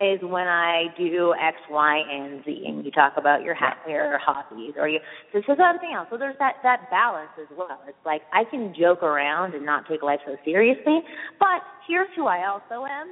[0.00, 4.18] is when I do X, Y, and Z, and you talk about your ha- your
[4.18, 4.98] hobbies, or you
[5.34, 6.08] this is something else.
[6.10, 7.78] So there's that that balance as well.
[7.86, 11.00] It's like I can joke around and not take life so seriously,
[11.38, 13.08] but here's who I also am,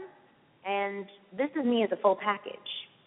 [0.64, 1.06] and
[1.36, 2.56] this is me as a full package.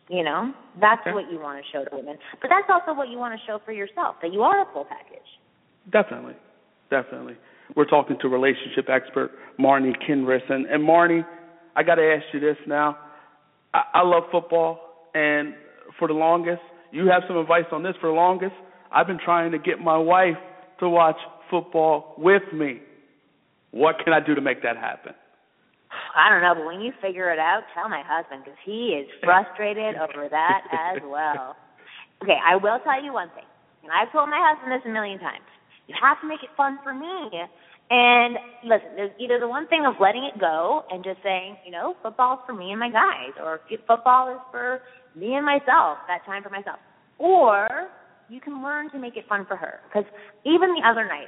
[0.10, 1.14] You know, that's okay.
[1.14, 3.60] what you want to show to women, but that's also what you want to show
[3.66, 5.26] for yourself that you are a full package.
[5.92, 6.36] Definitely,
[6.92, 7.38] definitely.
[7.76, 11.26] We're talking to relationship expert Marni Kinrys, and and Marni,
[11.76, 12.98] I got to ask you this now
[13.74, 15.56] I, I love football, and
[15.98, 16.62] for the longest,
[16.92, 17.94] you have some advice on this.
[18.02, 18.54] For the longest,
[18.92, 20.38] I've been trying to get my wife
[20.80, 21.18] to watch
[21.50, 22.82] football with me.
[23.72, 25.14] What can I do to make that happen?
[26.16, 29.08] I don't know, but when you figure it out, tell my husband because he is
[29.24, 31.56] frustrated over that as well.
[32.24, 33.48] Okay, I will tell you one thing,
[33.84, 35.48] and I've told my husband this a million times.
[35.88, 37.42] You have to make it fun for me
[37.92, 41.72] and listen, there's either the one thing of letting it go and just saying, you
[41.72, 44.80] know, football's for me and my guys, or football is for
[45.14, 46.80] me and myself, that time for myself.
[47.20, 47.68] Or
[48.30, 49.84] you can learn to make it fun for her.
[49.92, 50.08] Because
[50.46, 51.28] even the other night,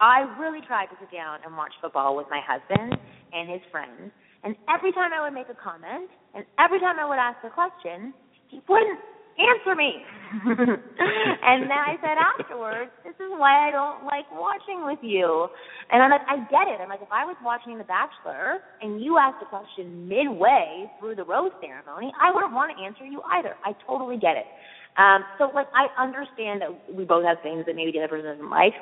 [0.00, 2.96] I really tried to sit down and watch football with my husband
[3.36, 4.10] and his friends.
[4.44, 7.52] And every time I would make a comment, and every time I would ask a
[7.52, 8.14] question,
[8.48, 8.98] he wouldn't
[9.38, 10.02] answer me.
[10.44, 15.48] and then I said afterwards, this is why I don't like watching with you.
[15.90, 16.80] And I'm like, I get it.
[16.80, 21.16] I'm like, if I was watching The Bachelor and you asked a question midway through
[21.16, 23.56] the rose ceremony, I wouldn't want to answer you either.
[23.64, 24.48] I totally get it.
[24.96, 28.28] Um, so like I understand that we both have things that maybe the other person
[28.28, 28.74] doesn't like,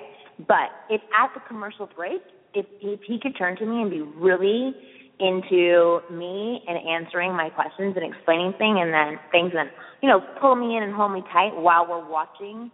[0.47, 2.21] but if at the commercial break,
[2.55, 4.75] if if he could turn to me and be really
[5.21, 9.71] into me and answering my questions and explaining things and then things and
[10.03, 12.71] you know pull me in and hold me tight while we're watching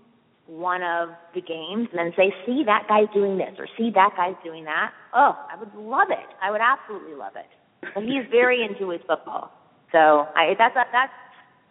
[0.47, 4.11] one of the games and then say see that guy's doing this or see that
[4.17, 4.93] guy's doing that.
[5.15, 6.29] Oh i would love it.
[6.41, 7.51] I would absolutely love it.
[7.95, 9.51] But he's very into his football.
[9.93, 11.13] So i that's that's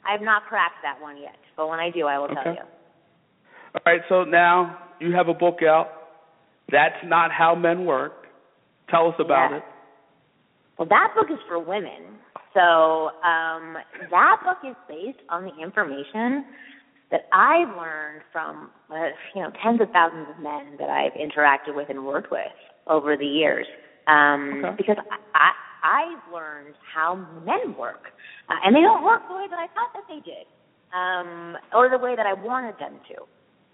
[0.05, 2.43] i've not cracked that one yet but when i do i will okay.
[2.43, 2.67] tell you.
[3.73, 5.87] All right so now you have a book out.
[6.71, 8.25] That's not how men work.
[8.89, 9.57] Tell us about yeah.
[9.57, 9.63] it
[10.77, 12.19] well, that book is for women.
[12.53, 13.75] So um,
[14.11, 16.45] that book is based on the information
[17.11, 21.75] that I've learned from uh, you know tens of thousands of men that I've interacted
[21.75, 22.51] with and worked with
[22.87, 23.67] over the years.
[24.07, 24.75] Um, okay.
[24.77, 25.51] Because I, I
[25.83, 27.15] I've learned how
[27.45, 28.09] men work,
[28.49, 30.47] uh, and they don't work the way that I thought that they did,
[30.93, 33.21] um, or the way that I wanted them to.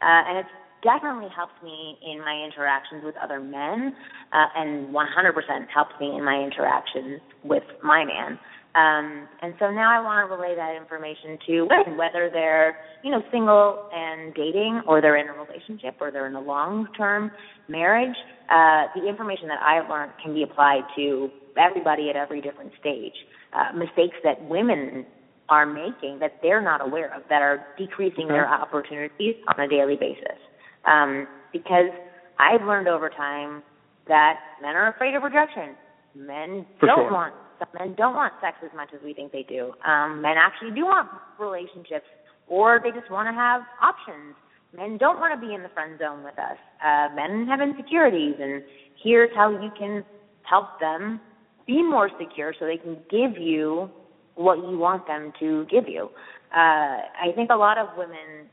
[0.01, 0.49] uh, and it's
[0.83, 3.95] definitely helped me in my interactions with other men,
[4.33, 8.39] uh, and 100% helped me in my interactions with my man.
[8.73, 13.11] Um, and so now I want to relay that information to women, whether they're, you
[13.11, 17.31] know, single and dating, or they're in a relationship, or they're in a long-term
[17.67, 18.15] marriage.
[18.49, 23.13] Uh, the information that I've learned can be applied to everybody at every different stage.
[23.51, 25.05] Uh, mistakes that women
[25.49, 29.97] are making that they're not aware of, that are decreasing their opportunities on a daily
[29.97, 30.39] basis.
[30.85, 31.91] Um, because
[32.39, 33.61] I've learned over time
[34.07, 35.75] that men are afraid of rejection.
[36.15, 37.11] Men For don't sure.
[37.11, 39.73] want some men don't want sex as much as we think they do.
[39.85, 41.07] Um, men actually do want
[41.39, 42.07] relationships,
[42.47, 44.35] or they just want to have options.
[44.75, 46.57] Men don't want to be in the friend zone with us.
[46.83, 48.63] Uh, men have insecurities, and
[49.03, 50.03] here's how you can
[50.43, 51.19] help them
[51.67, 53.89] be more secure so they can give you
[54.35, 56.09] what you want them to give you.
[56.53, 58.49] Uh, I think a lot of women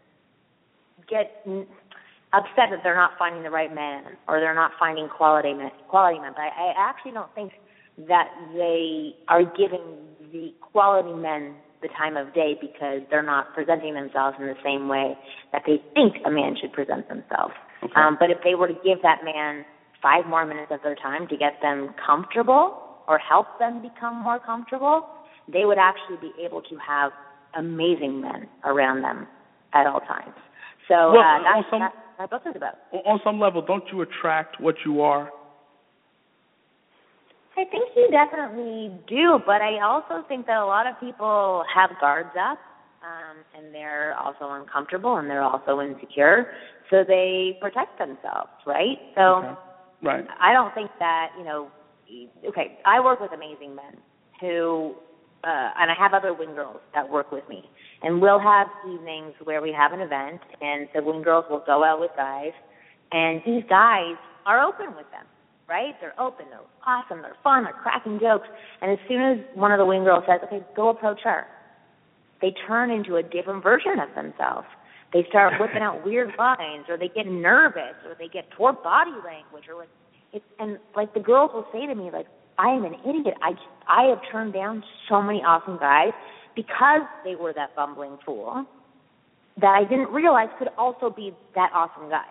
[1.09, 1.47] get
[2.33, 5.71] upset that they're not finding the right man or they're not finding quality men.
[5.89, 7.53] Quality men, but I, I actually don't think
[8.09, 13.95] that they are giving the quality men the time of day because they're not presenting
[13.95, 15.17] themselves in the same way
[15.53, 17.55] that they think a man should present themselves.
[17.83, 17.93] Okay.
[17.97, 19.65] Um, but if they were to give that man
[20.03, 24.39] five more minutes of their time to get them comfortable or help them become more
[24.39, 25.07] comfortable,
[25.51, 27.13] they would actually be able to have
[27.57, 29.27] amazing men around them
[29.73, 30.35] at all times.
[30.89, 32.75] So Well, uh, that's, some- that's what my book is about.
[33.07, 35.31] On some level, don't you attract what you are?
[37.57, 41.91] I think you definitely do, but I also think that a lot of people have
[42.01, 42.59] guards up,
[43.03, 46.53] um, and they're also uncomfortable and they're also insecure,
[46.89, 48.99] so they protect themselves, right?
[49.15, 49.55] So Okay.
[50.01, 50.25] Right.
[50.41, 51.69] I don't think that you know.
[52.47, 54.01] Okay, I work with amazing men
[54.41, 54.95] who,
[55.45, 57.63] uh, and I have other wing girls that work with me,
[58.03, 61.85] and we'll have evenings where we have an event, and the wing girls will go
[61.85, 62.53] out with guys,
[63.13, 64.17] and these guys
[64.47, 65.25] are open with them,
[65.69, 65.95] right?
[66.01, 68.49] They're open, they're awesome, they're fun, they're cracking jokes,
[68.83, 71.47] and as soon as one of the wing girls says, "Okay, go approach her,"
[72.41, 74.67] they turn into a different version of themselves.
[75.13, 79.15] They start whipping out weird lines, or they get nervous, or they get poor body
[79.25, 79.89] language, or like,
[80.33, 82.27] it's and like the girls will say to me, like,
[82.59, 83.35] I am an idiot.
[83.43, 83.53] I
[83.89, 86.13] I have turned down so many awesome guys
[86.55, 88.65] because they were that bumbling fool
[89.61, 92.27] that I didn't realize could also be that awesome guy.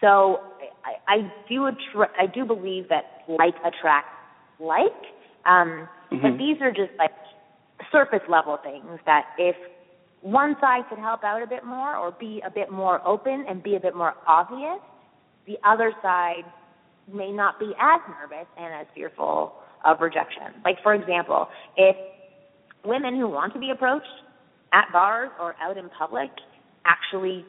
[0.00, 0.40] So
[0.84, 4.10] I, I do attra- I do believe that like attracts
[4.58, 5.02] like,
[5.46, 6.38] um, but Mhm.
[6.38, 7.12] these are just like
[7.92, 9.56] surface level things that if
[10.20, 13.62] one side could help out a bit more or be a bit more open and
[13.62, 14.80] be a bit more obvious,
[15.46, 16.44] the other side
[17.10, 19.54] may not be as nervous and as fearful
[19.84, 20.60] of rejection.
[20.64, 21.96] Like for example, if
[22.84, 24.06] women who want to be approached
[24.72, 26.30] at bars or out in public
[26.84, 27.44] actually,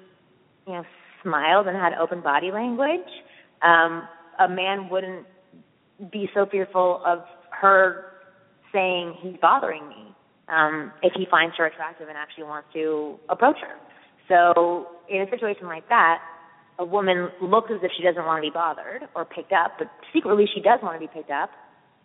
[0.68, 0.84] you know,
[1.24, 3.08] smiled and had open body language,
[3.62, 4.08] um,
[4.40, 5.26] a man wouldn't
[6.12, 7.20] be so fearful of
[7.52, 8.06] her
[8.74, 10.16] saying he's bothering me
[10.50, 13.76] um, if he finds her attractive and actually wants to approach her.
[14.28, 16.20] So in a situation like that,
[16.80, 19.88] a woman looks as if she doesn't want to be bothered or picked up, but
[20.14, 21.50] secretly she does want to be picked up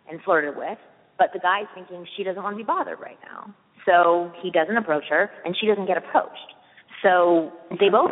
[0.09, 0.77] and flirted with.
[1.17, 3.53] But the guy's thinking she doesn't want to be bothered right now,
[3.85, 6.53] so he doesn't approach her, and she doesn't get approached.
[7.01, 8.11] So they both.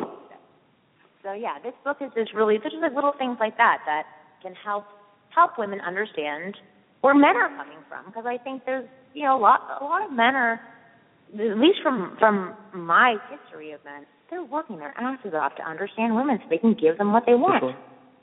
[1.24, 4.04] So yeah, this book is just really there's just like little things like that that
[4.42, 4.86] can help
[5.34, 6.56] help women understand
[7.02, 10.06] where men are coming from because I think there's you know a lot a lot
[10.06, 10.60] of men are
[11.34, 16.16] at least from from my history of men they're working their asses off to understand
[16.16, 17.62] women so they can give them what they want.
[17.62, 17.76] sure.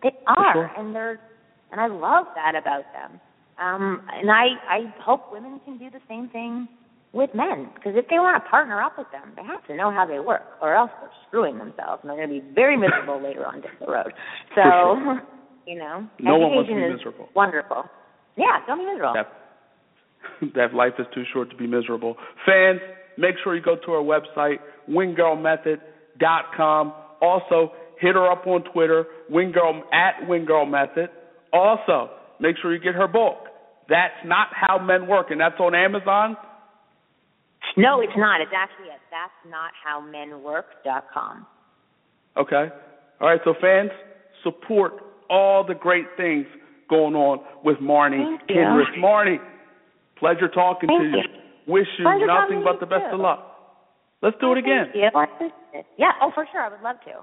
[0.02, 0.70] They are sure.
[0.76, 1.20] and they're
[1.70, 3.20] and I love that about them.
[3.62, 6.68] Um and I I hope women can do the same thing
[7.12, 9.90] with men because if they want to partner up with them, they have to know
[9.90, 13.22] how they work, or else they're screwing themselves and they're going to be very miserable
[13.28, 14.12] later on down the road.
[14.54, 15.22] So, sure.
[15.66, 17.28] you know, No one wants to be is miserable.
[17.34, 17.84] Wonderful.
[18.36, 19.12] Yeah, don't be miserable.
[19.14, 19.28] That,
[20.54, 22.16] that life is too short to be miserable.
[22.46, 22.80] Fans,
[23.18, 24.58] make sure you go to our website,
[24.88, 26.92] winggirlmethod.com.
[27.20, 31.08] Also, hit her up on Twitter, winggirl at winggirlmethod.
[31.52, 32.08] Also,
[32.40, 33.41] make sure you get her book.
[33.92, 36.34] That's not how men work, and that's on Amazon.
[37.76, 38.40] No, it's not.
[38.40, 41.46] It's actually at that's not how men work.com.
[42.38, 42.68] Okay.
[43.20, 43.40] All right.
[43.44, 43.90] So fans,
[44.42, 44.94] support
[45.28, 46.46] all the great things
[46.88, 48.56] going on with Marni Thank you.
[48.56, 48.98] Kinrys.
[48.98, 49.36] Marni,
[50.18, 51.16] pleasure talking Thank to you.
[51.16, 51.72] you.
[51.74, 53.16] Wish you Pleasure nothing talking but to the you, best too.
[53.16, 53.46] of luck.
[54.22, 54.86] Let's do it again.
[54.90, 55.20] Thank you.
[55.20, 55.86] I appreciate it.
[55.98, 56.12] Yeah.
[56.22, 56.62] Oh, for sure.
[56.62, 57.20] I would love to.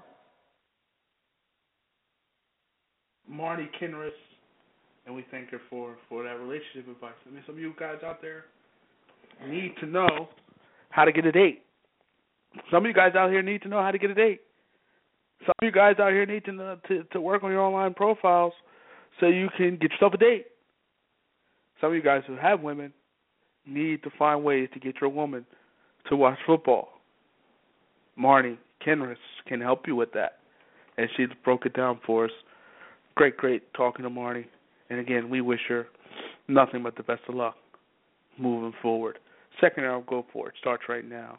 [3.28, 4.10] Marni Kinrys,
[5.06, 7.12] and we thank her for for that relationship advice.
[7.26, 8.44] I mean, some of you guys out there
[9.48, 10.28] need to know
[10.90, 11.62] how to get a date.
[12.70, 14.40] Some of you guys out here need to know how to get a date.
[15.46, 18.52] Some of you guys out here need to to, to work on your online profiles
[19.18, 20.46] so you can get yourself a date.
[21.80, 22.92] Some of you guys who have women
[23.66, 25.46] need to find ways to get your woman
[26.08, 26.88] to watch football.
[28.18, 30.38] Marni Kinrys can help you with that.
[30.98, 32.30] And she broke it down for us.
[33.14, 34.44] Great, great talking to Marni.
[34.90, 35.86] And again, we wish her
[36.48, 37.56] nothing but the best of luck
[38.38, 39.18] moving forward.
[39.60, 40.54] Second hour, go for it.
[40.60, 41.38] Starts right now.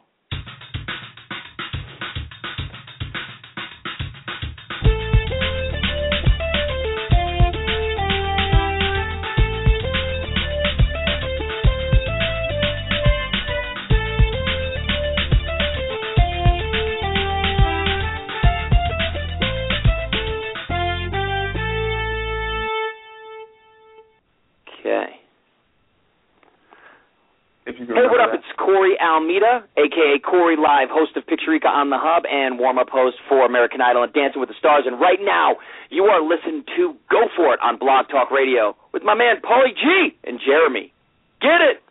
[29.42, 33.44] Almeida, aka Corey Live, host of Picturica on the Hub and warm up host for
[33.44, 34.84] American Idol and Dancing with the Stars.
[34.86, 35.56] And right now,
[35.90, 39.74] you are listening to Go For It on Blog Talk Radio with my man Paulie
[39.74, 40.92] G and Jeremy.
[41.40, 41.82] Get it!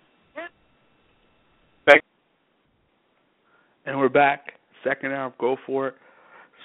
[1.85, 2.03] Back.
[3.85, 4.53] And we're back.
[4.83, 5.95] Second hour, Go For It.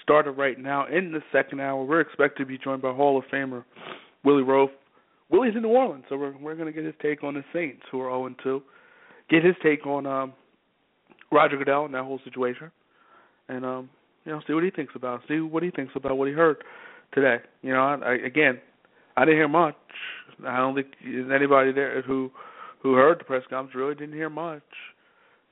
[0.03, 0.87] Started right now.
[0.87, 3.65] In the second hour, we're expected to be joined by Hall of Famer
[4.25, 4.69] Willie Roaf.
[5.31, 7.83] Willie's in New Orleans, so we're we're going to get his take on the Saints,
[7.91, 8.63] who are 0 2
[9.29, 10.33] get his take on um,
[11.33, 12.71] Roger Goodell and that whole situation,
[13.49, 13.91] and um,
[14.25, 15.23] you know, see what he thinks about.
[15.29, 16.63] See what he thinks about what he heard
[17.13, 17.39] today.
[17.63, 18.61] You know, I, I, again,
[19.17, 19.77] I didn't hear much.
[20.47, 22.31] I don't think anybody there who
[22.83, 24.63] who heard the press conference really didn't hear much.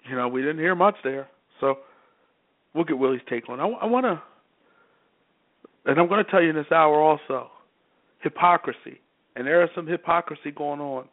[0.08, 1.28] You know, we didn't hear much there.
[1.60, 1.78] So
[2.74, 3.60] we'll get Willie's take on.
[3.60, 4.22] I, I want to,
[5.86, 7.50] and I'm going to tell you in this hour also,
[8.20, 9.00] hypocrisy,
[9.36, 11.06] and there is some hypocrisy going on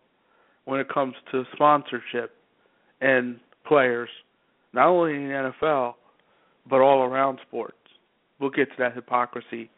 [0.65, 2.35] when it comes to sponsorship
[2.99, 4.09] and players
[4.73, 5.93] not only in the NFL,
[6.69, 7.75] but all around sports.
[8.39, 9.69] We'll get to that hypocrisy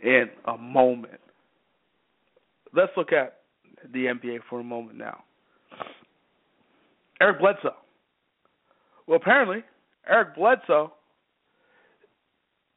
[0.00, 1.20] in a moment.
[2.74, 3.38] Let's look at
[3.92, 5.24] the NBA for a moment now.
[7.20, 7.76] Eric Bledsoe.
[9.06, 9.62] Well, apparently,
[10.08, 10.92] Eric Bledsoe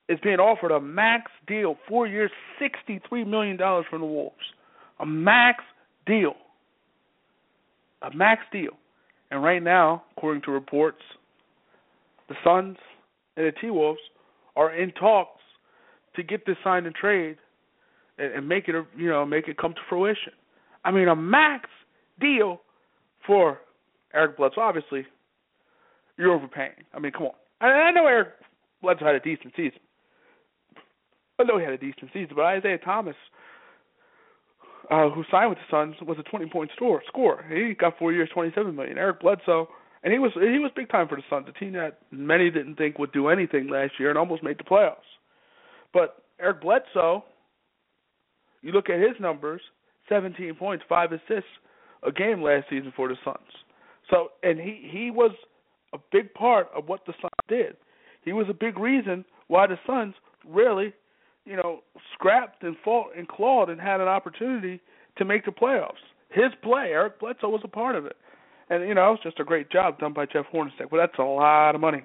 [0.07, 4.35] is being offered a max deal, four years, $63 million from the Wolves.
[4.99, 5.63] A max
[6.05, 6.35] deal.
[8.01, 8.71] A max deal.
[9.31, 11.01] And right now, according to reports,
[12.29, 12.77] the Suns
[13.37, 13.99] and the T Wolves
[14.55, 15.41] are in talks
[16.15, 17.37] to get this signed and trade
[18.17, 20.33] and, and make it you know make it come to fruition.
[20.83, 21.69] I mean a max
[22.19, 22.61] deal
[23.25, 23.59] for
[24.13, 24.61] Eric Bledsoe.
[24.61, 25.05] Obviously,
[26.17, 26.85] you're overpaying.
[26.93, 27.33] I mean, come on.
[27.61, 28.29] I, I know Eric
[28.81, 29.79] Bledsoe had a decent season.
[31.39, 33.15] I know he had a decent season, but Isaiah Thomas,
[34.89, 37.01] uh, who signed with the Suns, was a 20 point score.
[37.07, 37.43] Score.
[37.49, 38.97] He got four years, 27 million.
[38.97, 39.67] Eric Bledsoe
[40.05, 42.75] and he was he was big time for the Suns, a team that many didn't
[42.75, 45.09] think would do anything last year and almost made the playoffs.
[45.93, 47.25] But Eric Bledsoe,
[48.61, 49.61] you look at his numbers,
[50.07, 51.49] 17 points, five assists
[52.03, 53.39] a game last season for the Suns.
[54.11, 55.31] So and he he was
[55.91, 57.75] a big part of what the Suns did.
[58.23, 60.13] He was a big reason why the Suns
[60.47, 60.93] really,
[61.45, 61.79] you know,
[62.13, 64.81] scrapped and fought and clawed and had an opportunity
[65.17, 66.03] to make the playoffs.
[66.29, 68.17] His play, Eric Bledsoe was a part of it.
[68.69, 70.91] And you know, it's just a great job done by Jeff Hornacek.
[70.91, 72.03] Well, that's a lot of money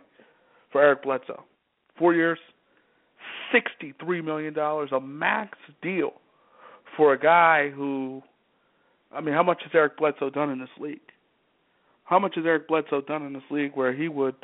[0.70, 1.44] for Eric Bledsoe.
[1.98, 2.38] Four years,
[3.52, 6.12] sixty-three million dollars, a max deal
[6.96, 8.22] for a guy who,
[9.12, 11.00] I mean, how much has Eric Bledsoe done in this league?
[12.04, 14.34] How much has Eric Bledsoe done in this league where he would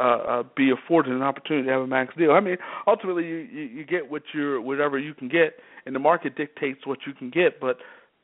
[0.00, 2.32] uh, uh, be afforded an opportunity to have a max deal?
[2.32, 2.56] I mean,
[2.86, 5.54] ultimately, you, you you get what you're whatever you can get,
[5.86, 7.60] and the market dictates what you can get.
[7.60, 7.78] But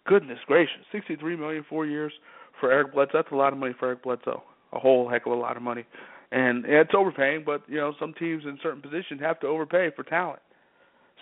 [0.06, 2.12] goodness gracious, sixty-three million, four years
[2.60, 3.12] for Eric Bledsoe.
[3.14, 4.42] That's a lot of money for Eric Bledsoe.
[4.72, 5.84] A whole heck of a lot of money.
[6.30, 10.02] And it's overpaying, but you know some teams in certain positions have to overpay for
[10.02, 10.40] talent.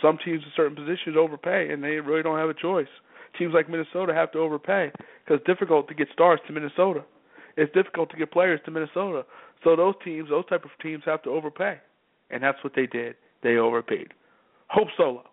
[0.03, 2.89] Some teams in certain positions overpay, and they really don't have a choice.
[3.39, 4.91] Teams like Minnesota have to overpay
[5.24, 7.05] because it's difficult to get stars to Minnesota.
[7.57, 9.24] It's difficult to get players to Minnesota.
[9.64, 11.78] So those teams, those type of teams, have to overpay,
[12.30, 13.14] and that's what they did.
[13.43, 14.12] They overpaid.
[14.68, 15.24] Hope Solo.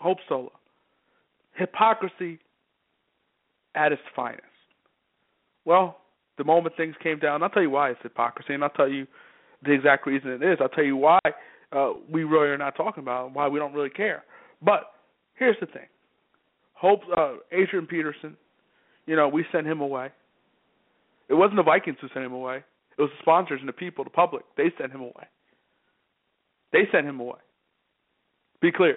[0.00, 0.52] Hope Solo.
[1.54, 2.40] Hypocrisy
[3.74, 4.42] at its finest.
[5.68, 5.98] Well,
[6.38, 9.06] the moment things came down, I'll tell you why it's hypocrisy, and I'll tell you
[9.62, 10.56] the exact reason it is.
[10.62, 11.18] I'll tell you why
[11.72, 14.24] uh, we really are not talking about it, why we don't really care.
[14.62, 14.84] But
[15.34, 15.84] here's the thing:
[16.72, 18.34] Hope uh, Adrian Peterson,
[19.04, 20.08] you know, we sent him away.
[21.28, 22.64] It wasn't the Vikings who sent him away.
[22.96, 24.44] It was the sponsors and the people, the public.
[24.56, 25.28] They sent him away.
[26.72, 27.40] They sent him away.
[28.62, 28.96] Be clear.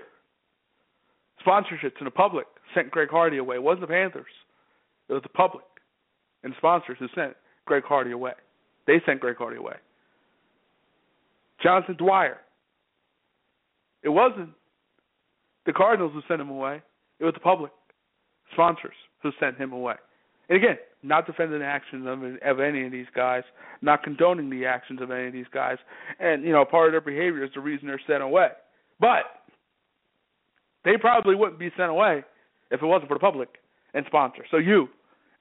[1.46, 3.58] Sponsorships and the public sent Greg Hardy away.
[3.58, 4.32] It wasn't the Panthers.
[5.10, 5.66] It was the public
[6.44, 7.34] and sponsors who sent
[7.66, 8.34] Greg Hardy away.
[8.88, 9.76] They sent Greg Hardy away.
[11.62, 12.38] Jonathan Dwyer.
[14.04, 14.50] It wasn't
[15.66, 16.82] the Cardinals who sent him away.
[17.20, 17.72] It was the public
[18.54, 19.96] sponsors who sent him away.
[20.50, 23.44] And again, not defending the actions of, of any of these guys,
[23.82, 25.78] not condoning the actions of any of these guys,
[26.20, 28.50] and you know part of their behavior is the reason they're sent away.
[29.00, 29.24] But
[30.84, 32.24] they probably wouldn't be sent away
[32.70, 33.50] if it wasn't for the public
[33.94, 34.48] and sponsors.
[34.52, 34.90] So you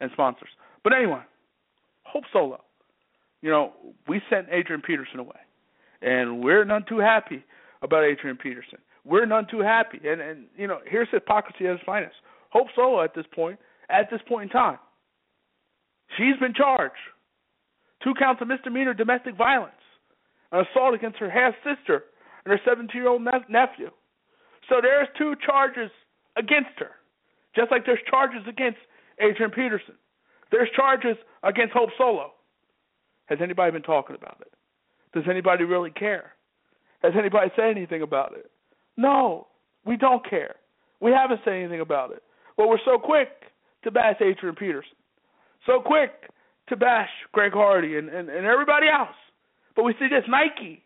[0.00, 0.48] and sponsors.
[0.82, 1.20] But anyway,
[2.04, 2.60] Hope Solo.
[3.42, 3.72] You know,
[4.06, 5.40] we sent Adrian Peterson away,
[6.02, 7.44] and we're none too happy
[7.82, 8.78] about Adrian Peterson.
[9.04, 12.16] We're none too happy, and and you know, here's hypocrisy at its finest.
[12.50, 13.58] Hope Solo at this point,
[13.88, 14.78] at this point in time,
[16.16, 17.00] she's been charged
[18.02, 19.72] two counts of misdemeanor domestic violence,
[20.52, 22.04] an assault against her half sister
[22.44, 23.90] and her 17 year old nephew.
[24.68, 25.90] So there's two charges
[26.36, 26.90] against her,
[27.54, 28.78] just like there's charges against
[29.20, 29.94] Adrian Peterson.
[30.50, 32.32] There's charges against Hope Solo.
[33.26, 34.52] Has anybody been talking about it?
[35.12, 36.32] Does anybody really care?
[37.02, 38.50] Has anybody said anything about it?
[38.96, 39.46] No,
[39.84, 40.56] we don't care.
[41.00, 42.22] We haven't said anything about it.
[42.56, 43.28] But we're so quick
[43.84, 44.96] to bash Adrian Peterson,
[45.64, 46.10] so quick
[46.68, 49.16] to bash Greg Hardy and, and, and everybody else.
[49.74, 50.84] But we see this Nike.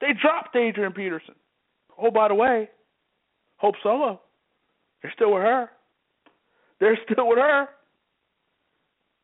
[0.00, 1.34] They dropped Adrian Peterson.
[2.00, 2.68] Oh, by the way,
[3.56, 4.20] Hope Solo.
[5.02, 5.70] They're still with her.
[6.80, 7.68] They're still with her.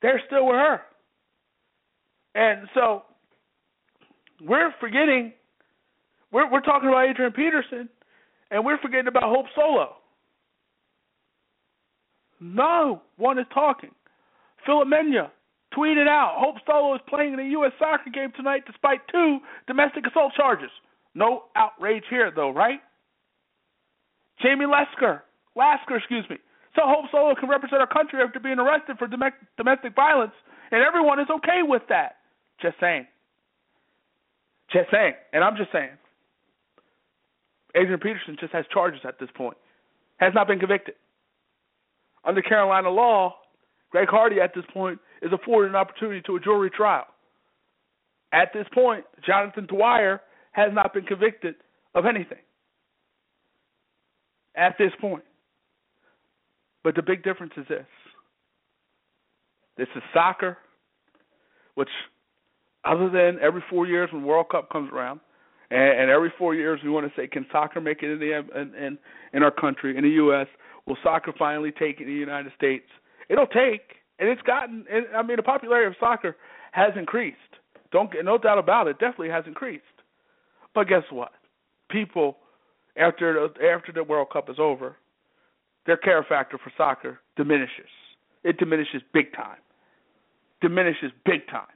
[0.05, 0.83] They're still with her.
[2.35, 3.05] And so
[4.43, 5.33] we're forgetting
[6.31, 7.89] we're we're talking about Adrian Peterson
[8.51, 9.95] and we're forgetting about Hope Solo.
[12.39, 13.93] No one is talking.
[14.67, 17.73] Philip tweeted out Hope Solo is playing in a U.S.
[17.79, 20.71] soccer game tonight despite two domestic assault charges.
[21.15, 22.81] No outrage here, though, right?
[24.43, 25.23] Jamie Lesker,
[25.57, 26.37] Lasker, excuse me.
[26.75, 30.33] So Hope Solo can represent our country after being arrested for domestic violence,
[30.73, 32.17] and everyone is okay with that.
[32.61, 33.07] Just saying.
[34.73, 35.15] Just saying.
[35.33, 35.91] And I'm just saying.
[37.77, 39.57] Adrian Peterson just has charges at this point.
[40.19, 40.95] Has not been convicted.
[42.25, 43.35] Under Carolina law,
[43.91, 47.07] Greg Hardy at this point is afforded an opportunity to a jury trial.
[48.33, 50.21] At this point, Jonathan Dwyer
[50.53, 51.55] has not been convicted
[51.95, 52.39] of anything
[54.57, 55.25] at this point.
[56.85, 57.87] But the big difference is this
[59.77, 60.57] this is soccer,
[61.75, 61.89] which,
[62.85, 65.19] other than every four years when World Cup comes around,
[65.71, 68.61] and, and every four years we want to say, can soccer make it in the
[68.61, 68.99] in, in
[69.33, 70.47] in our country, in the U.S.?
[70.87, 72.85] Will soccer finally take in the United States?
[73.31, 74.85] It'll take, and it's gotten.
[74.93, 76.37] And, I mean, the popularity of soccer
[76.73, 77.39] has increased.
[77.91, 78.99] Don't get no doubt about it.
[78.99, 79.85] Definitely has increased.
[80.75, 81.33] But guess what?
[81.91, 82.37] People
[82.97, 84.97] after the, after the World Cup is over,
[85.87, 87.91] their care factor for soccer diminishes.
[88.43, 89.59] It diminishes big time.
[90.61, 91.67] Diminishes big time.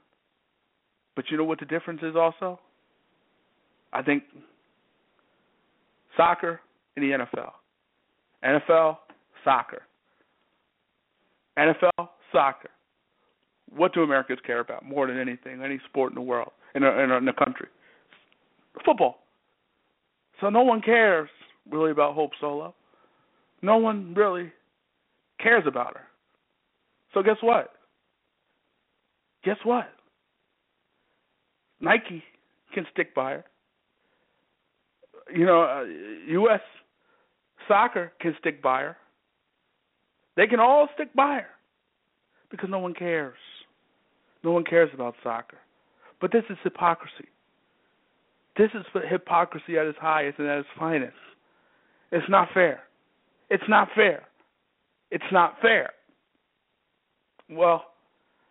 [1.15, 2.59] But you know what the difference is also?
[3.91, 4.23] I think
[6.15, 6.61] soccer
[6.95, 7.51] and the NFL.
[8.43, 8.97] NFL,
[9.43, 9.81] soccer.
[11.57, 12.69] NFL, soccer.
[13.75, 17.11] What do Americans care about more than anything, any sport in the world, in, in,
[17.11, 17.67] in the country?
[18.85, 19.19] Football.
[20.41, 21.29] So no one cares
[21.69, 22.73] really about Hope Solo.
[23.61, 24.51] No one really
[25.41, 26.03] cares about her.
[27.13, 27.71] So guess what?
[29.43, 29.89] Guess what?
[31.81, 32.23] Nike
[32.73, 33.45] can stick by her.
[35.33, 35.83] You know, uh,
[36.31, 36.61] U.S.
[37.67, 38.97] soccer can stick by her.
[40.35, 41.47] They can all stick by her
[42.51, 43.37] because no one cares.
[44.43, 45.57] No one cares about soccer.
[46.21, 47.27] But this is hypocrisy.
[48.57, 51.13] This is hypocrisy at its highest and at its finest.
[52.11, 52.81] It's not fair.
[53.49, 54.23] It's not fair.
[55.11, 55.91] It's not fair.
[57.49, 57.85] Well,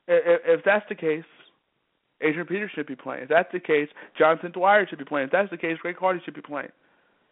[0.09, 1.25] if, that's the case,
[2.21, 3.25] Adrian Peters should be playing.
[3.25, 3.89] If that's the case,
[4.19, 5.27] Jonathan Dwyer should be playing.
[5.27, 6.71] If that's the case, Greg Hardy should be playing.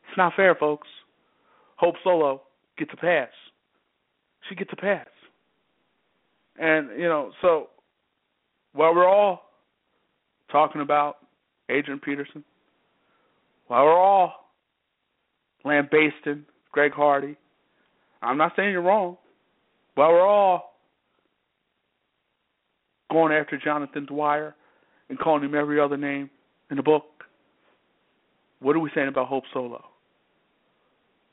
[0.08, 0.86] It's not fair, folks.
[1.76, 2.42] Hope Solo
[2.78, 3.28] gets a pass.
[4.48, 5.06] She gets a pass.
[6.58, 7.68] And, you know, so
[8.72, 9.50] while we're all
[10.52, 11.16] talking about
[11.68, 12.44] Adrian Peterson,
[13.66, 14.52] while we're all
[15.64, 17.36] lambasting Greg Hardy,
[18.26, 19.16] I'm not saying you're wrong.
[19.94, 20.74] While we're all
[23.10, 24.54] going after Jonathan Dwyer
[25.08, 26.30] and calling him every other name
[26.70, 27.04] in the book,
[28.60, 29.84] what are we saying about Hope Solo?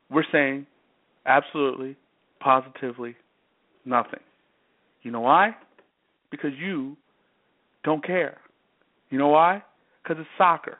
[0.09, 0.67] We're saying
[1.25, 1.95] absolutely,
[2.39, 3.15] positively
[3.85, 4.19] nothing.
[5.01, 5.55] You know why?
[6.29, 6.95] Because you
[7.83, 8.37] don't care.
[9.09, 9.63] You know why?
[10.03, 10.77] Because it's soccer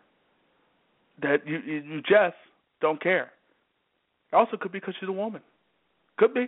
[1.22, 2.36] that you you just
[2.82, 3.32] don't care.
[4.32, 5.42] It also could be because she's a woman.
[6.18, 6.42] Could be.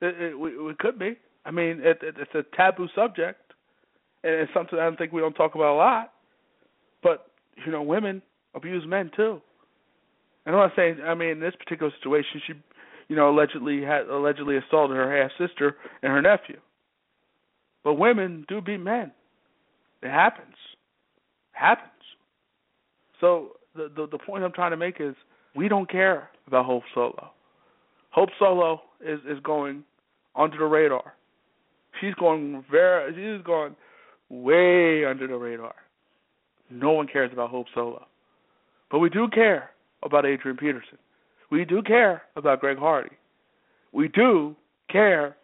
[0.00, 1.16] It, it, it could be.
[1.44, 3.52] I mean, it, it, it's a taboo subject,
[4.24, 6.12] and it's something I don't think we don't talk about a lot.
[7.02, 7.26] But
[7.64, 8.22] you know, women
[8.54, 9.40] abuse men too,
[10.46, 10.98] And I'm not saying.
[11.04, 12.52] I mean, in this particular situation, she,
[13.08, 16.58] you know, allegedly had allegedly assaulted her half sister and her nephew.
[17.84, 19.12] But women do beat men.
[20.02, 20.54] It happens.
[21.54, 21.88] It happens.
[23.20, 25.14] So the, the the point I'm trying to make is
[25.54, 27.30] we don't care about Hope Solo.
[28.12, 29.84] Hope Solo is is going
[30.36, 31.14] under the radar.
[32.00, 33.74] She's going very she's going
[34.28, 35.74] way under the radar.
[36.70, 38.06] No one cares about Hope Solo.
[38.90, 39.70] But we do care
[40.02, 40.98] about Adrian Peterson.
[41.50, 43.16] We do care about Greg Hardy.
[43.92, 44.56] We do
[44.90, 45.36] care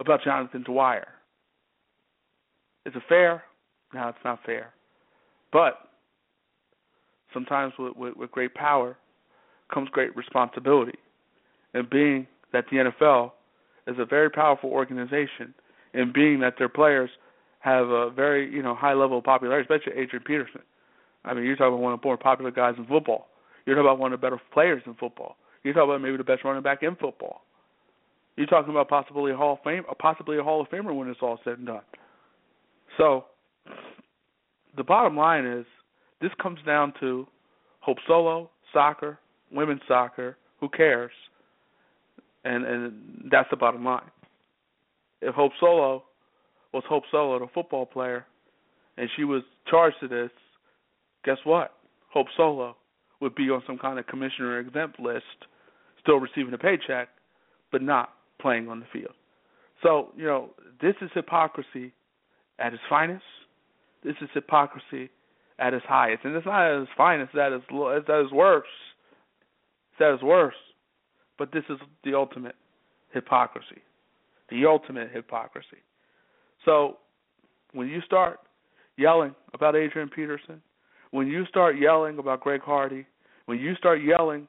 [0.00, 1.08] about Jonathan Dwyer.
[2.86, 3.44] Is it fair?
[3.92, 4.72] No, it's not fair.
[5.52, 5.74] But
[7.34, 8.96] sometimes with, with, with great power
[9.72, 10.98] comes great responsibility.
[11.74, 13.32] And being that the NFL
[13.86, 15.54] is a very powerful organization,
[15.94, 17.10] and being that their players
[17.60, 20.62] have a very you know high level of popularity, especially Adrian Peterson.
[21.24, 23.28] I mean, you're talking about one of the more popular guys in football.
[23.66, 25.36] You're talking about one of the better players in football.
[25.62, 27.42] You're talking about maybe the best running back in football.
[28.36, 31.20] You're talking about possibly a Hall of Fame, possibly a Hall of Famer when it's
[31.20, 31.82] all said and done.
[32.96, 33.26] So,
[34.76, 35.66] the bottom line is,
[36.22, 37.26] this comes down to
[37.80, 39.18] Hope Solo, soccer,
[39.52, 40.36] women's soccer.
[40.60, 41.12] Who cares?
[42.44, 42.92] And and
[43.30, 44.10] that's the bottom line.
[45.20, 46.04] If Hope Solo
[46.72, 48.24] was Hope Solo, the football player,
[48.96, 50.30] and she was charged to this,
[51.24, 51.72] guess what?
[52.10, 52.76] Hope Solo
[53.20, 55.24] would be on some kind of commissioner exempt list,
[56.00, 57.08] still receiving a paycheck,
[57.70, 58.10] but not
[58.40, 59.14] playing on the field.
[59.82, 60.50] So, you know,
[60.80, 61.92] this is hypocrisy
[62.58, 63.24] at its finest.
[64.02, 65.10] This is hypocrisy
[65.58, 66.24] at its highest.
[66.24, 68.68] And it's not at its finest, it's at its, it's at its worst.
[69.92, 70.56] It's at its worst.
[71.40, 72.54] But this is the ultimate
[73.14, 73.80] hypocrisy.
[74.50, 75.78] The ultimate hypocrisy.
[76.66, 76.98] So
[77.72, 78.40] when you start
[78.98, 80.60] yelling about Adrian Peterson,
[81.12, 83.06] when you start yelling about Greg Hardy,
[83.46, 84.48] when you start yelling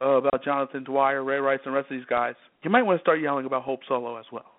[0.00, 2.98] uh, about Jonathan Dwyer, Ray Rice, and the rest of these guys, you might want
[2.98, 4.52] to start yelling about Hope Solo as well.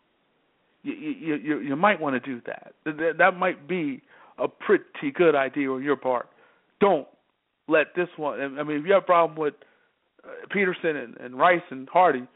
[0.83, 2.73] You you you, you might want to do that.
[2.85, 3.15] that.
[3.17, 4.03] That might be
[4.37, 6.29] a pretty good idea on your part.
[6.79, 7.07] Don't
[7.67, 8.59] let this one.
[8.59, 9.55] I mean, if you have a problem with
[10.25, 12.27] uh, Peterson and, and Rice and Hardy,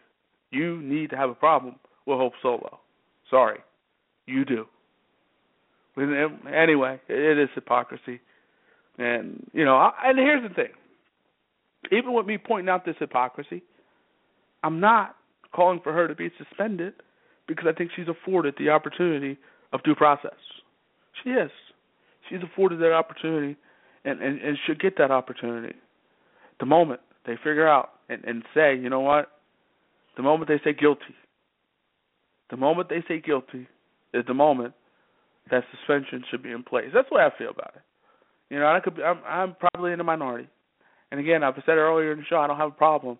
[0.51, 2.80] you need to have a problem with Hope Solo.
[3.30, 3.59] Sorry,
[4.26, 4.65] you do.
[5.97, 8.22] Anyway, it is hypocrisy,
[8.97, 9.91] and you know.
[10.03, 10.72] And here's the thing:
[11.91, 13.64] even with me pointing out this hypocrisy,
[14.64, 15.15] I'm not
[15.53, 16.93] calling for her to be suspended
[17.47, 19.38] because I think she's afforded the opportunity
[19.73, 20.38] of due process.
[21.23, 21.51] She is.
[22.30, 23.57] She's afforded that opportunity
[24.05, 25.76] and, and, and should get that opportunity.
[26.59, 29.30] The moment they figure out and, and say, you know what?
[30.16, 31.14] The moment they say guilty,
[32.49, 33.68] the moment they say guilty
[34.14, 34.74] is the moment
[35.52, 36.88] that suspension should be in place.
[36.94, 37.82] That's the way I feel about it.
[38.49, 40.48] You know, I could be, I'm I'm probably in the minority.
[41.12, 43.20] And again, I've said earlier in the show, I don't have a problem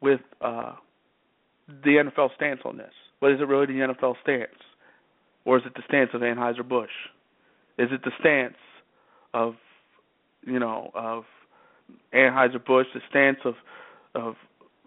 [0.00, 0.74] with uh
[1.68, 2.92] the NFL stance on this.
[3.20, 4.50] But is it really the NFL stance?
[5.44, 6.90] Or is it the stance of Anheuser Busch?
[7.78, 8.56] Is it the stance
[9.32, 9.54] of
[10.44, 11.24] you know, of
[12.14, 13.54] Anheuser Busch, the stance of
[14.14, 14.34] of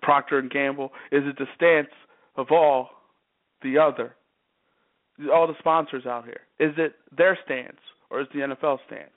[0.01, 0.91] Procter and Gamble?
[1.11, 1.93] Is it the stance
[2.35, 2.89] of all
[3.61, 4.15] the other
[5.31, 6.41] all the sponsors out here?
[6.59, 9.09] Is it their stance or is the NFL stance?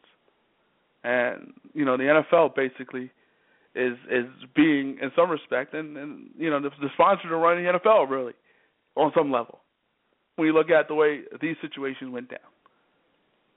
[1.04, 3.10] And you know, the NFL basically
[3.74, 7.64] is is being in some respect and, and you know, the, the sponsors are running
[7.64, 8.34] the NFL really
[8.96, 9.60] on some level.
[10.36, 12.38] When you look at the way these situations went down.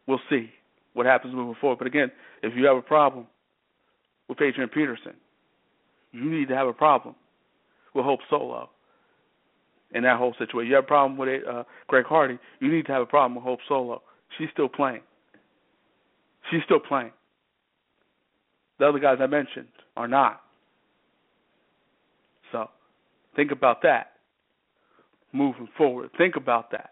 [0.07, 0.49] We'll see
[0.93, 1.77] what happens moving forward.
[1.77, 2.11] But again,
[2.41, 3.27] if you have a problem
[4.29, 5.13] with Adrian Peterson,
[6.11, 7.15] you need to have a problem
[7.93, 8.69] with Hope Solo
[9.91, 10.69] in that whole situation.
[10.69, 13.43] You have a problem with uh, Greg Hardy, you need to have a problem with
[13.43, 14.01] Hope Solo.
[14.37, 15.01] She's still playing.
[16.49, 17.11] She's still playing.
[18.79, 20.41] The other guys I mentioned are not.
[22.51, 22.69] So
[23.35, 24.11] think about that
[25.33, 26.09] moving forward.
[26.17, 26.91] Think about that.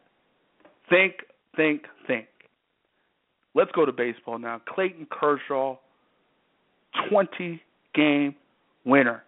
[0.90, 1.14] Think,
[1.56, 2.28] think, think.
[3.56, 4.62] Let's go to baseball now.
[4.68, 5.78] Clayton Kershaw,
[7.10, 7.62] 20
[7.94, 8.36] game
[8.86, 9.24] winner.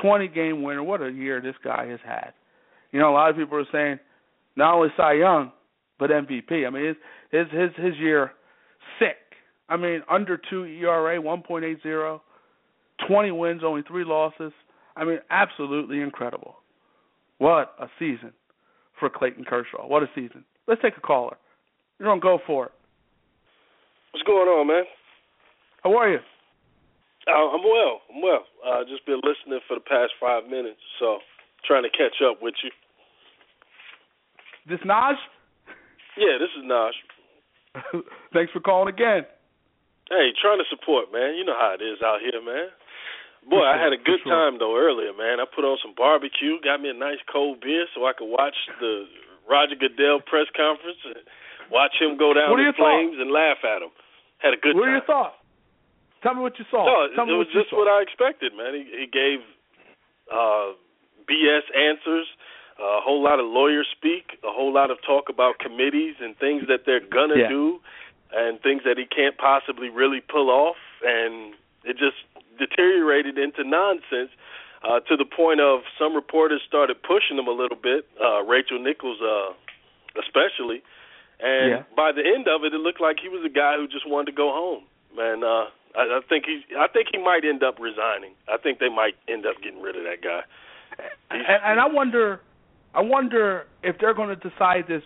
[0.00, 0.82] 20 game winner.
[0.82, 2.32] What a year this guy has had.
[2.92, 3.98] You know, a lot of people are saying
[4.56, 5.52] not only Cy Young,
[5.98, 6.66] but MVP.
[6.66, 6.96] I mean, his
[7.30, 8.32] his his, his year
[8.98, 9.16] sick.
[9.68, 12.20] I mean, under two ERA, 1.80,
[13.06, 14.52] 20 wins, only three losses.
[14.96, 16.56] I mean, absolutely incredible.
[17.38, 18.32] What a season
[18.98, 19.86] for Clayton Kershaw.
[19.86, 20.44] What a season.
[20.66, 21.36] Let's take a caller.
[21.98, 22.72] You're on go for it.
[24.12, 24.84] What's going on, man?
[25.82, 26.18] How are you?
[27.28, 28.00] Uh, I'm well.
[28.08, 28.44] I'm well.
[28.64, 31.20] Uh, just been listening for the past five minutes, so
[31.64, 32.72] trying to catch up with you.
[34.64, 35.16] This Naj?
[36.16, 36.96] Yeah, this is Naj.
[38.32, 39.28] Thanks for calling again.
[40.08, 41.36] Hey, trying to support, man.
[41.36, 42.72] You know how it is out here, man.
[43.44, 45.40] Boy, I had a good time though earlier, man.
[45.40, 48.56] I put on some barbecue, got me a nice cold beer so I could watch
[48.80, 49.04] the
[49.48, 51.20] Roger Goodell press conference and
[51.72, 53.20] watch him go down in flames thoughts?
[53.20, 53.92] and laugh at him.
[54.40, 54.88] Had a good what time.
[54.88, 55.37] What are your thoughts?
[56.22, 56.84] Tell me what you saw.
[56.84, 58.74] No, Tell it was just what I expected, man.
[58.74, 59.38] He, he gave
[60.32, 60.74] uh,
[61.30, 62.26] BS answers,
[62.78, 66.64] a whole lot of lawyer speak, a whole lot of talk about committees and things
[66.68, 67.48] that they're gonna yeah.
[67.48, 67.80] do,
[68.32, 71.54] and things that he can't possibly really pull off, and
[71.84, 72.18] it just
[72.58, 74.30] deteriorated into nonsense
[74.82, 78.78] uh, to the point of some reporters started pushing him a little bit, uh, Rachel
[78.78, 79.54] Nichols uh,
[80.18, 80.82] especially.
[81.40, 81.82] And yeah.
[81.94, 84.34] by the end of it, it looked like he was a guy who just wanted
[84.34, 84.84] to go home.
[85.18, 88.32] And uh, I, I think he, I think he might end up resigning.
[88.48, 90.42] I think they might end up getting rid of that guy.
[91.30, 92.40] And, and I wonder,
[92.94, 95.02] I wonder if they're going to decide this.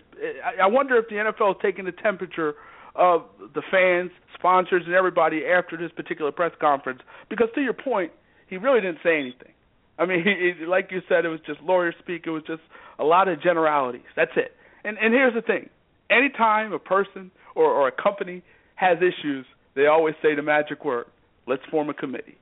[0.61, 2.53] I wonder if the NFL is taking the temperature
[2.95, 3.23] of
[3.55, 7.01] the fans, sponsors, and everybody after this particular press conference.
[7.29, 8.11] Because to your point,
[8.47, 9.53] he really didn't say anything.
[9.97, 12.23] I mean, he, he, like you said, it was just lawyer speak.
[12.27, 12.61] It was just
[12.99, 14.05] a lot of generalities.
[14.15, 14.55] That's it.
[14.83, 15.69] And and here's the thing:
[16.09, 18.43] anytime a person or, or a company
[18.75, 19.45] has issues,
[19.75, 21.05] they always say the magic word:
[21.47, 22.37] "Let's form a committee.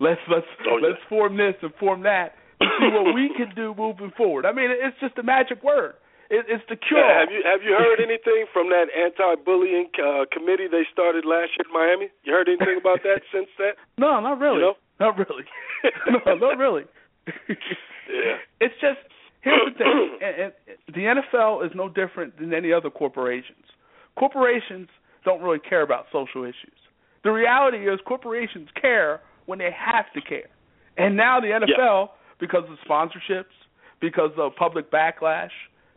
[0.00, 0.88] Let's let's oh, yeah.
[0.88, 4.52] let's form this and form that to see what we can do moving forward." I
[4.52, 5.94] mean, it's just a magic word.
[6.28, 6.98] It, it's the cure.
[6.98, 11.54] Yeah, have you have you heard anything from that anti-bullying uh, committee they started last
[11.54, 12.10] year in Miami?
[12.24, 13.78] You heard anything about that since that?
[13.98, 14.58] No, not really.
[14.58, 14.76] You know?
[14.98, 15.44] Not really.
[16.26, 16.82] no, not really.
[17.26, 18.42] yeah.
[18.60, 18.98] It's just
[19.42, 20.34] here's the thing: and,
[20.66, 23.70] and the NFL is no different than any other corporations.
[24.18, 24.88] Corporations
[25.26, 26.78] don't really care about social issues.
[27.24, 30.48] The reality is, corporations care when they have to care.
[30.96, 32.06] And now the NFL, yeah.
[32.40, 33.52] because of sponsorships,
[34.00, 35.50] because of public backlash,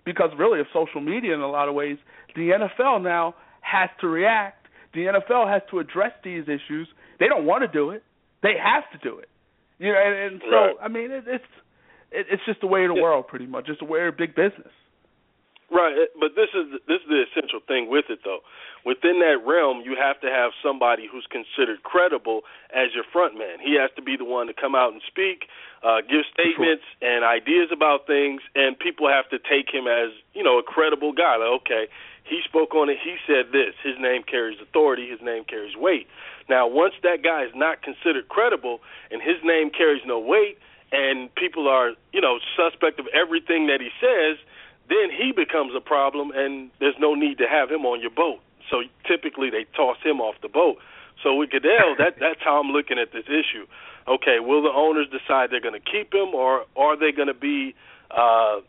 [0.04, 1.98] because really of social media in a lot of ways,
[2.36, 4.68] the NFL now has to react.
[4.94, 6.88] The NFL has to address these issues.
[7.20, 8.04] They don't want to do it.
[8.42, 9.30] They have to do it.
[9.78, 10.76] You know, and, and so right.
[10.82, 11.44] I mean, it, it's
[12.12, 13.04] it, it's just the way of the yeah.
[13.04, 13.70] world, pretty much.
[13.70, 14.74] It's the way of big business.
[15.72, 18.42] Right, but this is this is the essential thing with it though.
[18.86, 22.42] Within that realm, you have to have somebody who's considered credible
[22.74, 23.62] as your front man.
[23.62, 25.46] He has to be the one to come out and speak,
[25.84, 27.06] uh, give statements sure.
[27.06, 31.14] and ideas about things, and people have to take him as you know a credible
[31.14, 31.38] guy.
[31.38, 31.86] Like, okay,
[32.26, 32.98] he spoke on it.
[32.98, 33.78] He said this.
[33.86, 35.06] His name carries authority.
[35.06, 36.08] His name carries weight.
[36.50, 38.82] Now, once that guy is not considered credible
[39.12, 40.58] and his name carries no weight,
[40.92, 44.42] and people are you know suspect of everything that he says
[44.90, 48.40] then he becomes a problem, and there's no need to have him on your boat.
[48.70, 50.78] So typically they toss him off the boat.
[51.24, 53.66] So with Goodell, that that's how I'm looking at this issue.
[54.08, 57.38] Okay, will the owners decide they're going to keep him, or are they going to
[57.38, 57.76] be
[58.10, 58.62] uh,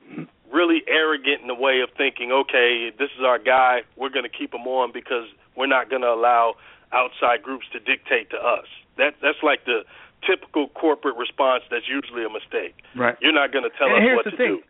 [0.52, 4.36] really arrogant in the way of thinking, okay, this is our guy, we're going to
[4.36, 5.24] keep him on because
[5.56, 6.54] we're not going to allow
[6.92, 8.66] outside groups to dictate to us.
[8.98, 9.84] That that's like the
[10.26, 11.62] typical corporate response.
[11.70, 12.74] That's usually a mistake.
[12.94, 13.16] Right.
[13.22, 14.60] You're not going to tell and us what to thing.
[14.60, 14.62] do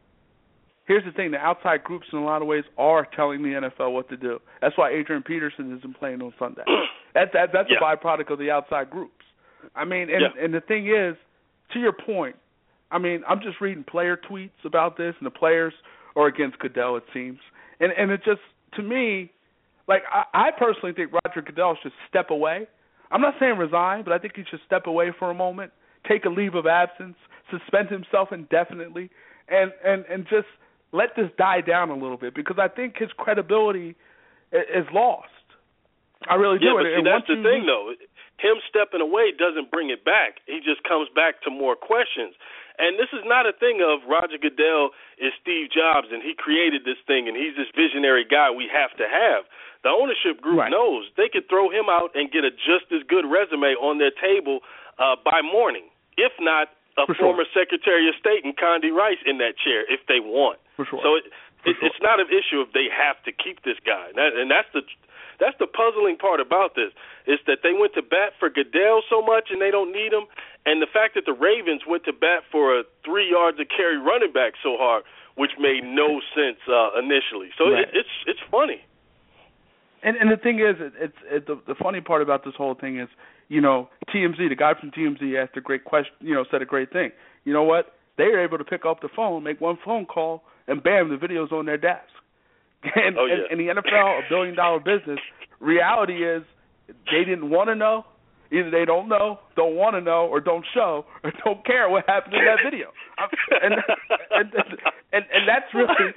[0.91, 3.93] here's the thing: the outside groups, in a lot of ways, are telling the NFL
[3.93, 4.41] what to do.
[4.61, 6.63] That's why Adrian Peterson isn't playing on Sunday.
[7.15, 7.79] That's that, that's yeah.
[7.79, 9.25] a byproduct of the outside groups.
[9.75, 10.45] I mean, and yeah.
[10.45, 11.17] and the thing is,
[11.73, 12.37] to your point,
[12.89, 15.73] I mean, I'm just reading player tweets about this, and the players
[16.15, 16.97] are against Goodell.
[16.97, 17.41] It seems,
[17.81, 18.43] and and it just
[18.77, 19.33] to me,
[19.89, 22.69] like I, I personally think Roger Goodell should step away.
[23.11, 25.73] I'm not saying resign, but I think he should step away for a moment,
[26.09, 27.17] take a leave of absence,
[27.51, 29.11] suspend himself indefinitely,
[29.49, 30.47] and and and just
[30.93, 33.97] let this die down a little bit because I think his credibility
[34.53, 35.29] is lost.
[36.29, 36.67] I really do.
[36.67, 37.97] yeah, but see, that's the thing, though.
[38.41, 40.41] Him stepping away doesn't bring it back.
[40.45, 42.35] He just comes back to more questions.
[42.81, 46.89] And this is not a thing of Roger Goodell is Steve Jobs and he created
[46.89, 49.45] this thing and he's this visionary guy we have to have.
[49.85, 50.73] The ownership group right.
[50.73, 54.13] knows they could throw him out and get a just as good resume on their
[54.17, 54.65] table
[54.97, 57.65] uh, by morning, if not a For former sure.
[57.65, 60.57] Secretary of State and Condi Rice in that chair if they want.
[60.81, 61.01] For sure.
[61.05, 61.29] So it,
[61.69, 61.93] it, sure.
[61.93, 64.73] it's not an issue if they have to keep this guy, and, that, and that's
[64.73, 64.81] the
[65.37, 66.93] that's the puzzling part about this
[67.27, 70.25] is that they went to bat for Goodell so much and they don't need him,
[70.65, 73.97] and the fact that the Ravens went to bat for a three yards of carry
[74.01, 75.05] running back so hard,
[75.37, 77.53] which made no sense uh, initially.
[77.57, 77.85] So Right.
[77.85, 78.81] it, it's it's funny.
[80.03, 82.75] And and the thing is, it, it's it, the the funny part about this whole
[82.75, 83.09] thing is,
[83.49, 86.67] you know, TMZ, the guy from TMZ asked a great question, you know, said a
[86.67, 87.13] great thing.
[87.45, 87.97] You know what?
[88.17, 91.17] They were able to pick up the phone, make one phone call, and bam, the
[91.19, 92.09] video's on their desk.
[92.97, 93.45] And, Oh, yeah.
[93.51, 95.19] and, and the NFL, a billion dollar business,
[95.61, 96.43] reality is
[97.13, 98.07] they didn't want to know.
[98.51, 102.03] Either they don't know, don't want to know, or don't show, or don't care what
[102.09, 102.89] happened in that video.
[103.63, 103.75] and,
[104.33, 104.49] and
[105.13, 106.11] and and that's really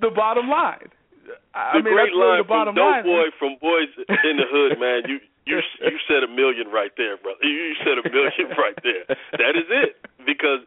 [0.00, 0.88] the bottom line.
[1.52, 3.04] I the mean, great that's really line the bottom from line.
[3.04, 3.90] Dope Boy from Boys
[4.24, 5.04] in the Hood, man.
[5.10, 7.44] You you you said a million right there, brother.
[7.44, 9.04] You said a million right there.
[9.36, 10.00] That is it.
[10.24, 10.64] Because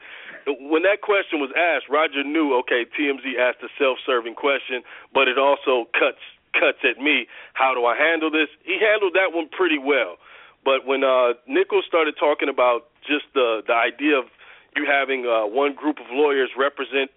[0.57, 2.55] when that question was asked, Roger knew.
[2.59, 6.23] Okay, TMZ asked a self-serving question, but it also cuts
[6.53, 7.27] cuts at me.
[7.53, 8.49] How do I handle this?
[8.63, 10.17] He handled that one pretty well.
[10.65, 14.26] But when uh, Nichols started talking about just the the idea of
[14.76, 17.11] you having uh, one group of lawyers represent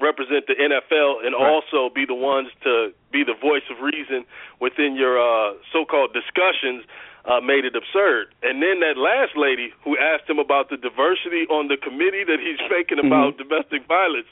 [0.00, 1.48] represent the NFL and right.
[1.48, 4.26] also be the ones to be the voice of reason
[4.60, 6.82] within your uh, so-called discussions
[7.24, 8.34] uh, made it absurd.
[8.42, 12.40] And then that last lady who asked him about the diversity on the committee that
[12.40, 13.08] he's making mm-hmm.
[13.08, 13.48] about mm-hmm.
[13.48, 14.28] domestic violence.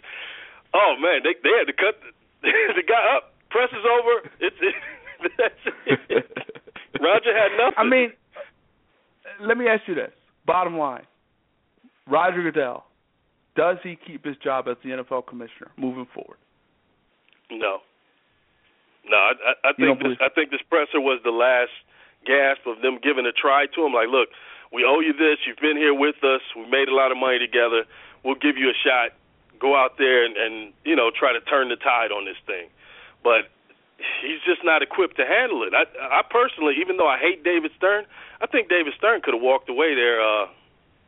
[0.74, 2.12] Oh man, they they had to cut the,
[2.76, 3.34] the guy up.
[3.50, 4.32] Presses over.
[4.40, 4.74] It's it,
[5.36, 6.24] that's it.
[7.00, 7.76] Roger had nothing.
[7.76, 8.12] I mean,
[9.40, 10.12] let me ask you this.
[10.46, 11.04] Bottom line,
[12.08, 12.84] Roger Goodell
[13.56, 16.38] does he keep his job as the NFL commissioner moving forward?
[17.50, 17.78] No.
[19.04, 21.74] No, I, I, I think this, I think this presser was the last
[22.24, 23.92] gasp of them giving a try to him.
[23.92, 24.28] Like, look,
[24.72, 25.38] we owe you this.
[25.46, 26.40] You've been here with us.
[26.56, 27.84] We made a lot of money together.
[28.24, 29.12] We'll give you a shot.
[29.58, 32.66] Go out there and, and you know try to turn the tide on this thing.
[33.22, 33.50] But
[34.22, 35.72] he's just not equipped to handle it.
[35.74, 35.86] I,
[36.18, 38.04] I personally, even though I hate David Stern,
[38.40, 40.46] I think David Stern could have walked away there uh,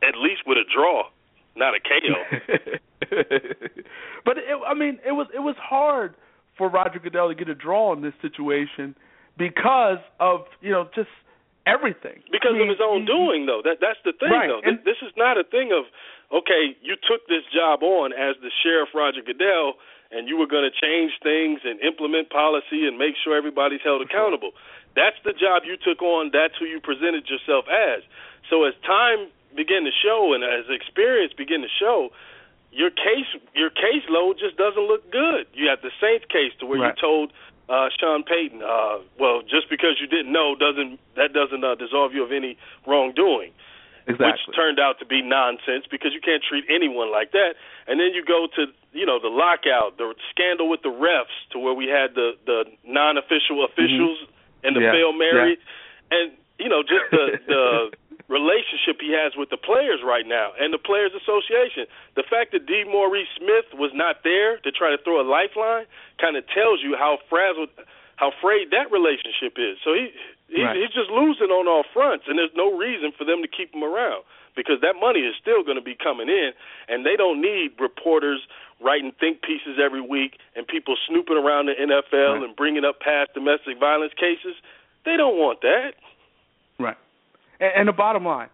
[0.03, 1.09] at least with a draw
[1.55, 2.57] not a KO.
[4.25, 6.15] but it, I mean, it was it was hard
[6.57, 8.95] for Roger Goodell to get a draw in this situation
[9.37, 11.09] because of you know just
[11.65, 12.21] everything.
[12.31, 13.61] Because I mean, of his own doing, though.
[13.65, 14.47] That that's the thing, right.
[14.47, 14.61] though.
[14.63, 15.85] And, this is not a thing of
[16.33, 19.77] okay, you took this job on as the sheriff Roger Goodell,
[20.09, 24.01] and you were going to change things and implement policy and make sure everybody's held
[24.01, 24.09] mm-hmm.
[24.09, 24.51] accountable.
[24.95, 26.31] That's the job you took on.
[26.31, 28.01] That's who you presented yourself as.
[28.49, 32.09] So as time begin to show and as experience begin to show,
[32.71, 35.47] your case your caseload just doesn't look good.
[35.53, 36.95] You have the Saints case to where right.
[36.95, 37.31] you told
[37.69, 42.13] uh, Sean Payton, uh, well, just because you didn't know doesn't that doesn't uh, dissolve
[42.13, 43.51] you of any wrongdoing.
[44.07, 44.37] Exactly.
[44.47, 47.57] Which turned out to be nonsense because you can't treat anyone like that.
[47.87, 51.59] And then you go to you know the lockout, the scandal with the refs, to
[51.59, 54.67] where we had the the non-official officials mm-hmm.
[54.67, 54.91] and the yeah.
[54.91, 56.17] fail Mary, yeah.
[56.17, 57.91] and you know just the the
[58.27, 61.85] relationship he has with the players right now and the Players Association.
[62.17, 65.85] The fact that DeMaurice Smith was not there to try to throw a lifeline
[66.17, 67.69] kind of tells you how frazzled,
[68.17, 69.77] how frayed that relationship is.
[69.85, 70.09] So he
[70.49, 70.77] he's, right.
[70.77, 73.85] he's just losing on all fronts, and there's no reason for them to keep him
[73.85, 74.25] around
[74.55, 76.51] because that money is still going to be coming in,
[76.87, 78.41] and they don't need reporters
[78.81, 82.43] writing think pieces every week and people snooping around the NFL right.
[82.43, 84.55] and bringing up past domestic violence cases.
[85.05, 85.93] They don't want that.
[86.79, 86.97] Right.
[87.59, 88.49] And, and the bottom line,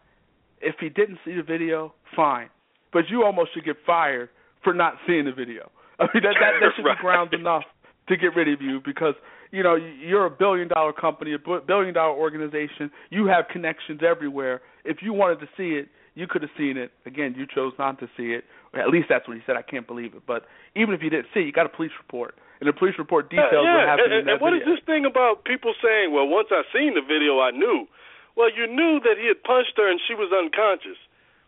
[0.61, 2.49] if he didn't see the video, fine.
[2.93, 4.29] But you almost should get fired
[4.63, 5.71] for not seeing the video.
[5.99, 6.97] I mean that that, that should right.
[6.97, 7.63] be grounds enough
[8.09, 9.15] to get rid of you because
[9.51, 12.91] you know you're a billion dollar company, a billion dollar organization.
[13.09, 14.61] You have connections everywhere.
[14.83, 16.91] If you wanted to see it, you could have seen it.
[17.05, 18.43] Again, you chose not to see it.
[18.73, 19.55] At least that's what he said.
[19.55, 20.23] I can't believe it.
[20.25, 20.45] But
[20.75, 23.29] even if you didn't see, it, you got a police report, and the police report
[23.29, 23.77] details uh, yeah.
[23.77, 26.47] what happened and, in that and what is this thing about people saying, "Well, once
[26.51, 27.87] I seen the video, I knew."
[28.35, 30.97] Well, you knew that he had punched her and she was unconscious.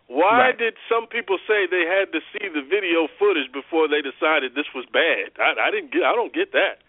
[0.08, 0.58] Why right.
[0.58, 4.68] did some people say they had to see the video footage before they decided this
[4.76, 5.32] was bad?
[5.40, 6.04] I, I didn't get.
[6.04, 6.84] I don't get that.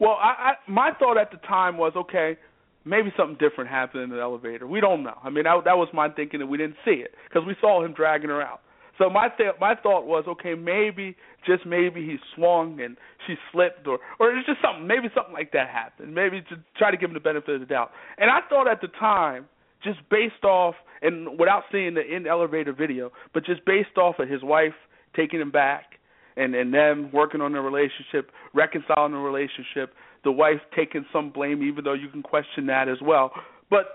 [0.00, 2.36] Well, I, I my thought at the time was okay,
[2.84, 4.66] maybe something different happened in the elevator.
[4.66, 5.16] We don't know.
[5.22, 7.84] I mean, that, that was my thinking, and we didn't see it because we saw
[7.84, 8.60] him dragging her out.
[8.98, 11.16] So my th- my thought was, okay, maybe
[11.46, 12.96] just maybe he swung and
[13.26, 16.14] she slipped, or or it's just something, maybe something like that happened.
[16.14, 17.90] Maybe to try to give him the benefit of the doubt.
[18.18, 19.46] And I thought at the time,
[19.82, 24.28] just based off and without seeing the in elevator video, but just based off of
[24.28, 24.74] his wife
[25.14, 25.98] taking him back
[26.36, 29.94] and and them working on their relationship, reconciling the relationship,
[30.24, 33.32] the wife taking some blame, even though you can question that as well.
[33.68, 33.86] But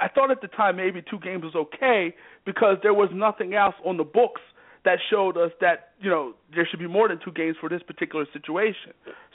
[0.00, 2.14] I thought at the time maybe two games was okay
[2.44, 4.42] because there was nothing else on the books
[4.84, 7.82] that showed us that you know there should be more than two games for this
[7.82, 8.92] particular situation.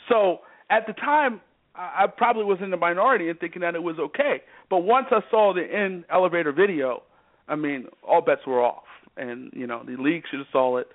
[0.08, 0.40] So
[0.70, 1.42] at the time,
[1.76, 4.42] I probably was in the minority in thinking that it was okay.
[4.70, 7.04] But once I saw the in elevator video,
[7.48, 8.84] I mean, all bets were off,
[9.18, 10.88] and you know the league should have saw it.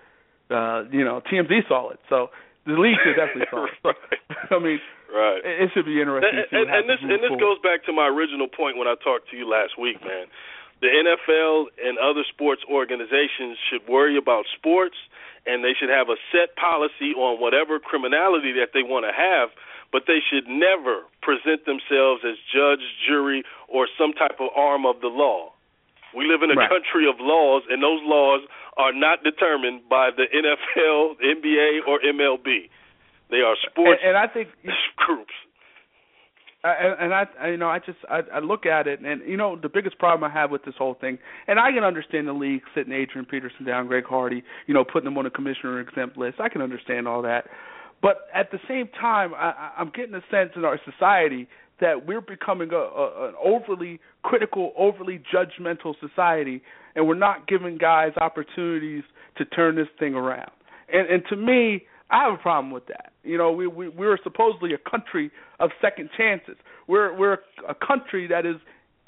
[0.49, 2.29] Uh, you know, TMZ saw it, so
[2.67, 3.71] the league should definitely it.
[3.83, 3.93] So,
[4.57, 4.81] I mean,
[5.17, 5.41] Right.
[5.45, 6.29] It, should be interesting.
[6.29, 7.41] And, and, and this and this forward.
[7.41, 10.27] goes back to my original point when I talked to you last week, man.
[10.83, 14.97] The NFL and other sports organizations should worry about sports,
[15.47, 19.57] and they should have a set policy on whatever criminality that they want to have.
[19.89, 23.41] But they should never present themselves as judge, jury,
[23.73, 25.56] or some type of arm of the law.
[26.17, 26.69] We live in a right.
[26.69, 28.41] country of laws, and those laws
[28.77, 32.73] are not determined by the NFL, NBA, or MLB.
[33.31, 34.49] They are sports and, and I think
[34.97, 35.35] groups.
[36.65, 39.57] and I, I you know I just I, I look at it and you know
[39.61, 42.63] the biggest problem I have with this whole thing and I can understand the league
[42.75, 46.41] sitting Adrian Peterson down Greg Hardy you know putting them on a commissioner exempt list
[46.41, 47.45] I can understand all that
[48.03, 51.49] but at the same time I, I'm getting a sense in our society
[51.81, 56.63] that we're becoming a, a an overly critical overly judgmental society
[56.95, 59.05] and we're not giving guys opportunities
[59.37, 60.51] to turn this thing around
[60.93, 63.13] and and to me I have a problem with that.
[63.25, 66.57] You know, we we we're supposedly a country of second chances.
[66.87, 67.39] We're we're
[67.69, 68.57] a country that is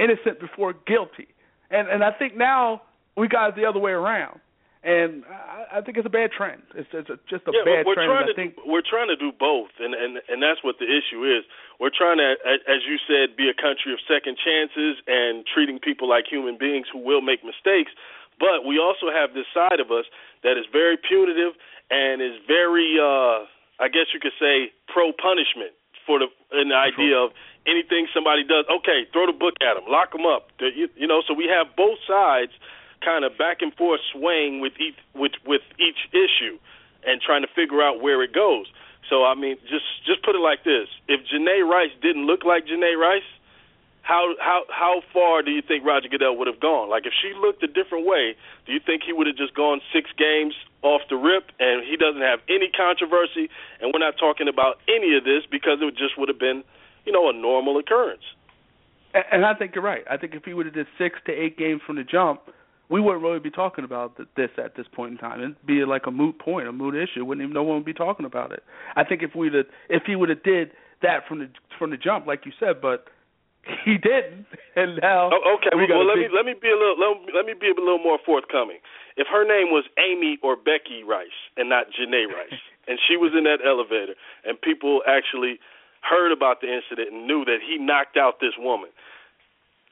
[0.00, 1.28] innocent before guilty,
[1.70, 2.82] and and I think now
[3.16, 4.40] we got it the other way around.
[4.82, 6.62] And I, I think it's a bad trend.
[6.78, 8.14] It's, it's a, just a yeah, bad we're trend.
[8.14, 10.86] Trying I think do, we're trying to do both, and and and that's what the
[10.86, 11.42] issue is.
[11.82, 16.06] We're trying to, as you said, be a country of second chances and treating people
[16.06, 17.90] like human beings who will make mistakes.
[18.38, 20.06] But we also have this side of us
[20.46, 21.58] that is very punitive
[21.90, 23.50] and is very, uh,
[23.82, 25.74] I guess you could say, pro punishment
[26.06, 27.34] for the an idea of
[27.66, 28.64] anything somebody does.
[28.70, 30.54] Okay, throw the book at them, lock them up.
[30.62, 32.54] You, you know, so we have both sides
[33.04, 36.58] kind of back and forth swaying with each with with each issue
[37.06, 38.66] and trying to figure out where it goes.
[39.08, 42.66] So I mean, just just put it like this: if Janae Rice didn't look like
[42.66, 43.26] Janae Rice,
[44.02, 46.88] how how how far do you think Roger Goodell would have gone?
[46.88, 49.80] Like if she looked a different way, do you think he would have just gone
[49.92, 53.50] six games off the rip and he doesn't have any controversy?
[53.80, 56.64] And we're not talking about any of this because it just would have been,
[57.04, 58.24] you know, a normal occurrence.
[59.14, 60.04] And I think you're right.
[60.10, 62.40] I think if he would have did six to eight games from the jump,
[62.90, 65.40] we wouldn't really be talking about this at this point in time.
[65.40, 67.24] It'd be like a moot point, a moot issue.
[67.24, 68.62] Wouldn't even no one would be talking about it.
[68.96, 71.48] I think if we'd have, if he would have did that from the
[71.78, 73.06] from the jump, like you said, but
[73.84, 74.46] he didn't,
[74.76, 75.30] and now.
[75.32, 76.30] Oh, okay, we well, let big...
[76.30, 78.78] me let me be a little let me, let me be a little more forthcoming.
[79.16, 83.32] If her name was Amy or Becky Rice and not Janae Rice, and she was
[83.36, 85.60] in that elevator, and people actually
[86.00, 88.90] heard about the incident and knew that he knocked out this woman.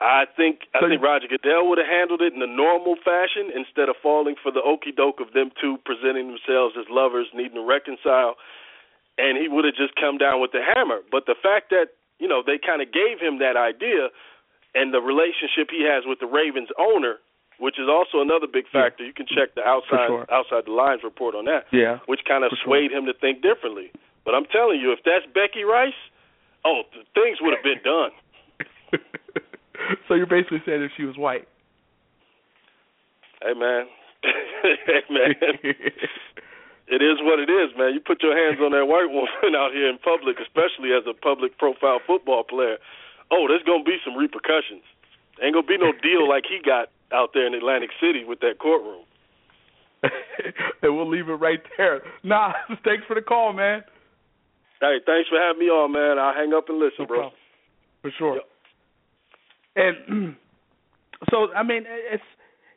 [0.00, 3.88] I think I think Roger Goodell would have handled it in the normal fashion instead
[3.88, 7.64] of falling for the okey doke of them two presenting themselves as lovers needing to
[7.64, 8.36] reconcile,
[9.16, 11.00] and he would have just come down with the hammer.
[11.10, 14.12] But the fact that you know they kind of gave him that idea,
[14.76, 17.16] and the relationship he has with the Ravens owner,
[17.56, 19.00] which is also another big factor.
[19.00, 20.28] You can check the outside sure.
[20.28, 21.72] outside the lines report on that.
[21.72, 23.00] Yeah, which kind of swayed sure.
[23.00, 23.88] him to think differently.
[24.28, 25.96] But I'm telling you, if that's Becky Rice,
[26.68, 26.84] oh,
[27.16, 28.12] things would have been done.
[30.08, 31.46] so you're basically saying if she was white.
[33.42, 33.86] Hey man,
[34.86, 35.34] hey man,
[36.88, 37.92] it is what it is, man.
[37.94, 41.14] You put your hands on that white woman out here in public, especially as a
[41.14, 42.78] public profile football player.
[43.30, 44.82] Oh, there's gonna be some repercussions.
[45.42, 48.58] Ain't gonna be no deal like he got out there in Atlantic City with that
[48.58, 49.04] courtroom.
[50.82, 52.02] and we'll leave it right there.
[52.22, 52.52] Nah,
[52.84, 53.82] thanks for the call, man.
[54.80, 56.18] Hey, thanks for having me on, man.
[56.18, 57.30] I'll hang up and listen, no bro.
[58.02, 58.34] For sure.
[58.36, 58.44] Yep.
[59.76, 60.36] And
[61.30, 62.22] so, I mean, it's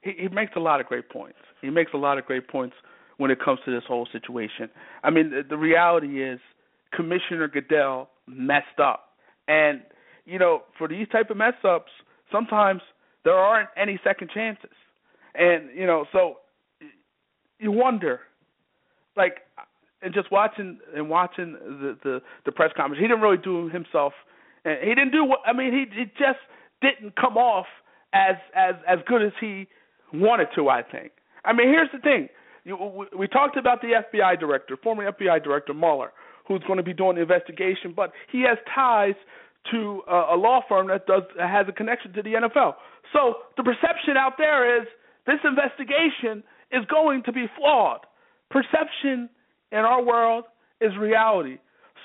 [0.04, 1.38] he, he makes a lot of great points.
[1.62, 2.76] He makes a lot of great points
[3.18, 4.70] when it comes to this whole situation.
[5.04, 6.40] I mean, the, the reality is
[6.94, 9.10] Commissioner Goodell messed up,
[9.48, 9.82] and
[10.26, 11.92] you know, for these type of mess ups,
[12.32, 12.82] sometimes
[13.24, 14.70] there aren't any second chances,
[15.36, 16.36] and you know, so
[17.60, 18.22] you wonder,
[19.18, 19.40] like,
[20.02, 24.14] and just watching and watching the the, the press conference, he didn't really do himself,
[24.64, 25.74] he didn't do what I mean.
[25.74, 26.40] He, he just
[26.82, 27.68] didn't come off
[28.14, 29.68] as as as good as he
[30.14, 30.70] wanted to.
[30.70, 31.12] I think.
[31.46, 32.30] I mean, here's the thing.
[33.18, 36.12] We talked about the FBI director, former FBI director Mueller,
[36.48, 39.16] who's going to be doing the investigation, but he has ties
[39.72, 42.74] to a, a law firm that does has a connection to the NFL.
[43.14, 44.88] So the perception out there is
[45.26, 48.02] this investigation is going to be flawed.
[48.50, 49.30] Perception
[49.72, 50.46] in our world
[50.82, 51.58] is reality.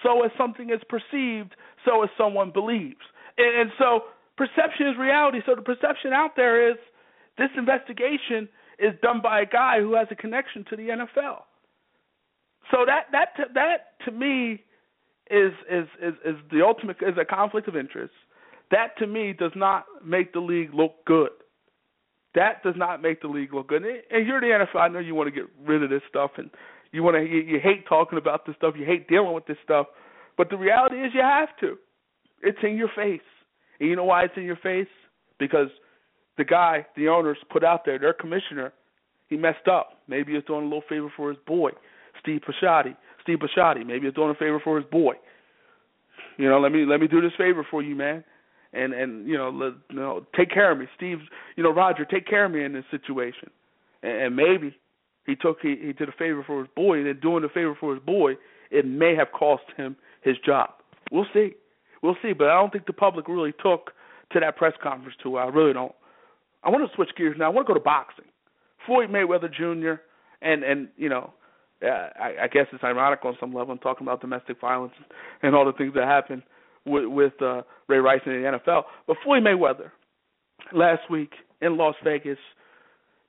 [0.03, 3.01] So as something is perceived, so as someone believes.
[3.39, 4.05] And, and so
[4.37, 5.41] perception is reality.
[5.47, 6.77] So the perception out there is
[7.39, 8.49] this investigation
[8.79, 11.43] is done by a guy who has a connection to the NFL.
[12.71, 14.63] So that that that to me
[15.31, 18.15] is is is, is the ultimate is a conflict of interest.
[18.71, 21.31] That to me does not make the league look good.
[22.35, 23.85] That does not make the league look good.
[23.85, 24.81] And you're the NFL.
[24.81, 26.51] I know you want to get rid of this stuff, and
[26.91, 28.75] you want to you, you hate talking about this stuff.
[28.77, 29.87] You hate dealing with this stuff.
[30.37, 31.79] But the reality is, you have to.
[32.43, 33.21] It's in your face.
[33.81, 34.89] And you know why it's in your face?
[35.39, 35.69] Because
[36.37, 38.73] the guy, the owners, put out there, their commissioner,
[39.29, 40.01] he messed up.
[40.09, 41.71] Maybe he's doing a little favor for his boy,
[42.21, 42.97] Steve Bisciotti.
[43.23, 43.87] Steve Bisciotti.
[43.87, 45.15] Maybe he's doing a favor for his boy.
[46.37, 48.25] You know, let me let me do this favor for you, man.
[48.73, 51.19] And and you know, let, you know, take care of me, Steve.
[51.57, 53.51] You know, Roger, take care of me in this situation.
[54.03, 54.77] And, and maybe
[55.27, 57.77] he took he, he did a favor for his boy, and in doing a favor
[57.79, 58.33] for his boy,
[58.71, 60.71] it may have cost him his job.
[61.11, 61.53] We'll see.
[62.05, 62.35] We'll see.
[62.35, 63.91] But I don't think the public really took
[64.33, 65.47] to that press conference too well.
[65.47, 65.95] I really don't.
[66.63, 67.47] I want to switch gears now.
[67.47, 68.27] I want to go to boxing.
[68.87, 70.01] Floyd Mayweather Jr.
[70.43, 71.33] and and you know,
[71.83, 73.73] uh, I, I guess it's ironic on some level.
[73.73, 74.93] I'm talking about domestic violence
[75.43, 76.43] and all the things that happened
[76.85, 78.83] with, with uh, Ray Rice in the NFL.
[79.07, 79.91] But Floyd Mayweather
[80.73, 81.33] last week
[81.63, 82.39] in Las Vegas,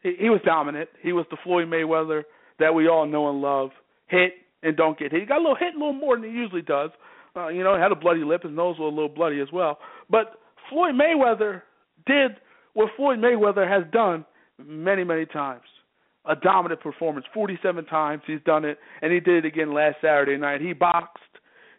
[0.04, 0.90] he, he was dominant.
[1.02, 2.24] He was the Floyd Mayweather
[2.60, 3.72] that we all know and love.
[4.08, 5.22] Hit and don't get hit.
[5.22, 6.90] He got a little hit, a little more than he usually does.
[7.36, 8.44] Uh, you know, had a bloody lip.
[8.44, 9.80] His nose was a little bloody as well.
[10.10, 10.40] But
[10.70, 11.62] Floyd Mayweather
[12.06, 12.32] did
[12.74, 14.26] what Floyd Mayweather has done
[14.64, 15.64] many, many times.
[16.26, 17.26] A dominant performance.
[17.34, 20.62] 47 times he's done it, and he did it again last Saturday night.
[20.62, 21.22] He boxed.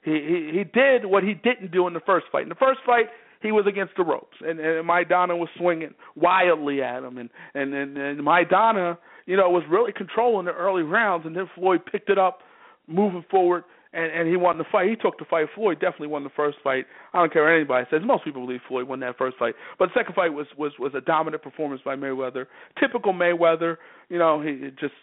[0.05, 2.45] He he, he did what he didn't do in the first fight.
[2.45, 3.07] In the first fight,
[3.43, 7.75] he was against the ropes, and, and Maidana was swinging wildly at him, and and
[7.75, 12.09] and, and Maidana, you know, was really controlling the early rounds, and then Floyd picked
[12.09, 12.41] it up,
[12.87, 14.89] moving forward, and and he won the fight.
[14.89, 15.47] He took the fight.
[15.55, 16.87] Floyd definitely won the first fight.
[17.13, 18.01] I don't care what anybody says.
[18.05, 20.93] Most people believe Floyd won that first fight, but the second fight was was was
[20.95, 22.47] a dominant performance by Mayweather.
[22.81, 23.77] Typical Mayweather.
[24.09, 24.95] You know, he just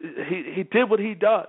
[0.00, 1.48] he he did what he does.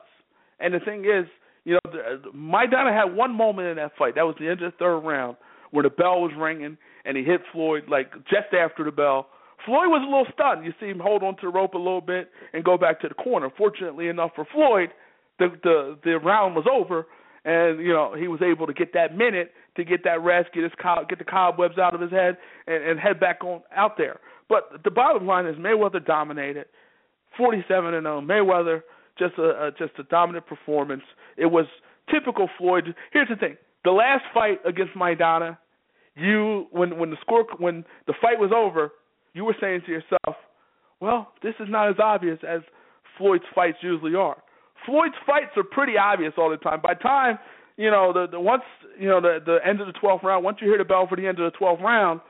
[0.59, 1.27] And the thing is,
[1.65, 4.15] you know, Maidana had one moment in that fight.
[4.15, 5.37] That was the end of the third round
[5.71, 9.27] where the bell was ringing and he hit Floyd like just after the bell.
[9.65, 10.65] Floyd was a little stunned.
[10.65, 13.07] You see him hold on to the rope a little bit and go back to
[13.07, 13.49] the corner.
[13.57, 14.89] Fortunately enough for Floyd,
[15.39, 17.05] the the the round was over,
[17.43, 20.63] and you know he was able to get that minute to get that rest, get
[20.63, 20.71] his
[21.09, 22.37] get the cobwebs out of his head,
[22.67, 24.19] and, and head back on out there.
[24.49, 26.65] But the bottom line is Mayweather dominated,
[27.37, 28.21] 47 and 0.
[28.21, 28.81] Mayweather
[29.17, 31.03] just a, a just a dominant performance.
[31.37, 31.65] It was
[32.11, 32.95] typical Floyd.
[33.11, 35.57] Here's the thing: the last fight against Maidana,
[36.15, 38.91] you when when the score when the fight was over,
[39.33, 40.35] you were saying to yourself,
[40.99, 42.61] "Well, this is not as obvious as
[43.17, 44.37] Floyd's fights usually are."
[44.85, 46.81] Floyd's fights are pretty obvious all the time.
[46.81, 47.39] By time
[47.77, 48.63] you know the, the once
[48.99, 51.15] you know the the end of the 12th round, once you hear the bell for
[51.15, 52.21] the end of the 12th round,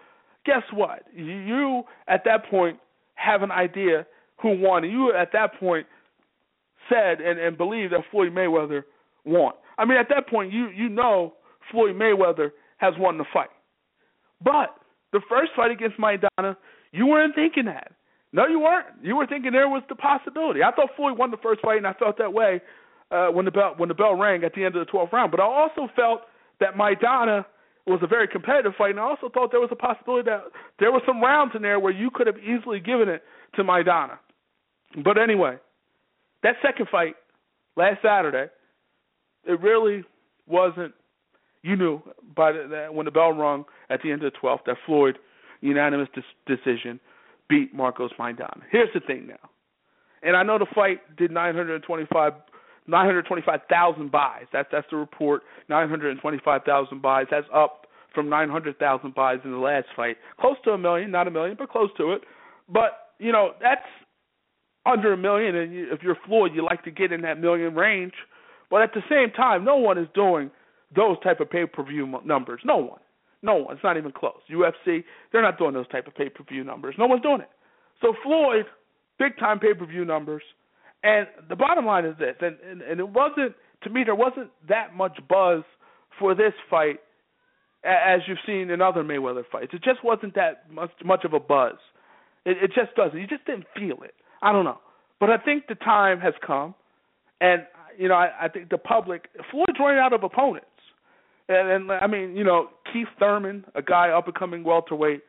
[0.46, 1.04] guess what?
[1.14, 2.80] You, at that point
[3.16, 4.06] have an idea
[4.42, 4.84] who won.
[4.84, 5.88] And you at that point
[6.90, 8.84] said and, and believed that Floyd Mayweather
[9.24, 9.54] won.
[9.78, 11.34] I mean, at that point, you you know
[11.72, 13.50] Floyd Mayweather has won the fight.
[14.44, 14.76] But
[15.12, 16.56] the first fight against Maidana,
[16.92, 17.92] you weren't thinking that.
[18.36, 18.88] No, you weren't.
[19.02, 20.62] You were thinking there was the possibility.
[20.62, 22.62] I thought Floyd won the first fight, and I felt that way
[23.10, 25.32] uh, when the bell when the bell rang at the end of the 12th round.
[25.32, 26.24] But I also felt
[26.60, 27.46] that Maidana
[27.88, 30.44] was a very competitive fight, and I also thought there was a possibility that
[30.80, 33.24] there were some rounds in there where you could have easily given it
[33.56, 34.18] to Maidana.
[35.02, 35.56] But anyway,
[36.44, 37.16] that second fight
[37.78, 38.52] last Saturday,
[39.46, 40.04] it really
[40.46, 40.94] wasn't.
[41.64, 42.02] You knew
[42.36, 45.18] by the, when the bell rung at the end of the 12th that Floyd
[45.62, 46.10] unanimous
[46.46, 47.00] decision
[47.50, 48.62] beat Marcos Maidana.
[48.72, 49.50] Here's the thing now,
[50.24, 52.34] and I know the fight did 925
[52.88, 54.46] 925,000 buys.
[54.54, 55.44] That's that's the report.
[55.70, 57.26] 925,000 buys.
[57.32, 60.18] That's up from 900,000 buys in the last fight.
[60.40, 62.22] Close to a million, not a million, but close to it.
[62.70, 63.82] But you know that's
[64.86, 67.76] under a million, and you, if you're Floyd, you like to get in that million
[67.76, 68.14] range.
[68.70, 70.52] But at the same time, no one is doing
[70.96, 72.62] those type of pay-per-view numbers.
[72.64, 73.00] No one.
[73.46, 73.68] No.
[73.70, 74.42] It's not even close.
[74.52, 76.96] UFC, they're not doing those type of pay per view numbers.
[76.98, 77.50] No one's doing it.
[78.02, 78.66] So Floyd,
[79.20, 80.44] big time pay per view numbers.
[81.04, 83.54] And the bottom line is this, and, and and it wasn't
[83.84, 85.62] to me there wasn't that much buzz
[86.20, 87.00] for this fight
[87.84, 89.72] as you've seen in other Mayweather fights.
[89.74, 91.76] It just wasn't that much much of a buzz.
[92.44, 93.20] It, it just doesn't.
[93.20, 94.16] You just didn't feel it.
[94.42, 94.80] I don't know,
[95.20, 96.74] but I think the time has come,
[97.40, 97.68] and
[98.00, 100.66] you know I, I think the public Floyd's running out of opponents.
[101.48, 105.22] And, and I mean, you know, Keith Thurman, a guy up and coming welterweight.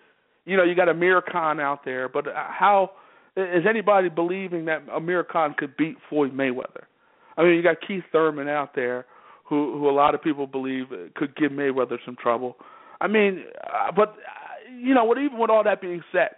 [0.45, 2.93] You know, you got Amir Khan out there, but uh, how
[3.37, 6.85] is anybody believing that Amir Khan could beat Floyd Mayweather?
[7.37, 9.05] I mean, you got Keith Thurman out there,
[9.49, 10.87] who who a lot of people believe
[11.17, 12.57] could give Mayweather some trouble.
[13.01, 16.37] I mean, uh, but uh, you know, what even with all that being said,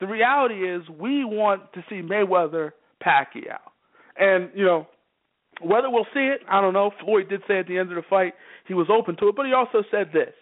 [0.00, 3.60] the reality is we want to see Mayweather Pacquiao,
[4.18, 4.88] and you know,
[5.62, 6.90] whether we'll see it, I don't know.
[7.04, 8.34] Floyd did say at the end of the fight
[8.66, 10.34] he was open to it, but he also said this.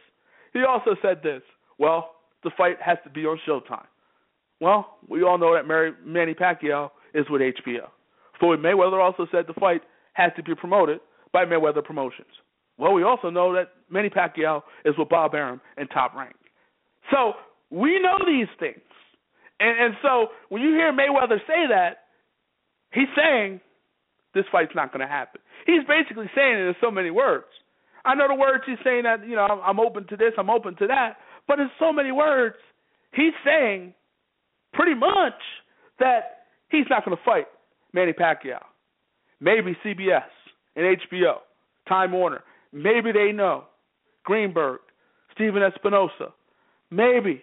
[0.55, 1.43] He also said this.
[1.79, 2.13] Well,
[2.43, 3.87] the fight has to be on Showtime.
[4.61, 7.89] Well, we all know that Mary, Manny Pacquiao is with HBO.
[8.41, 9.83] Floyd Mayweather also said the fight
[10.15, 11.01] has to be promoted
[11.33, 12.29] by Mayweather Promotions.
[12.79, 16.35] Well, we also know that Manny Pacquiao is with Bob Arum and Top Rank.
[17.11, 17.35] So
[17.71, 18.81] we know these things.
[19.61, 21.99] And, and so when you hear Mayweather say that,
[22.93, 23.61] he's saying
[24.35, 25.41] this fight's not going to happen.
[25.67, 27.47] He's basically saying it in so many words.
[28.05, 30.77] I know the words he's saying that you know I'm, open to this, I'm open
[30.77, 31.17] to that,
[31.49, 32.57] but in so many words,
[33.13, 33.95] he's saying
[34.73, 35.41] pretty much
[35.99, 37.47] that he's not going to fight
[37.93, 38.63] Manny Pacquiao.
[39.41, 40.23] Maybe CBS
[40.77, 41.37] and HBO,
[41.89, 43.65] Time Warner, maybe they know
[44.25, 44.81] Greenberg,
[45.35, 46.33] Stephen Espinoza,
[46.91, 47.43] maybe,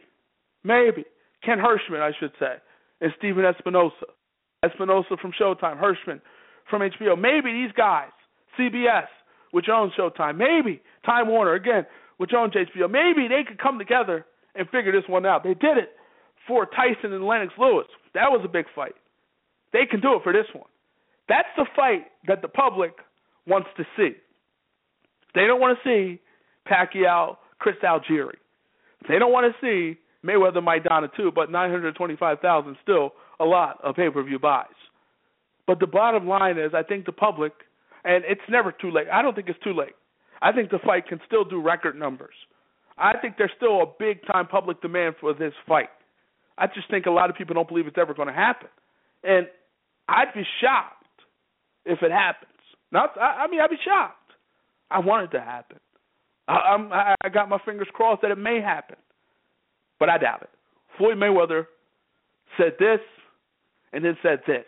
[0.64, 1.06] maybe
[1.44, 2.56] Ken Hershman, I should say,
[3.02, 3.92] and Stephen Espinoza.
[4.64, 6.22] Espinoza from Showtime, Hershman
[6.70, 7.20] from HBO.
[7.20, 8.12] Maybe these guys,
[8.60, 9.08] CBS,
[9.52, 11.86] which owns Showtime, maybe Time Warner, again,
[12.18, 14.26] which owns HBO, maybe they could come together
[14.56, 15.44] and figure this one out.
[15.44, 15.90] They did it
[16.48, 17.88] for Tyson and Lennox Lewis.
[18.14, 18.96] That was a big fight.
[19.74, 20.68] They can do it for this one.
[21.30, 22.92] That's the fight that the public
[23.48, 24.12] wants to see.
[25.34, 26.20] They don't want to see
[26.70, 28.36] Pacquiao, Chris Algieri.
[29.08, 34.40] They don't want to see Mayweather Maidana too, but 925,000 still a lot of pay-per-view
[34.40, 34.68] buys.
[35.66, 37.54] But the bottom line is I think the public
[38.04, 39.08] and it's never too late.
[39.12, 39.96] I don't think it's too late.
[40.42, 42.34] I think the fight can still do record numbers.
[42.98, 45.90] I think there's still a big time public demand for this fight.
[46.58, 48.68] I just think a lot of people don't believe it's ever going to happen.
[49.24, 49.48] And
[50.08, 51.06] I'd be shocked
[51.86, 52.52] if it happens.
[52.92, 54.18] Not, I, I mean, I'd be shocked.
[54.90, 55.78] I want it to happen.
[56.48, 58.98] I, I'm, I got my fingers crossed that it may happen,
[60.00, 60.50] but I doubt it.
[60.98, 61.66] Floyd Mayweather
[62.58, 63.00] said this,
[63.94, 64.66] and then said this.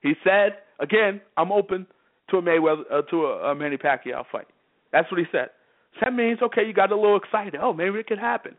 [0.00, 1.86] He said again, I'm open
[2.32, 4.48] to a Mayweather uh, to a, a Manny Pacquiao fight.
[4.90, 5.50] That's what he said.
[6.00, 7.60] That means okay, you got a little excited.
[7.62, 8.56] Oh, maybe it could happen.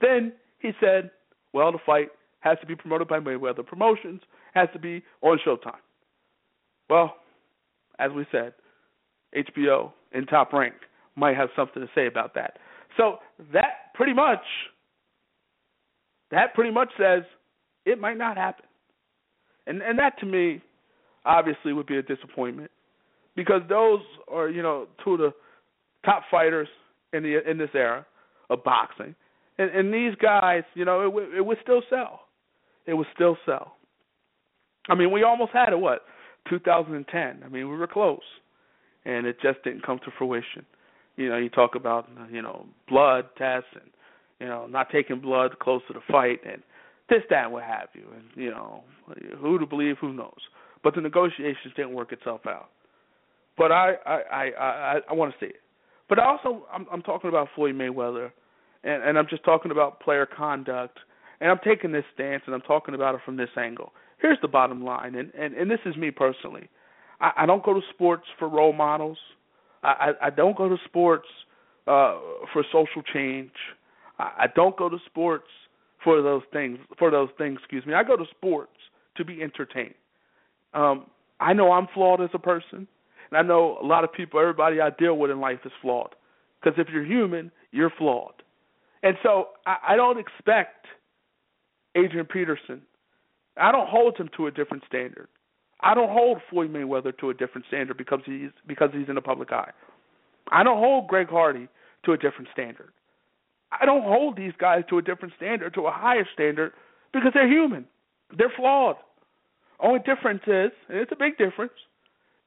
[0.00, 1.10] Then he said,
[1.52, 2.08] well, the fight
[2.40, 4.20] has to be promoted by Mayweather Promotions,
[4.54, 5.80] has to be on Showtime.
[6.88, 7.16] Well,
[7.98, 8.54] as we said,
[9.36, 10.74] HBO in top rank
[11.16, 12.58] might have something to say about that.
[12.96, 13.18] So
[13.52, 14.40] that pretty much
[16.30, 17.22] that pretty much says
[17.84, 18.66] it might not happen.
[19.66, 20.62] And and that to me
[21.24, 22.70] obviously would be a disappointment
[23.38, 25.32] because those are, you know, two of the
[26.04, 26.66] top fighters
[27.12, 28.04] in the in this era
[28.50, 29.14] of boxing.
[29.58, 32.22] And and these guys, you know, it it would still sell.
[32.86, 33.76] It would still sell.
[34.88, 36.02] I mean, we almost had it what?
[36.50, 37.44] 2010.
[37.44, 38.18] I mean, we were close,
[39.04, 40.66] and it just didn't come to fruition.
[41.14, 43.88] You know, you talk about you know blood tests and
[44.40, 46.60] you know not taking blood close to the fight and
[47.08, 48.82] this, that, and what have you, and you know
[49.40, 50.40] who to believe, who knows.
[50.82, 52.70] But the negotiations didn't work itself out.
[53.58, 55.60] But I I I I, I want to see it.
[56.08, 58.30] But also I'm I'm talking about Floyd Mayweather,
[58.84, 60.98] and and I'm just talking about player conduct,
[61.40, 64.48] and I'm taking this stance and I'm talking about it from this angle here's the
[64.48, 66.68] bottom line, and and, and this is me personally.
[67.20, 69.18] I, I don't go to sports for role models.
[69.82, 71.26] I, I, I don't go to sports
[71.86, 72.18] uh,
[72.52, 73.52] for social change.
[74.18, 75.48] I, I don't go to sports
[76.04, 76.78] for those things.
[76.98, 77.94] For those things, excuse me.
[77.94, 78.72] I go to sports
[79.16, 79.94] to be entertained.
[80.74, 81.06] Um,
[81.40, 82.86] I know I'm flawed as a person,
[83.30, 86.14] and I know a lot of people, everybody I deal with in life is flawed.
[86.60, 88.42] Because if you're human, you're flawed.
[89.02, 90.86] And so I, I don't expect
[91.94, 92.82] Adrian Peterson
[93.58, 95.28] I don't hold him to a different standard.
[95.80, 99.20] I don't hold Floyd Mayweather to a different standard because he's because he's in the
[99.20, 99.70] public eye.
[100.50, 101.68] I don't hold Greg Hardy
[102.04, 102.92] to a different standard.
[103.70, 106.72] I don't hold these guys to a different standard, to a higher standard,
[107.12, 107.84] because they're human.
[108.36, 108.96] They're flawed.
[109.80, 111.74] Only difference is, and it's a big difference,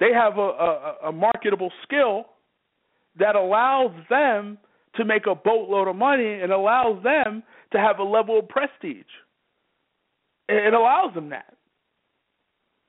[0.01, 2.25] they have a, a, a marketable skill
[3.19, 4.57] that allows them
[4.95, 9.05] to make a boatload of money and allows them to have a level of prestige.
[10.49, 11.53] It allows them that.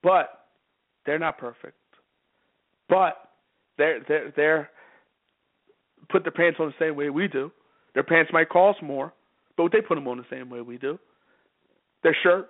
[0.03, 0.47] But
[1.05, 1.77] they're not perfect.
[2.89, 3.29] But
[3.77, 4.71] they're they're they're
[6.09, 7.53] put their pants on the same way we do.
[7.95, 9.13] Their pants might cost more,
[9.57, 10.99] but they put them on the same way we do.
[12.03, 12.49] Their shirt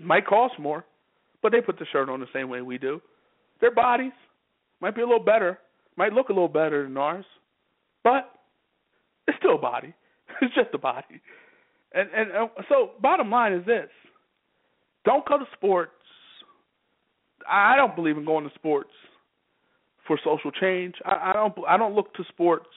[0.00, 0.84] might cost more,
[1.42, 3.00] but they put the shirt on the same way we do.
[3.60, 4.12] Their bodies
[4.80, 5.58] might be a little better,
[5.96, 7.24] might look a little better than ours,
[8.04, 8.30] but
[9.26, 9.94] it's still a body.
[10.40, 11.20] It's just a body.
[11.92, 13.88] And and and so bottom line is this:
[15.04, 15.90] don't go to sports.
[17.50, 18.90] I don't believe in going to sports
[20.06, 20.94] for social change.
[21.04, 21.54] I, I don't.
[21.66, 22.68] I don't look to sports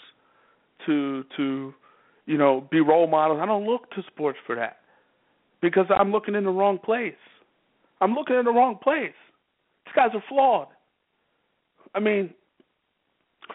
[0.88, 1.74] to to
[2.26, 3.40] you know be role models.
[3.42, 4.78] I don't look to sports for that
[5.62, 7.14] because I'm looking in the wrong place.
[8.00, 9.14] I'm looking in the wrong place.
[9.92, 10.68] These guys are flawed.
[11.94, 12.34] I mean,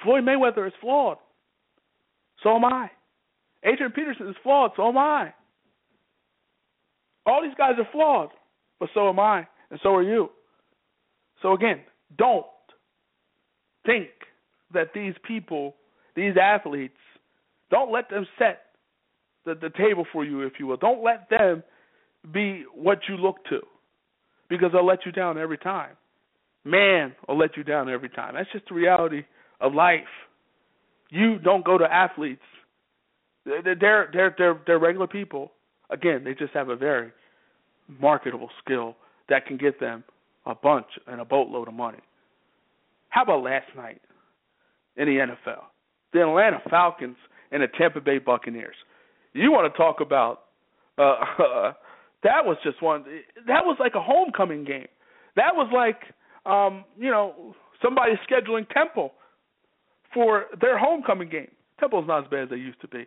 [0.02, 1.16] Floyd Mayweather is flawed.
[2.42, 2.90] So am I.
[3.64, 4.72] Adrian Peterson is flawed.
[4.76, 5.32] So am I.
[7.24, 8.30] All these guys are flawed
[8.78, 10.30] but so am I, and so are you.
[11.42, 11.80] So again,
[12.18, 12.46] don't
[13.84, 14.08] think
[14.72, 15.76] that these people,
[16.14, 16.96] these athletes,
[17.70, 18.62] don't let them set
[19.44, 20.76] the, the table for you, if you will.
[20.76, 21.62] Don't let them
[22.32, 23.60] be what you look to,
[24.48, 25.96] because they'll let you down every time.
[26.66, 28.34] Man will let you down every time.
[28.34, 29.22] That's just the reality
[29.60, 30.00] of life.
[31.10, 32.42] You don't go to athletes.
[33.44, 33.62] They're
[34.12, 35.52] they're they're they're regular people.
[35.90, 37.12] Again, they just have a very
[38.00, 38.96] marketable skill
[39.28, 40.02] that can get them
[40.44, 42.00] a bunch and a boatload of money.
[43.08, 44.00] How about last night
[44.96, 45.62] in the NFL?
[46.16, 47.16] the Atlanta Falcons
[47.52, 48.76] and the Tampa Bay Buccaneers.
[49.32, 50.42] You want to talk about
[50.98, 51.16] uh,
[52.22, 53.04] that was just one
[53.46, 54.88] that was like a homecoming game.
[55.36, 56.00] That was like
[56.46, 59.12] um, you know, somebody scheduling Temple
[60.14, 61.50] for their homecoming game.
[61.80, 63.06] Temple's not as bad as they used to be.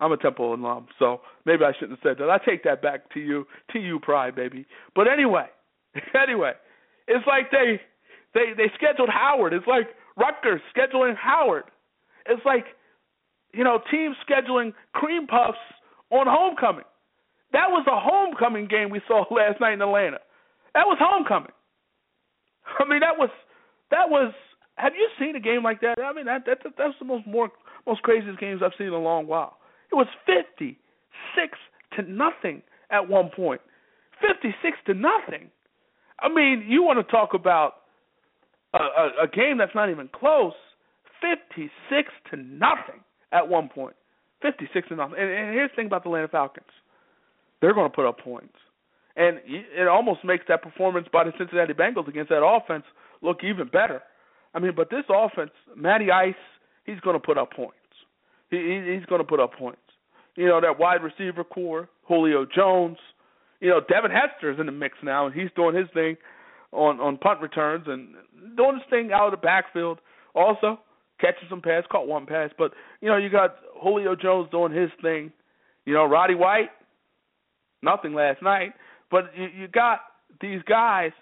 [0.00, 2.30] I'm a Temple alum, so maybe I shouldn't have said that.
[2.30, 4.66] I take that back to you, to you, pride, baby.
[4.94, 5.46] But anyway,
[6.14, 6.52] anyway,
[7.06, 7.80] it's like they
[8.34, 9.52] they they scheduled Howard.
[9.52, 11.64] It's like Rutgers scheduling Howard.
[12.26, 12.64] It's like
[13.52, 15.58] you know teams scheduling cream puffs
[16.10, 16.84] on homecoming.
[17.52, 20.18] That was a homecoming game we saw last night in Atlanta.
[20.74, 21.52] That was homecoming.
[22.78, 23.30] I mean, that was
[23.90, 24.32] that was.
[24.76, 25.96] Have you seen a game like that?
[26.02, 27.50] I mean, that, that that's the most more
[27.86, 29.58] most craziest games I've seen in a long while.
[29.92, 30.78] It was 56
[31.96, 33.60] to nothing at one point.
[34.20, 35.50] 56 to nothing.
[36.20, 37.74] I mean, you want to talk about
[38.74, 40.52] a, a, a game that's not even close.
[41.20, 43.00] 56 to nothing
[43.32, 43.96] at one point.
[44.42, 45.16] 56 to nothing.
[45.18, 46.66] And, and here's the thing about the Atlanta Falcons.
[47.60, 48.54] They're going to put up points.
[49.20, 52.84] And it almost makes that performance by the Cincinnati Bengals against that offense
[53.20, 54.00] look even better.
[54.54, 56.32] I mean, but this offense, Matty Ice,
[56.86, 57.76] he's going to put up points.
[58.50, 59.82] He, he's going to put up points.
[60.36, 62.96] You know that wide receiver corps, Julio Jones.
[63.60, 66.16] You know Devin Hester is in the mix now, and he's doing his thing
[66.72, 68.14] on on punt returns and
[68.56, 69.98] doing his thing out of the backfield.
[70.34, 70.80] Also
[71.20, 72.72] catching some pass, caught one pass, but
[73.02, 75.30] you know you got Julio Jones doing his thing.
[75.84, 76.70] You know Roddy White,
[77.82, 78.72] nothing last night,
[79.10, 80.00] but you, you got
[80.40, 81.12] these guys,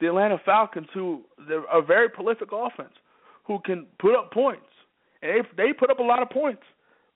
[0.00, 2.94] the Atlanta Falcons, who they're a very prolific offense,
[3.46, 4.64] who can put up points
[5.22, 6.62] and they they put up a lot of points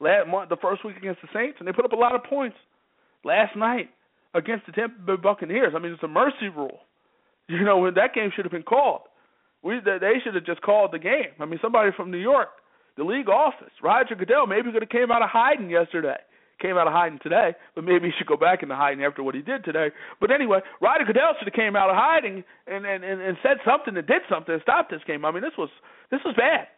[0.01, 2.25] last month, the first week against the Saints, and they put up a lot of
[2.25, 2.57] points
[3.25, 3.91] last night
[4.35, 5.73] against the Tampa Bay Buccaneers.
[5.75, 6.79] I mean, it's a mercy rule.
[7.47, 9.03] You know, when that game should have been called.
[9.63, 11.37] We they should have just called the game.
[11.39, 12.49] I mean, somebody from New York,
[12.97, 16.17] the league office, Roger Goodell, maybe could have came out of hiding yesterday.
[16.61, 19.35] Came out of hiding today, but maybe he should go back into hiding after what
[19.35, 19.89] he did today.
[20.21, 23.59] But anyway, Roger Goodell should have came out of hiding and and and, and said
[23.65, 25.25] something and did something to stop this game.
[25.25, 25.69] I mean, this was
[26.11, 26.69] this was bad.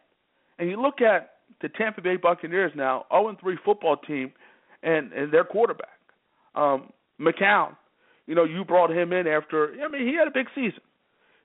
[0.59, 4.31] And you look at the Tampa Bay Buccaneers now, 0 3 football team,
[4.83, 5.99] and and their quarterback,
[6.55, 7.75] um, McCown.
[8.25, 9.73] You know, you brought him in after.
[9.83, 10.81] I mean, he had a big season.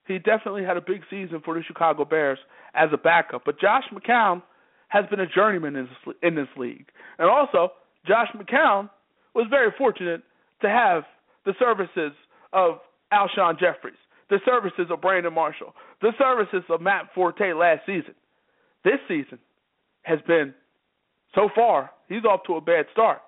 [0.06, 2.38] He definitely had a big season for the Chicago Bears
[2.74, 3.42] as a backup.
[3.44, 4.42] But Josh McCown
[4.88, 5.88] has been a journeyman
[6.22, 6.86] in this league,
[7.18, 7.72] and also
[8.06, 8.90] Josh McCown
[9.34, 10.22] was very fortunate
[10.60, 11.04] to have
[11.44, 12.12] the services
[12.52, 12.78] of
[13.12, 13.98] Alshon Jeffries,
[14.30, 18.14] the services of Brandon Marshall, the services of Matt Forte last season
[18.84, 19.38] this season
[20.02, 20.54] has been
[21.34, 23.20] so far, he's off to a bad start.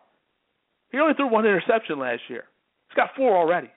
[0.91, 2.45] He only threw one interception last year.
[2.89, 3.71] He's got four already.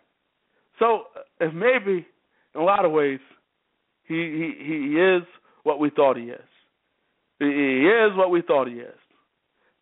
[0.79, 2.05] So uh, if maybe
[2.55, 3.19] in a lot of ways
[4.03, 5.23] he he he is
[5.63, 6.39] what we thought he is.
[7.39, 8.97] He is what we thought he is.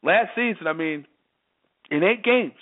[0.06, 1.06] Last season, I mean,
[1.90, 2.53] in eight games,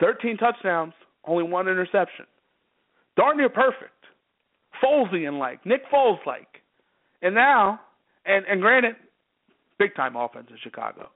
[0.00, 0.92] 13 touchdowns,
[1.26, 2.26] only one interception.
[3.16, 3.90] Darn near perfect.
[4.82, 6.60] Folesian like, Nick Foles like.
[7.22, 7.80] And now
[8.26, 8.96] and and granted,
[9.78, 11.08] big time offense in Chicago,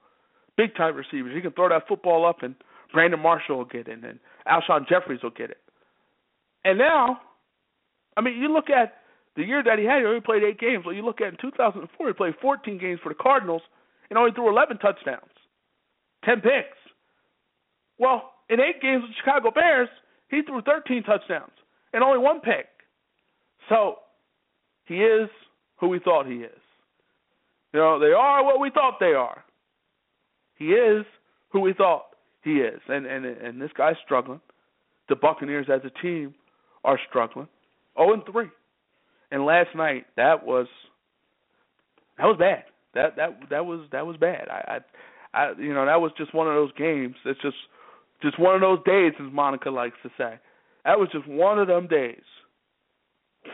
[0.56, 1.34] big time receivers.
[1.34, 2.54] He can throw that football up, and
[2.90, 4.18] Brandon Marshall will get it, and
[4.48, 5.58] Alshon Jeffries will get it.
[6.64, 7.20] And now,
[8.16, 8.94] I mean, you look at
[9.36, 10.84] the year that he had, he only played eight games.
[10.86, 13.62] Well, you look at in 2004, he played 14 games for the Cardinals
[14.10, 15.32] and only threw 11 touchdowns,
[16.24, 16.76] 10 picks.
[17.98, 19.88] Well, in eight games with Chicago Bears,
[20.28, 21.52] he threw 13 touchdowns
[21.92, 22.66] and only one pick.
[23.68, 23.96] So
[24.84, 25.28] he is
[25.78, 26.60] who we thought he is.
[27.72, 29.44] You know, they are what we thought they are.
[30.56, 31.06] He is
[31.50, 32.06] who we thought
[32.42, 34.40] he is, and and and this guy's struggling.
[35.08, 36.34] The Buccaneers as a team
[36.84, 37.48] are struggling.
[37.96, 38.48] Oh and three,
[39.30, 40.66] and last night that was
[42.18, 42.64] that was bad.
[42.94, 44.48] That that that was that was bad.
[44.48, 44.80] I,
[45.34, 47.14] I I you know that was just one of those games.
[47.24, 47.56] It's just
[48.22, 50.38] just one of those days, as Monica likes to say.
[50.84, 52.22] That was just one of them days.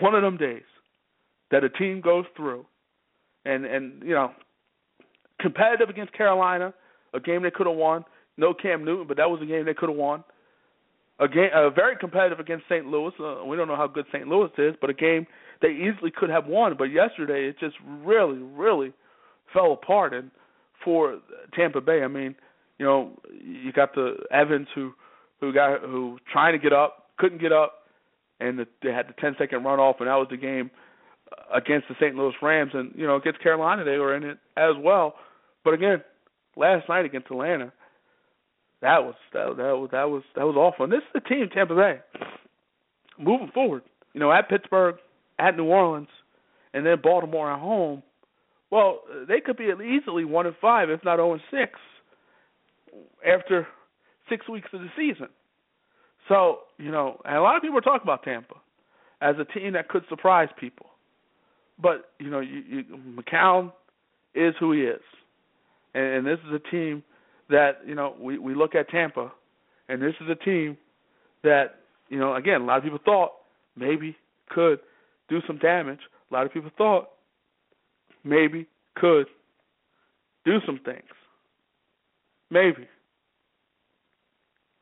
[0.01, 0.63] One of them days
[1.51, 2.67] that a team goes through
[3.45, 4.33] and and you know
[5.41, 6.73] competitive against Carolina,
[7.15, 8.05] a game they could have won.
[8.37, 10.25] No Cam Newton, but that was a game they could have won.
[11.19, 12.87] A game uh, very competitive against St.
[12.87, 13.13] Louis.
[13.19, 14.29] Uh, we don't know how good St.
[14.29, 15.27] Louis is, but a game
[15.63, 16.75] they easily could have won.
[16.77, 18.93] But yesterday it just really, really
[19.53, 20.15] fell apart.
[20.15, 20.31] And
[20.85, 21.19] for
[21.55, 22.35] Tampa Bay, I mean,
[22.79, 24.93] you know, you got the Evans who
[25.41, 27.87] who got who trying to get up, couldn't get up,
[28.41, 30.71] and the, they had the 10 second runoff, and that was the game
[31.55, 32.15] against the St.
[32.15, 35.15] Louis Rams, and you know against Carolina they were in it as well.
[35.65, 36.03] But again,
[36.57, 37.73] last night against Atlanta,
[38.83, 40.85] that was that, that was that was that was awful.
[40.85, 41.99] And this is the team, Tampa Bay,
[43.19, 43.83] moving forward.
[44.13, 44.97] You know, at Pittsburgh,
[45.39, 46.09] at New Orleans,
[46.73, 48.03] and then Baltimore at home.
[48.71, 51.79] Well, they could be easily one and five, if not zero and six,
[53.27, 53.67] after
[54.29, 55.29] six weeks of the season.
[56.29, 58.55] So you know, and a lot of people are talking about Tampa
[59.21, 60.87] as a team that could surprise people.
[61.81, 62.85] But you know, you, you,
[63.17, 63.73] McCown
[64.35, 65.01] is who he is,
[65.95, 67.03] and, and this is a team
[67.49, 69.33] that you know we we look at Tampa,
[69.89, 70.77] and this is a team
[71.45, 71.77] that
[72.09, 73.33] you know again a lot of people thought
[73.77, 74.17] maybe
[74.49, 74.81] could
[75.29, 76.01] do some damage.
[76.31, 77.11] A lot of people thought
[78.27, 78.67] maybe
[78.97, 79.27] could
[80.45, 81.05] do some things.
[82.51, 82.87] Maybe.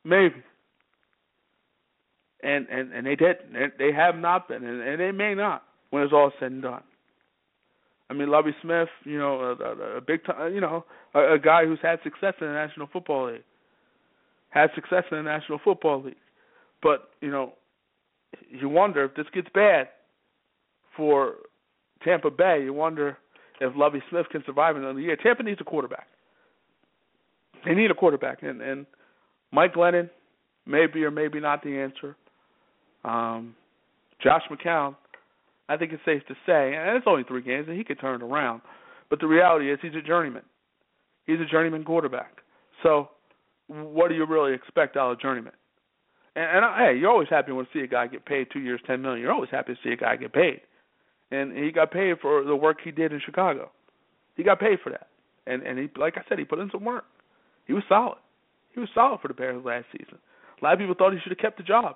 [0.03, 0.35] Maybe.
[2.43, 3.37] And and and they did.
[3.79, 6.83] They have not been, and, and they may not when it's all said and done.
[8.09, 10.85] I mean, Lovie Smith, you know, a, a, a big time, you know,
[11.15, 13.43] a, a guy who's had success in the National Football League,
[14.49, 16.15] had success in the National Football League,
[16.83, 17.53] but you know,
[18.49, 19.87] you wonder if this gets bad
[20.95, 21.35] for
[22.03, 22.61] Tampa Bay.
[22.63, 23.17] You wonder
[23.61, 25.15] if Lovie Smith can survive another year.
[25.15, 26.07] Tampa needs a quarterback.
[27.65, 28.85] They need a quarterback, and and
[29.51, 30.09] Mike Glennon,
[30.65, 32.15] maybe or maybe not the answer.
[33.03, 33.55] Um,
[34.21, 34.95] Josh McCown,
[35.69, 38.21] I think it's safe to say, and it's only three games, and he could turn
[38.21, 38.61] it around.
[39.09, 40.43] But the reality is, he's a journeyman.
[41.25, 42.41] He's a journeyman quarterback.
[42.83, 43.09] So,
[43.67, 45.53] what do you really expect out of a journeyman?
[46.35, 48.81] And, and hey, you're always happy when you see a guy get paid two years,
[48.85, 49.21] ten million.
[49.21, 50.61] You're always happy to see a guy get paid,
[51.35, 53.71] and he got paid for the work he did in Chicago.
[54.35, 55.07] He got paid for that,
[55.47, 57.05] and and he, like I said, he put in some work.
[57.65, 58.17] He was solid.
[58.73, 60.17] He was solid for the Bears last season.
[60.61, 61.95] A lot of people thought he should have kept the job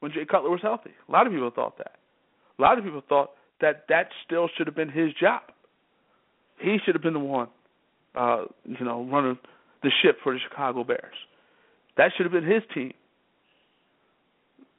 [0.00, 0.90] when Jay Cutler was healthy.
[1.08, 1.96] A lot of people thought that.
[2.58, 3.30] A lot of people thought
[3.60, 5.42] that that still should have been his job.
[6.58, 7.48] He should have been the one,
[8.14, 9.38] uh, you know, running
[9.82, 11.14] the ship for the Chicago Bears.
[11.96, 12.92] That should have been his team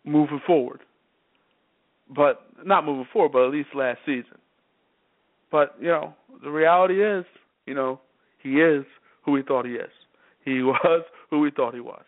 [0.03, 0.81] moving forward.
[2.13, 4.37] But not moving forward, but at least last season.
[5.51, 6.13] But, you know,
[6.43, 7.25] the reality is,
[7.65, 7.99] you know,
[8.41, 8.85] he is
[9.25, 9.91] who he thought he is.
[10.43, 12.03] He was who he thought he was.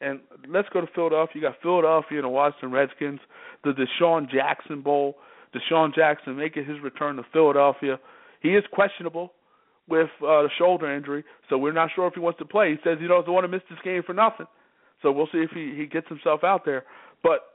[0.00, 1.32] And let's go to Philadelphia.
[1.34, 3.20] You got Philadelphia and the Washington Redskins,
[3.62, 5.16] the DeSean Jackson Bowl.
[5.54, 7.98] DeSean Jackson making his return to Philadelphia.
[8.40, 9.32] He is questionable
[9.88, 12.70] with uh, the shoulder injury, so we're not sure if he wants to play.
[12.70, 14.46] He says he doesn't want to miss this game for nothing.
[15.02, 16.84] So we'll see if he, he gets himself out there.
[17.22, 17.54] But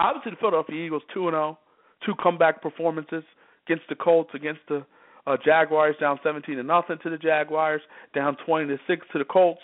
[0.00, 1.58] obviously, the Philadelphia Eagles two and zero,
[2.04, 3.24] two comeback performances
[3.66, 4.84] against the Colts, against the
[5.26, 7.80] uh, Jaguars, down seventeen to nothing to the Jaguars,
[8.14, 9.62] down twenty to six to the Colts.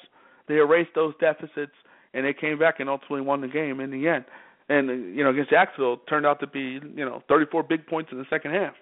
[0.48, 1.72] They erased those deficits
[2.14, 4.24] and they came back and ultimately won the game in the end.
[4.68, 8.10] And uh, you know, against Jacksonville, turned out to be you know 34 big points
[8.12, 8.74] in the second half.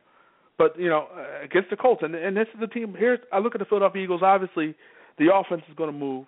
[0.57, 2.95] But you know, uh, against the Colts, and and this is the team.
[2.99, 4.23] Here, I look at the Philadelphia Eagles.
[4.23, 4.75] Obviously,
[5.19, 6.27] the offense is going to move.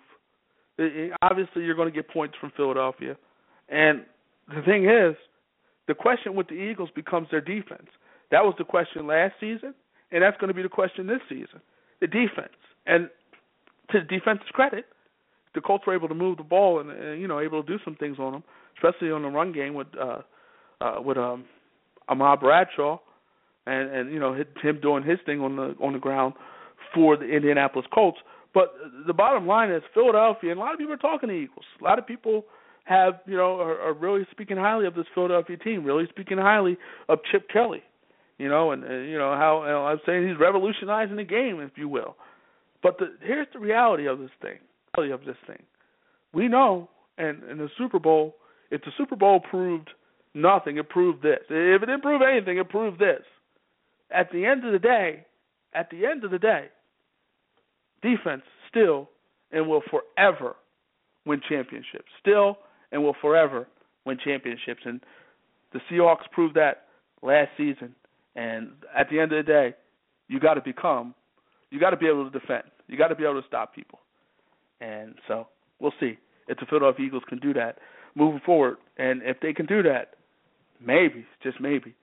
[0.77, 3.17] It, it, obviously, you're going to get points from Philadelphia,
[3.69, 4.03] and
[4.55, 5.15] the thing is,
[5.87, 7.87] the question with the Eagles becomes their defense.
[8.31, 9.73] That was the question last season,
[10.11, 11.61] and that's going to be the question this season.
[11.99, 12.55] The defense,
[12.87, 13.09] and
[13.91, 14.85] to the defense's credit,
[15.53, 17.83] the Colts were able to move the ball and, and you know able to do
[17.83, 18.43] some things on them,
[18.77, 20.21] especially on the run game with uh,
[20.79, 21.45] uh, with um,
[22.07, 22.99] Ahmad Bradshaw,
[23.65, 26.33] and and you know him doing his thing on the on the ground
[26.93, 28.19] for the Indianapolis Colts.
[28.53, 28.73] But
[29.07, 31.65] the bottom line is Philadelphia, and a lot of people are talking to Eagles.
[31.79, 32.45] A lot of people
[32.83, 36.77] have you know are, are really speaking highly of this Philadelphia team, really speaking highly
[37.09, 37.83] of Chip Kelly.
[38.37, 41.59] You know, and, and you know how you know, I'm saying he's revolutionizing the game,
[41.61, 42.15] if you will.
[42.81, 44.57] But the, here's the reality of this thing
[44.97, 45.61] Reality of this thing.
[46.33, 48.35] We know, and in the Super Bowl,
[48.71, 49.89] if the Super Bowl proved
[50.33, 51.39] nothing, it proved this.
[51.49, 53.21] If it didn't prove anything, it proved this.
[54.09, 55.25] At the end of the day,
[55.73, 56.65] at the end of the day,
[58.01, 59.09] defense still
[59.51, 60.55] and will forever
[61.25, 62.09] win championships.
[62.19, 62.57] Still
[62.91, 63.67] and will forever
[64.05, 64.81] win championships.
[64.85, 65.01] And
[65.73, 66.85] the Seahawks proved that
[67.21, 67.95] last season.
[68.35, 69.73] And at the end of the day,
[70.27, 71.13] you got to become,
[71.69, 72.63] you got to be able to defend.
[72.87, 73.99] You got to be able to stop people.
[74.79, 75.47] And so
[75.79, 77.77] we'll see if the Philadelphia Eagles can do that
[78.15, 78.77] moving forward.
[78.97, 80.15] And if they can do that,
[80.85, 81.95] maybe, just maybe,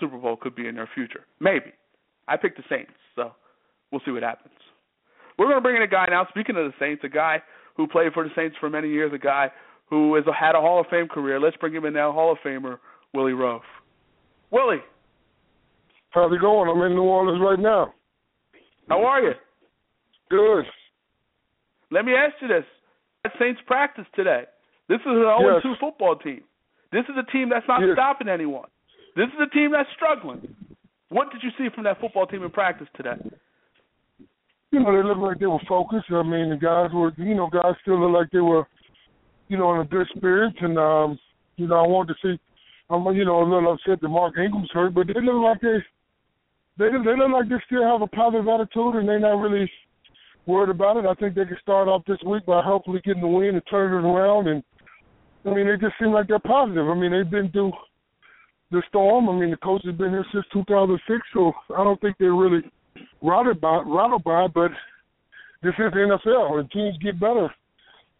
[0.00, 1.24] Super Bowl could be in their future.
[1.40, 1.72] Maybe.
[2.28, 3.32] I picked the Saints, so
[3.90, 4.54] we'll see what happens.
[5.38, 6.26] We're going to bring in a guy now.
[6.30, 7.42] Speaking of the Saints, a guy
[7.76, 9.50] who played for the Saints for many years, a guy
[9.88, 11.40] who has had a Hall of Fame career.
[11.40, 12.78] Let's bring him in now, Hall of Famer
[13.14, 13.60] Willie Roaf.
[14.50, 14.82] Willie,
[16.10, 16.70] how's it going?
[16.70, 17.92] I'm in New Orleans right now.
[18.88, 19.32] How are you?
[20.30, 20.64] Good.
[21.90, 22.64] Let me ask you this:
[23.24, 24.44] At Saints practice today,
[24.88, 25.62] this is an 0 yes.
[25.62, 26.42] 2 football team.
[26.92, 27.90] This is a team that's not yes.
[27.94, 28.68] stopping anyone.
[29.16, 30.54] This is a team that's struggling.
[31.08, 33.16] What did you see from that football team in practice today?
[34.72, 36.06] You know, they looked like they were focused.
[36.10, 38.66] I mean, the guys were, you know, guys still looked like they were,
[39.48, 40.54] you know, in a good spirit.
[40.60, 41.18] And, um,
[41.56, 42.40] you know, I wanted to see,
[42.90, 45.78] I'm, you know, a little upset that Mark Ingram's hurt, but they look like they,
[46.78, 49.70] they they look like they still have a positive attitude and they're not really
[50.46, 51.06] worried about it.
[51.06, 53.98] I think they can start off this week by hopefully getting the win and turning
[53.98, 54.48] it around.
[54.48, 54.62] And
[55.44, 56.88] I mean, they just seem like they're positive.
[56.88, 57.72] I mean, they've been through
[58.70, 59.28] the storm.
[59.28, 62.62] I mean, the coach has been here since 2006, so I don't think they're really
[63.22, 64.46] rattled by rattled by.
[64.52, 64.70] But
[65.62, 67.48] this is the NFL, and teams get better.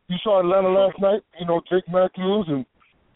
[0.08, 1.22] You saw Atlanta last night.
[1.40, 2.64] You know, Jake Matthews and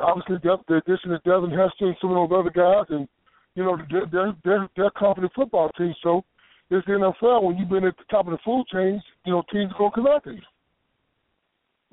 [0.00, 3.08] obviously the, the addition of Devin Hester and some of those other guys, and
[3.54, 5.94] you know they're they're they're, they're a confident football team.
[6.02, 6.24] So
[6.70, 7.42] it's the NFL.
[7.42, 9.92] When you've been at the top of the food chain, you know teams are gonna
[9.94, 10.42] come after you.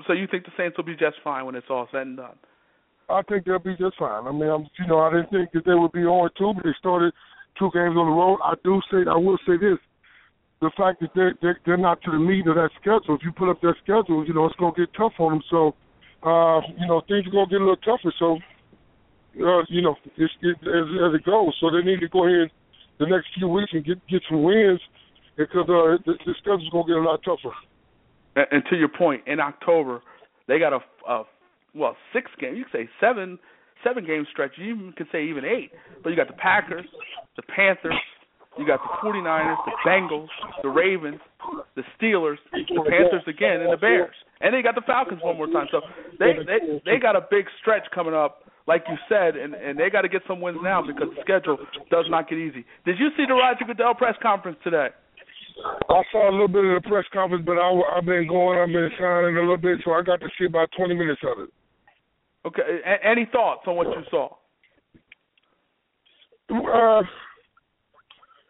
[0.06, 2.38] So you think the Saints will be just fine when it's all said and done?
[3.10, 4.28] I think they'll be just fine.
[4.28, 6.64] I mean, I'm, you know, I didn't think that they would be on two, but
[6.64, 7.14] they started
[7.58, 8.40] two games on the road.
[8.44, 9.80] I do say, I will say this:
[10.62, 13.16] the fact that they're they're, they're not to the meat of that schedule.
[13.16, 15.44] If you put up their schedule, you know, it's gonna get tough on them.
[15.50, 15.76] So,
[16.24, 18.14] uh, you know, things are gonna get a little tougher.
[18.18, 18.38] So,
[19.44, 21.54] uh, you know, it's, it, as, as it goes.
[21.62, 22.50] So they need to go ahead
[23.00, 24.82] the next few weeks and get get some wins
[25.38, 27.54] because uh, the, the schedule's gonna get a lot tougher.
[28.36, 30.02] And, and to your point, in October
[30.48, 31.24] they got a, a
[31.76, 32.56] well six game.
[32.56, 33.38] You could say seven
[33.84, 34.52] seven game stretch.
[34.58, 35.72] You could say even eight.
[36.04, 36.86] But you got the Packers,
[37.36, 37.94] the Panthers,
[38.60, 40.28] you got the 49ers, the Bengals,
[40.62, 41.20] the Ravens,
[41.76, 44.16] the Steelers, the Panthers again, and the Bears.
[44.42, 45.68] And they got the Falcons one more time.
[45.72, 45.82] So
[46.20, 49.90] they they they got a big stretch coming up like you said, and and they
[49.90, 51.58] got to get some wins now because the schedule
[51.90, 52.66] does not get easy.
[52.86, 54.90] Did you see the Roger Goodell press conference today?
[55.90, 58.68] I saw a little bit of the press conference, but I, I've been going, I've
[58.68, 61.50] been signing a little bit, so I got to see about 20 minutes of it.
[62.46, 62.62] Okay.
[62.86, 64.30] A- any thoughts on what you saw?
[66.50, 67.02] Uh,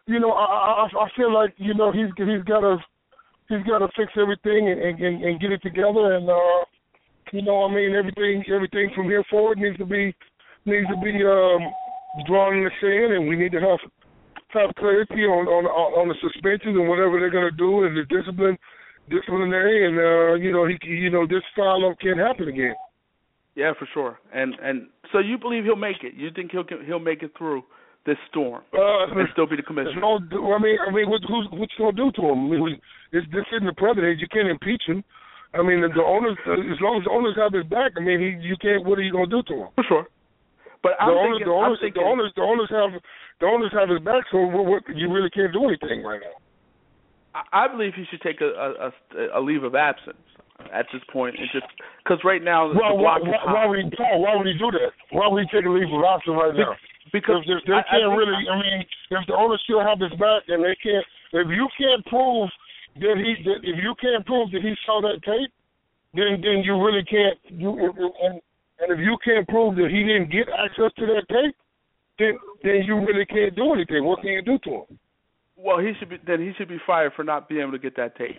[0.08, 2.78] you know, I, I I feel like you know he's he's got to
[3.50, 6.64] he's got to fix everything and, and and get it together, and uh,
[7.32, 10.16] you know, I mean, everything everything from here forward needs to be
[10.66, 11.62] needs to be um,
[12.26, 13.80] drawn in the sand, and we need to have
[14.56, 18.08] have clarity on on on the suspensions and whatever they're going to do and the
[18.08, 18.58] discipline
[19.10, 22.76] disciplinary, and uh, you know, he you know this style of can't happen again.
[23.56, 24.20] Yeah, for sure.
[24.34, 26.14] And and so you believe he'll make it?
[26.16, 27.64] You think he'll he'll make it through
[28.08, 30.00] this storm uh, and still be the commissioner?
[30.00, 30.18] No,
[30.56, 32.48] I mean, I mean, what, who's what's going to do to him?
[32.48, 32.80] I mean,
[33.12, 34.18] it's, this isn't the president.
[34.24, 35.04] You can't impeach him.
[35.54, 38.20] I mean, the, the owners, as long as the owners have his back, I mean,
[38.20, 38.88] he, you can't.
[38.88, 39.70] What are you going to do to him?
[39.76, 40.06] For sure.
[40.82, 42.92] But I'm the owners, thinking, the owners, I'm thinking, the owners, the owners have
[43.44, 46.38] the owners have his back, so what, what, you really can't do anything right now.
[47.52, 48.90] I believe he should take a a,
[49.38, 50.22] a leave of absence
[50.74, 51.68] at this point, and just
[52.02, 53.90] because right now well, the block why, is why, why would he?
[53.94, 54.94] Paul, why would he do that?
[55.12, 56.74] Why would he take a leave of absence right now?
[57.12, 58.80] Because if, if they I, can't I really, I mean,
[59.12, 62.50] if the owners still have his back and they can't, if you can't prove
[63.00, 65.52] that he, that if you can't prove that he saw that tape,
[66.14, 67.38] then then you really can't.
[67.48, 68.42] You and
[68.80, 71.56] and if you can't prove that he didn't get access to that tape,
[72.20, 74.04] then then you really can't do anything.
[74.04, 75.00] What can you do to him?
[75.58, 77.96] Well, he should be then he should be fired for not being able to get
[77.98, 78.38] that tape.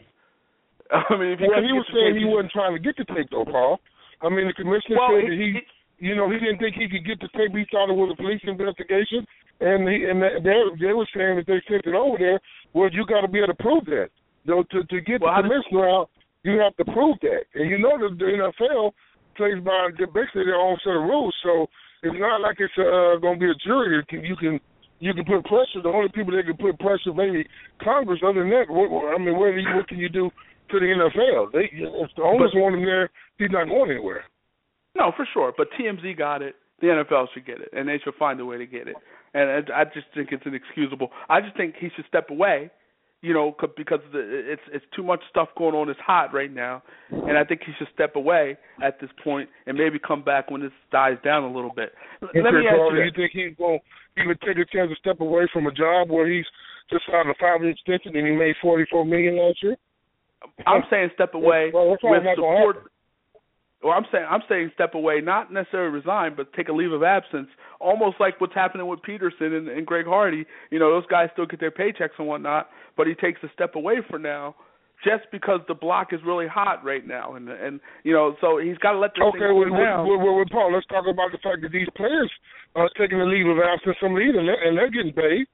[0.90, 3.04] I mean, if he, well, he was saying tape, he wasn't trying to get the
[3.04, 3.80] tape though, Paul.
[4.22, 5.60] I mean, the commissioner well, said he, that he, he,
[5.98, 7.50] you know, he didn't think he could get the tape.
[7.50, 9.26] He thought it was a police investigation,
[9.60, 12.40] and he and they they were saying that they sent it over there.
[12.72, 14.10] Well, you got to be able to prove that.
[14.46, 16.10] Though to to get well, the commissioner out,
[16.42, 17.50] you have to prove that.
[17.54, 18.92] And you know the, the NFL
[19.36, 21.66] plays by basically their own set of rules, so
[22.02, 23.98] it's not like it's uh, going to be a jury.
[23.98, 24.60] You can, you can
[25.00, 25.82] you can put pressure.
[25.82, 27.46] The only people that can put pressure maybe
[27.82, 28.22] Congress.
[28.22, 30.30] Other than that, what, I mean, what, what can you do
[30.70, 31.52] to the NFL?
[31.52, 34.24] They if the owners but, want him there, he's not going anywhere.
[34.98, 35.52] No, for sure.
[35.56, 36.56] But TMZ got it.
[36.80, 38.96] The NFL should get it, and they should find a way to get it.
[39.34, 41.10] And I just think it's inexcusable.
[41.28, 42.70] I just think he should step away
[43.20, 45.88] you know, because it's it's too much stuff going on.
[45.88, 49.76] It's hot right now, and I think he should step away at this point and
[49.76, 51.90] maybe come back when this dies down a little bit.
[52.22, 53.80] Okay, Let me ask Carl, you, you think he's going?
[54.16, 56.46] He would take a chance to step away from a job where he's
[56.90, 59.76] just signed a five-year extension and he made forty-four million last year.
[60.66, 62.92] I'm saying step away well, with support.
[63.82, 67.04] Well, I'm saying I'm saying step away, not necessarily resign, but take a leave of
[67.04, 67.48] absence,
[67.80, 70.46] almost like what's happening with Peterson and, and Greg Hardy.
[70.70, 73.76] You know, those guys still get their paychecks and whatnot, but he takes a step
[73.76, 74.56] away for now,
[75.04, 78.78] just because the block is really hot right now, and and you know, so he's
[78.78, 80.08] got to let this okay, thing well, down.
[80.08, 82.30] Well, well, well, Paul, let's talk about the fact that these players
[82.74, 85.46] are taking a leave of absence from leaving, and they're, and they're getting paid.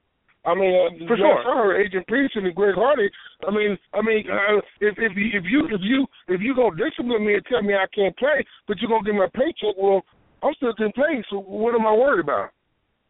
[0.45, 1.41] I mean, uh, For sure.
[1.41, 3.09] I heard Adrian Peterson and Greg Hardy.
[3.49, 6.77] I mean, I mean, uh, if if you if you if you if you gonna
[6.77, 9.73] discipline me and tell me I can't play, but you're gonna give me a paycheck,
[9.81, 10.05] well,
[10.43, 11.25] I'm still getting paid.
[11.31, 12.51] So what am I worried about?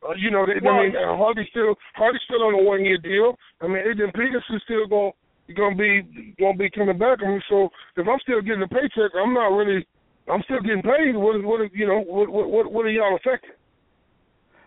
[0.07, 2.85] Uh, you know, they, Well, I mean, uh, Hardy still Hardy's still on a one
[2.85, 3.35] year deal.
[3.61, 5.11] I mean, Adrian Peterson's still gonna
[5.59, 7.19] gonna be gonna be coming back.
[7.19, 9.87] I mean, so if I'm still getting a paycheck, I'm not really.
[10.31, 11.17] I'm still getting paid.
[11.19, 13.59] What what you know what what what are y'all affecting?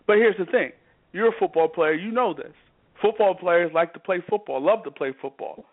[0.06, 0.72] But here's the thing:
[1.12, 1.94] you're a football player.
[1.94, 2.54] You know this.
[3.02, 5.66] Football players like to play football, love to play football.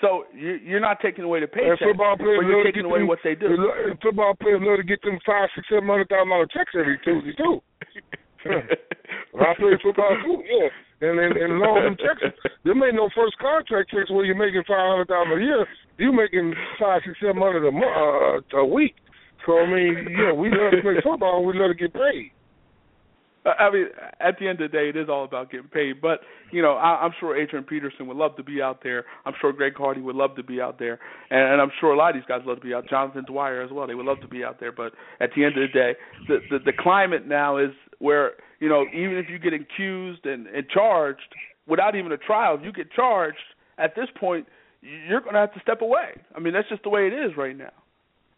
[0.00, 3.00] So you, you're not taking away the paycheck, and football players but you're taking away
[3.00, 3.50] them, what they do.
[4.00, 7.34] Football players love to get them five, six, seven hundred thousand dollar checks every Tuesday
[7.34, 7.58] too.
[9.42, 10.70] I played football too, yeah.
[11.02, 12.22] And and, and long them checks,
[12.62, 15.66] there ain't no first contract checks where you're making five hundred thousand a year.
[15.98, 18.94] You're making five, six, seven hundred a month, uh, a week.
[19.46, 21.44] So I mean, yeah, we love to play football.
[21.44, 22.30] We love to get paid.
[23.48, 23.86] Uh, I mean,
[24.20, 26.00] at the end of the day, it is all about getting paid.
[26.00, 26.20] But
[26.52, 29.04] you know, I, I'm sure Adrian Peterson would love to be out there.
[29.24, 30.98] I'm sure Greg Hardy would love to be out there,
[31.30, 32.88] and, and I'm sure a lot of these guys love to be out.
[32.88, 33.86] Jonathan Dwyer as well.
[33.86, 34.72] They would love to be out there.
[34.72, 35.92] But at the end of the day,
[36.28, 40.46] the the, the climate now is where you know even if you get accused and,
[40.48, 41.34] and charged
[41.66, 43.38] without even a trial, if you get charged
[43.78, 44.46] at this point,
[44.80, 46.20] you're going to have to step away.
[46.34, 47.72] I mean, that's just the way it is right now.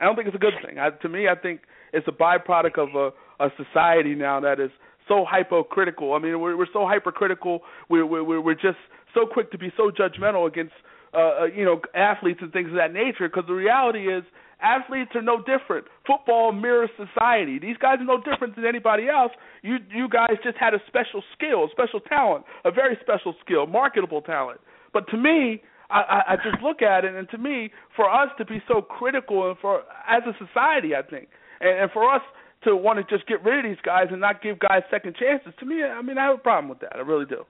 [0.01, 0.78] I don't think it's a good thing.
[0.78, 1.61] I, to me, I think
[1.93, 4.70] it's a byproduct of a, a society now that is
[5.11, 6.15] so hypocritical.
[6.15, 7.61] I mean, we're, we're so hypercritical.
[7.89, 8.78] We're, we're we're just
[9.12, 10.73] so quick to be so judgmental against
[11.12, 13.28] uh, uh you know athletes and things of that nature.
[13.28, 14.23] Because the reality is,
[14.62, 15.87] athletes are no different.
[16.07, 17.59] Football mirrors society.
[17.59, 19.32] These guys are no different than anybody else.
[19.62, 23.66] You you guys just had a special skill, a special talent, a very special skill,
[23.66, 24.61] marketable talent.
[24.93, 28.45] But to me, I, I just look at it, and to me, for us to
[28.45, 31.28] be so critical, and for as a society, I think,
[31.61, 32.23] and, and for us
[32.65, 35.53] to want to just get rid of these guys and not give guys second chances.
[35.61, 36.97] To me, I mean, I have a problem with that.
[36.97, 37.45] I really do.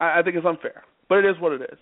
[0.00, 1.78] I, I think it's unfair, but it is what it is.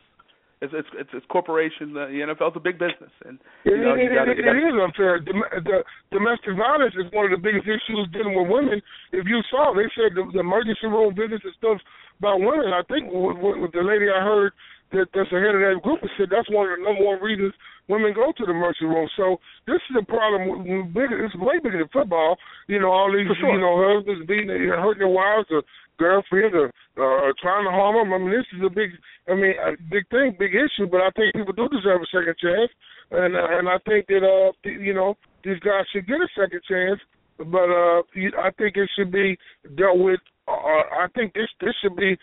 [0.62, 1.93] It's it's it's, it's corporations.
[1.93, 3.36] Uh, the NFL's a big business, and
[3.68, 5.20] you know, it, you gotta, it, gotta, it is unfair.
[5.20, 8.80] The, the, domestic violence is one of the biggest issues dealing with women.
[9.12, 11.76] If you saw, they said the, the emergency room visits and stuff
[12.24, 12.72] about women.
[12.72, 14.56] I think with, with the lady I heard
[14.92, 17.18] that that's the head of that group and said that's one of the number one
[17.22, 17.54] reasons
[17.88, 19.08] women go to the emergency room.
[19.16, 20.92] So this is a problem.
[20.92, 22.36] Bigger, it's way bigger than football.
[22.66, 23.54] You know, all these sure.
[23.54, 25.62] you know husbands beating, hurting their wives, or
[25.98, 26.68] girlfriends, or
[26.98, 28.12] uh, trying to harm them.
[28.12, 28.90] I mean, this is a big,
[29.28, 30.90] I mean, a big thing, big issue.
[30.90, 32.70] But I think people do deserve a second chance,
[33.10, 36.62] and uh, and I think that uh, you know, these guys should get a second
[36.68, 37.00] chance.
[37.38, 38.00] But uh,
[38.40, 39.36] I think it should be
[39.76, 40.20] dealt with.
[40.48, 42.16] Uh, I think this this should be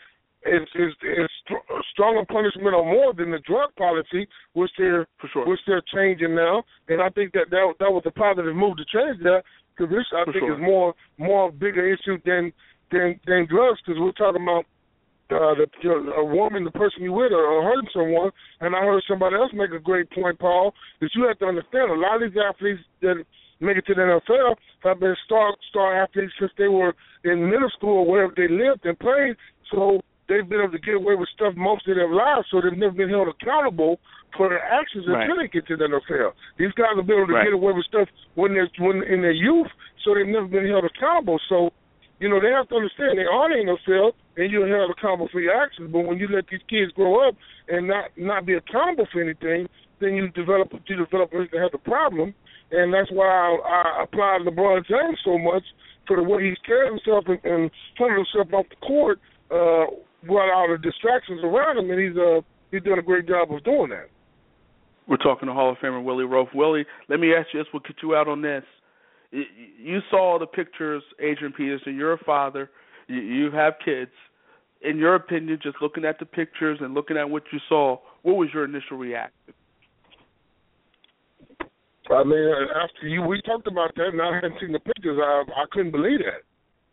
[0.46, 1.30] is is is
[1.92, 5.48] stronger punishment or more than the drug policy, which they're For sure.
[5.48, 6.64] which they're changing now.
[6.88, 9.44] And I think that that that was a positive move to change that
[9.76, 10.56] because this I For think sure.
[10.56, 12.52] is more more bigger issue than
[12.92, 14.66] than than drugs because we're talking about
[15.32, 18.30] uh, the you know, a woman, the person you with, or, or hurting someone.
[18.62, 21.90] And I heard somebody else make a great point, Paul, that you have to understand
[21.90, 23.24] a lot of these athletes that
[23.60, 26.94] make it to the NFL have been star star athletes since they were
[27.24, 29.36] in middle school or wherever they lived and played.
[29.72, 32.78] So they've been able to get away with stuff most of their lives, so they've
[32.78, 34.00] never been held accountable
[34.38, 35.30] for their actions Right.
[35.30, 36.34] until they get to the NFL.
[36.58, 37.44] These guys have been able to Right.
[37.46, 39.68] get away with stuff when they're when in their youth,
[40.04, 41.40] so they've never been held accountable.
[41.50, 41.72] So,
[42.20, 45.28] you know, they have to understand they are in the NFL and you're held accountable
[45.28, 45.92] for your actions.
[45.92, 47.36] But when you let these kids grow up
[47.68, 49.70] and not not be accountable for anything,
[50.00, 52.34] then you develop you develop to have a problem.
[52.72, 55.64] And that's why I, I applaud LeBron James so much
[56.08, 59.20] for the way he's carried himself and, and handled himself off the court
[59.52, 59.86] uh,
[60.26, 62.42] while all the distractions around him, and he's uh
[62.72, 64.10] he's doing a great job of doing that.
[65.08, 66.54] We're talking to Hall of Famer Willie Roaf.
[66.56, 67.68] Willie, let me ask you this.
[67.74, 68.64] We'll get you out on this.
[69.32, 71.96] You saw the pictures, Adrian Peterson.
[71.98, 72.70] You're a father.
[73.08, 74.12] You- You have kids.
[74.82, 78.36] In your opinion, just looking at the pictures and looking at what you saw, what
[78.36, 79.54] was your initial reaction?
[82.12, 85.18] I mean, after you we talked about that, and I hadn't seen the pictures.
[85.22, 86.44] I I couldn't believe that.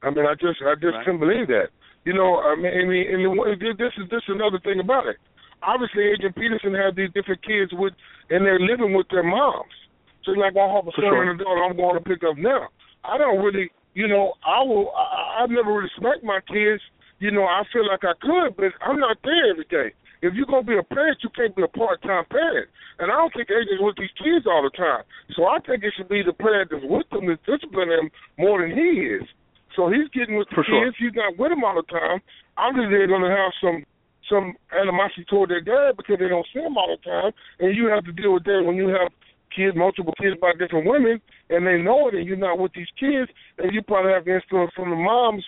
[0.06, 1.04] I mean, I just I just Right.
[1.04, 1.70] couldn't believe that.
[2.04, 5.16] You know, I mean, I mean, and this is this is another thing about it.
[5.62, 7.92] Obviously, Adrian Peterson had these different kids with,
[8.30, 9.68] and they're living with their moms.
[10.24, 11.30] So, like, I have a For son sure.
[11.30, 12.68] and a daughter I'm going to pick up now.
[13.04, 14.92] I don't really, you know, I will.
[14.96, 16.80] I, I've never really smacked my kids.
[17.20, 19.92] You know, I feel like I could, but I'm not there every day.
[20.22, 22.68] If you're gonna be a parent, you can't be a part-time parent.
[22.98, 25.04] And I don't think Adrian's with these kids all the time.
[25.36, 28.60] So I think it should be the parent that's with them that's disciplining them more
[28.60, 29.24] than he is.
[29.76, 30.84] So he's getting with the sure.
[30.84, 30.96] kids.
[30.98, 32.20] He's not with them all the time.
[32.56, 33.84] Obviously, they're going to have some
[34.28, 37.86] some animosity toward their dad because they don't see him all the time, and you
[37.86, 39.10] have to deal with that when you have
[39.50, 41.20] kids, multiple kids by different women,
[41.50, 43.28] and they know it, and you're not with these kids,
[43.58, 45.44] and you probably have influence from the moms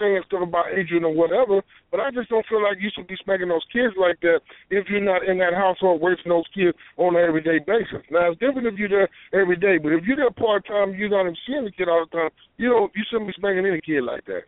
[0.00, 1.62] saying stuff about Adrian or whatever.
[1.90, 4.40] But I just don't feel like you should be smacking those kids like that
[4.70, 8.04] if you're not in that household raising those kids on an everyday basis.
[8.10, 11.08] Now it's different if you're there every day, but if you're there part time, you're
[11.08, 12.30] not even seeing the kid all the time.
[12.56, 14.44] You don't, you shouldn't be smacking any kid like that.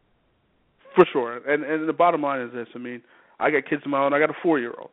[0.95, 1.39] For sure.
[1.47, 2.69] And and the bottom line is this.
[2.75, 3.03] I mean,
[3.39, 4.13] I got kids of my own.
[4.13, 4.91] I got a four year old.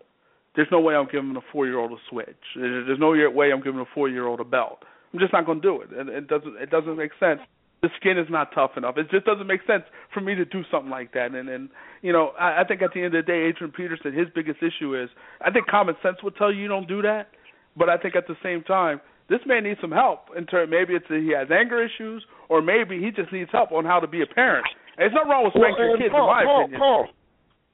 [0.55, 2.43] There's no way I'm giving a four year old a switch.
[2.55, 4.79] There's no way I'm giving a four year old a belt.
[5.13, 5.89] I'm just not going to do it.
[5.97, 7.41] And it doesn't it doesn't make sense
[7.81, 8.97] the skin is not tough enough.
[8.97, 9.83] It just doesn't make sense
[10.13, 11.33] for me to do something like that.
[11.33, 11.69] And and
[12.01, 14.59] you know, I, I think at the end of the day, Adrian Peterson, his biggest
[14.63, 15.09] issue is
[15.41, 17.29] I think common sense would tell you you don't do that,
[17.75, 20.71] but I think at the same time, this man needs some help in terms.
[20.71, 23.99] Maybe it's that he has anger issues, or maybe he just needs help on how
[23.99, 24.65] to be a parent.
[24.97, 26.79] And it's not wrong with spanking well, your kids, Paul, in my Paul, opinion.
[26.81, 27.07] Paul,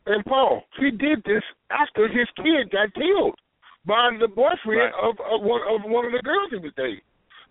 [0.08, 3.40] and Paul, he did this after his kid got killed
[3.88, 5.00] by the boyfriend Right.
[5.00, 7.00] of, of one of one of the girls in the day.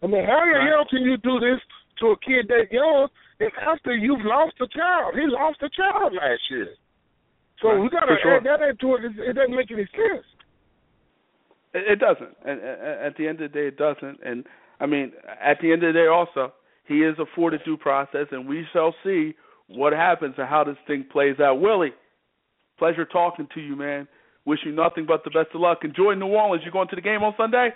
[0.02, 0.68] I mean, how the Right.
[0.68, 1.60] hell can you do this
[2.02, 3.08] to a kid that young?
[3.38, 5.14] It's after you've lost a child.
[5.14, 6.74] He lost a child last year.
[7.60, 7.80] So Right.
[7.80, 8.36] we gotta sure.
[8.36, 9.04] add that into it.
[9.18, 10.26] It doesn't make any sense.
[11.74, 12.36] It, doesn't.
[12.44, 14.20] At the end of the day, it doesn't.
[14.22, 14.44] And
[14.80, 16.52] I mean, at the end of the day, also,
[16.84, 19.34] he is afforded due process, and we shall see
[19.68, 21.60] what happens and how this thing plays out.
[21.60, 21.94] Willie,
[22.78, 24.06] pleasure talking to you, man.
[24.44, 25.78] Wish you nothing but the best of luck.
[25.84, 26.64] Enjoy New Orleans.
[26.66, 27.70] You going to the game on Sunday?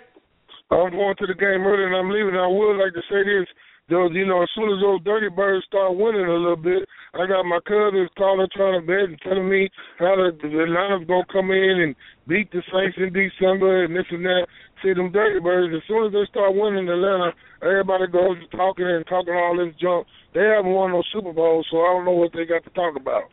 [0.69, 2.35] I'm going to the game early and I'm leaving.
[2.35, 3.47] I would like to say this.
[3.89, 6.83] Those, you know, as soon as those dirty birds start winning a little bit,
[7.15, 11.07] I got my cousins calling, trying to bet and telling me how the, the Atlanta's
[11.07, 11.95] gonna come in and
[12.27, 14.47] beat the Saints in December and this and that.
[14.83, 15.73] See them dirty birds.
[15.73, 17.31] As soon as they start winning Atlanta,
[17.63, 20.05] everybody goes to talking and talking all this junk.
[20.35, 22.99] They haven't won no Super Bowl, so I don't know what they got to talk
[22.99, 23.31] about.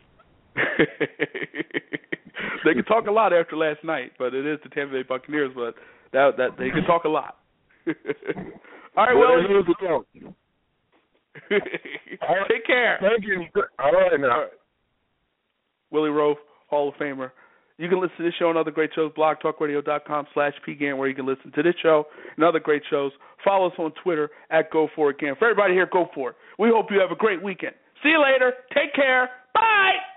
[2.63, 5.51] they can talk a lot after last night, but it is the Tampa Bay Buccaneers.
[5.53, 5.75] But
[6.13, 7.35] that that they can talk a lot.
[8.97, 10.35] All right, Well, Willie.
[11.49, 11.59] The.
[12.49, 12.97] Take care.
[13.01, 13.45] Thank you.
[13.79, 14.31] All right now.
[14.31, 14.49] All right.
[15.91, 16.35] Willie Roaf,
[16.67, 17.31] Hall of Famer.
[17.77, 21.15] You can listen to this show and other great shows, blogtalkradio.com slash pgan, where you
[21.15, 22.05] can listen to this show
[22.35, 23.11] and other great shows.
[23.43, 25.17] Follow us on Twitter at Go For It.
[25.19, 26.35] For everybody here, go for it.
[26.57, 27.73] We hope you have a great weekend.
[28.01, 28.53] See you later.
[28.73, 29.29] Take care.
[29.53, 30.14] Bye.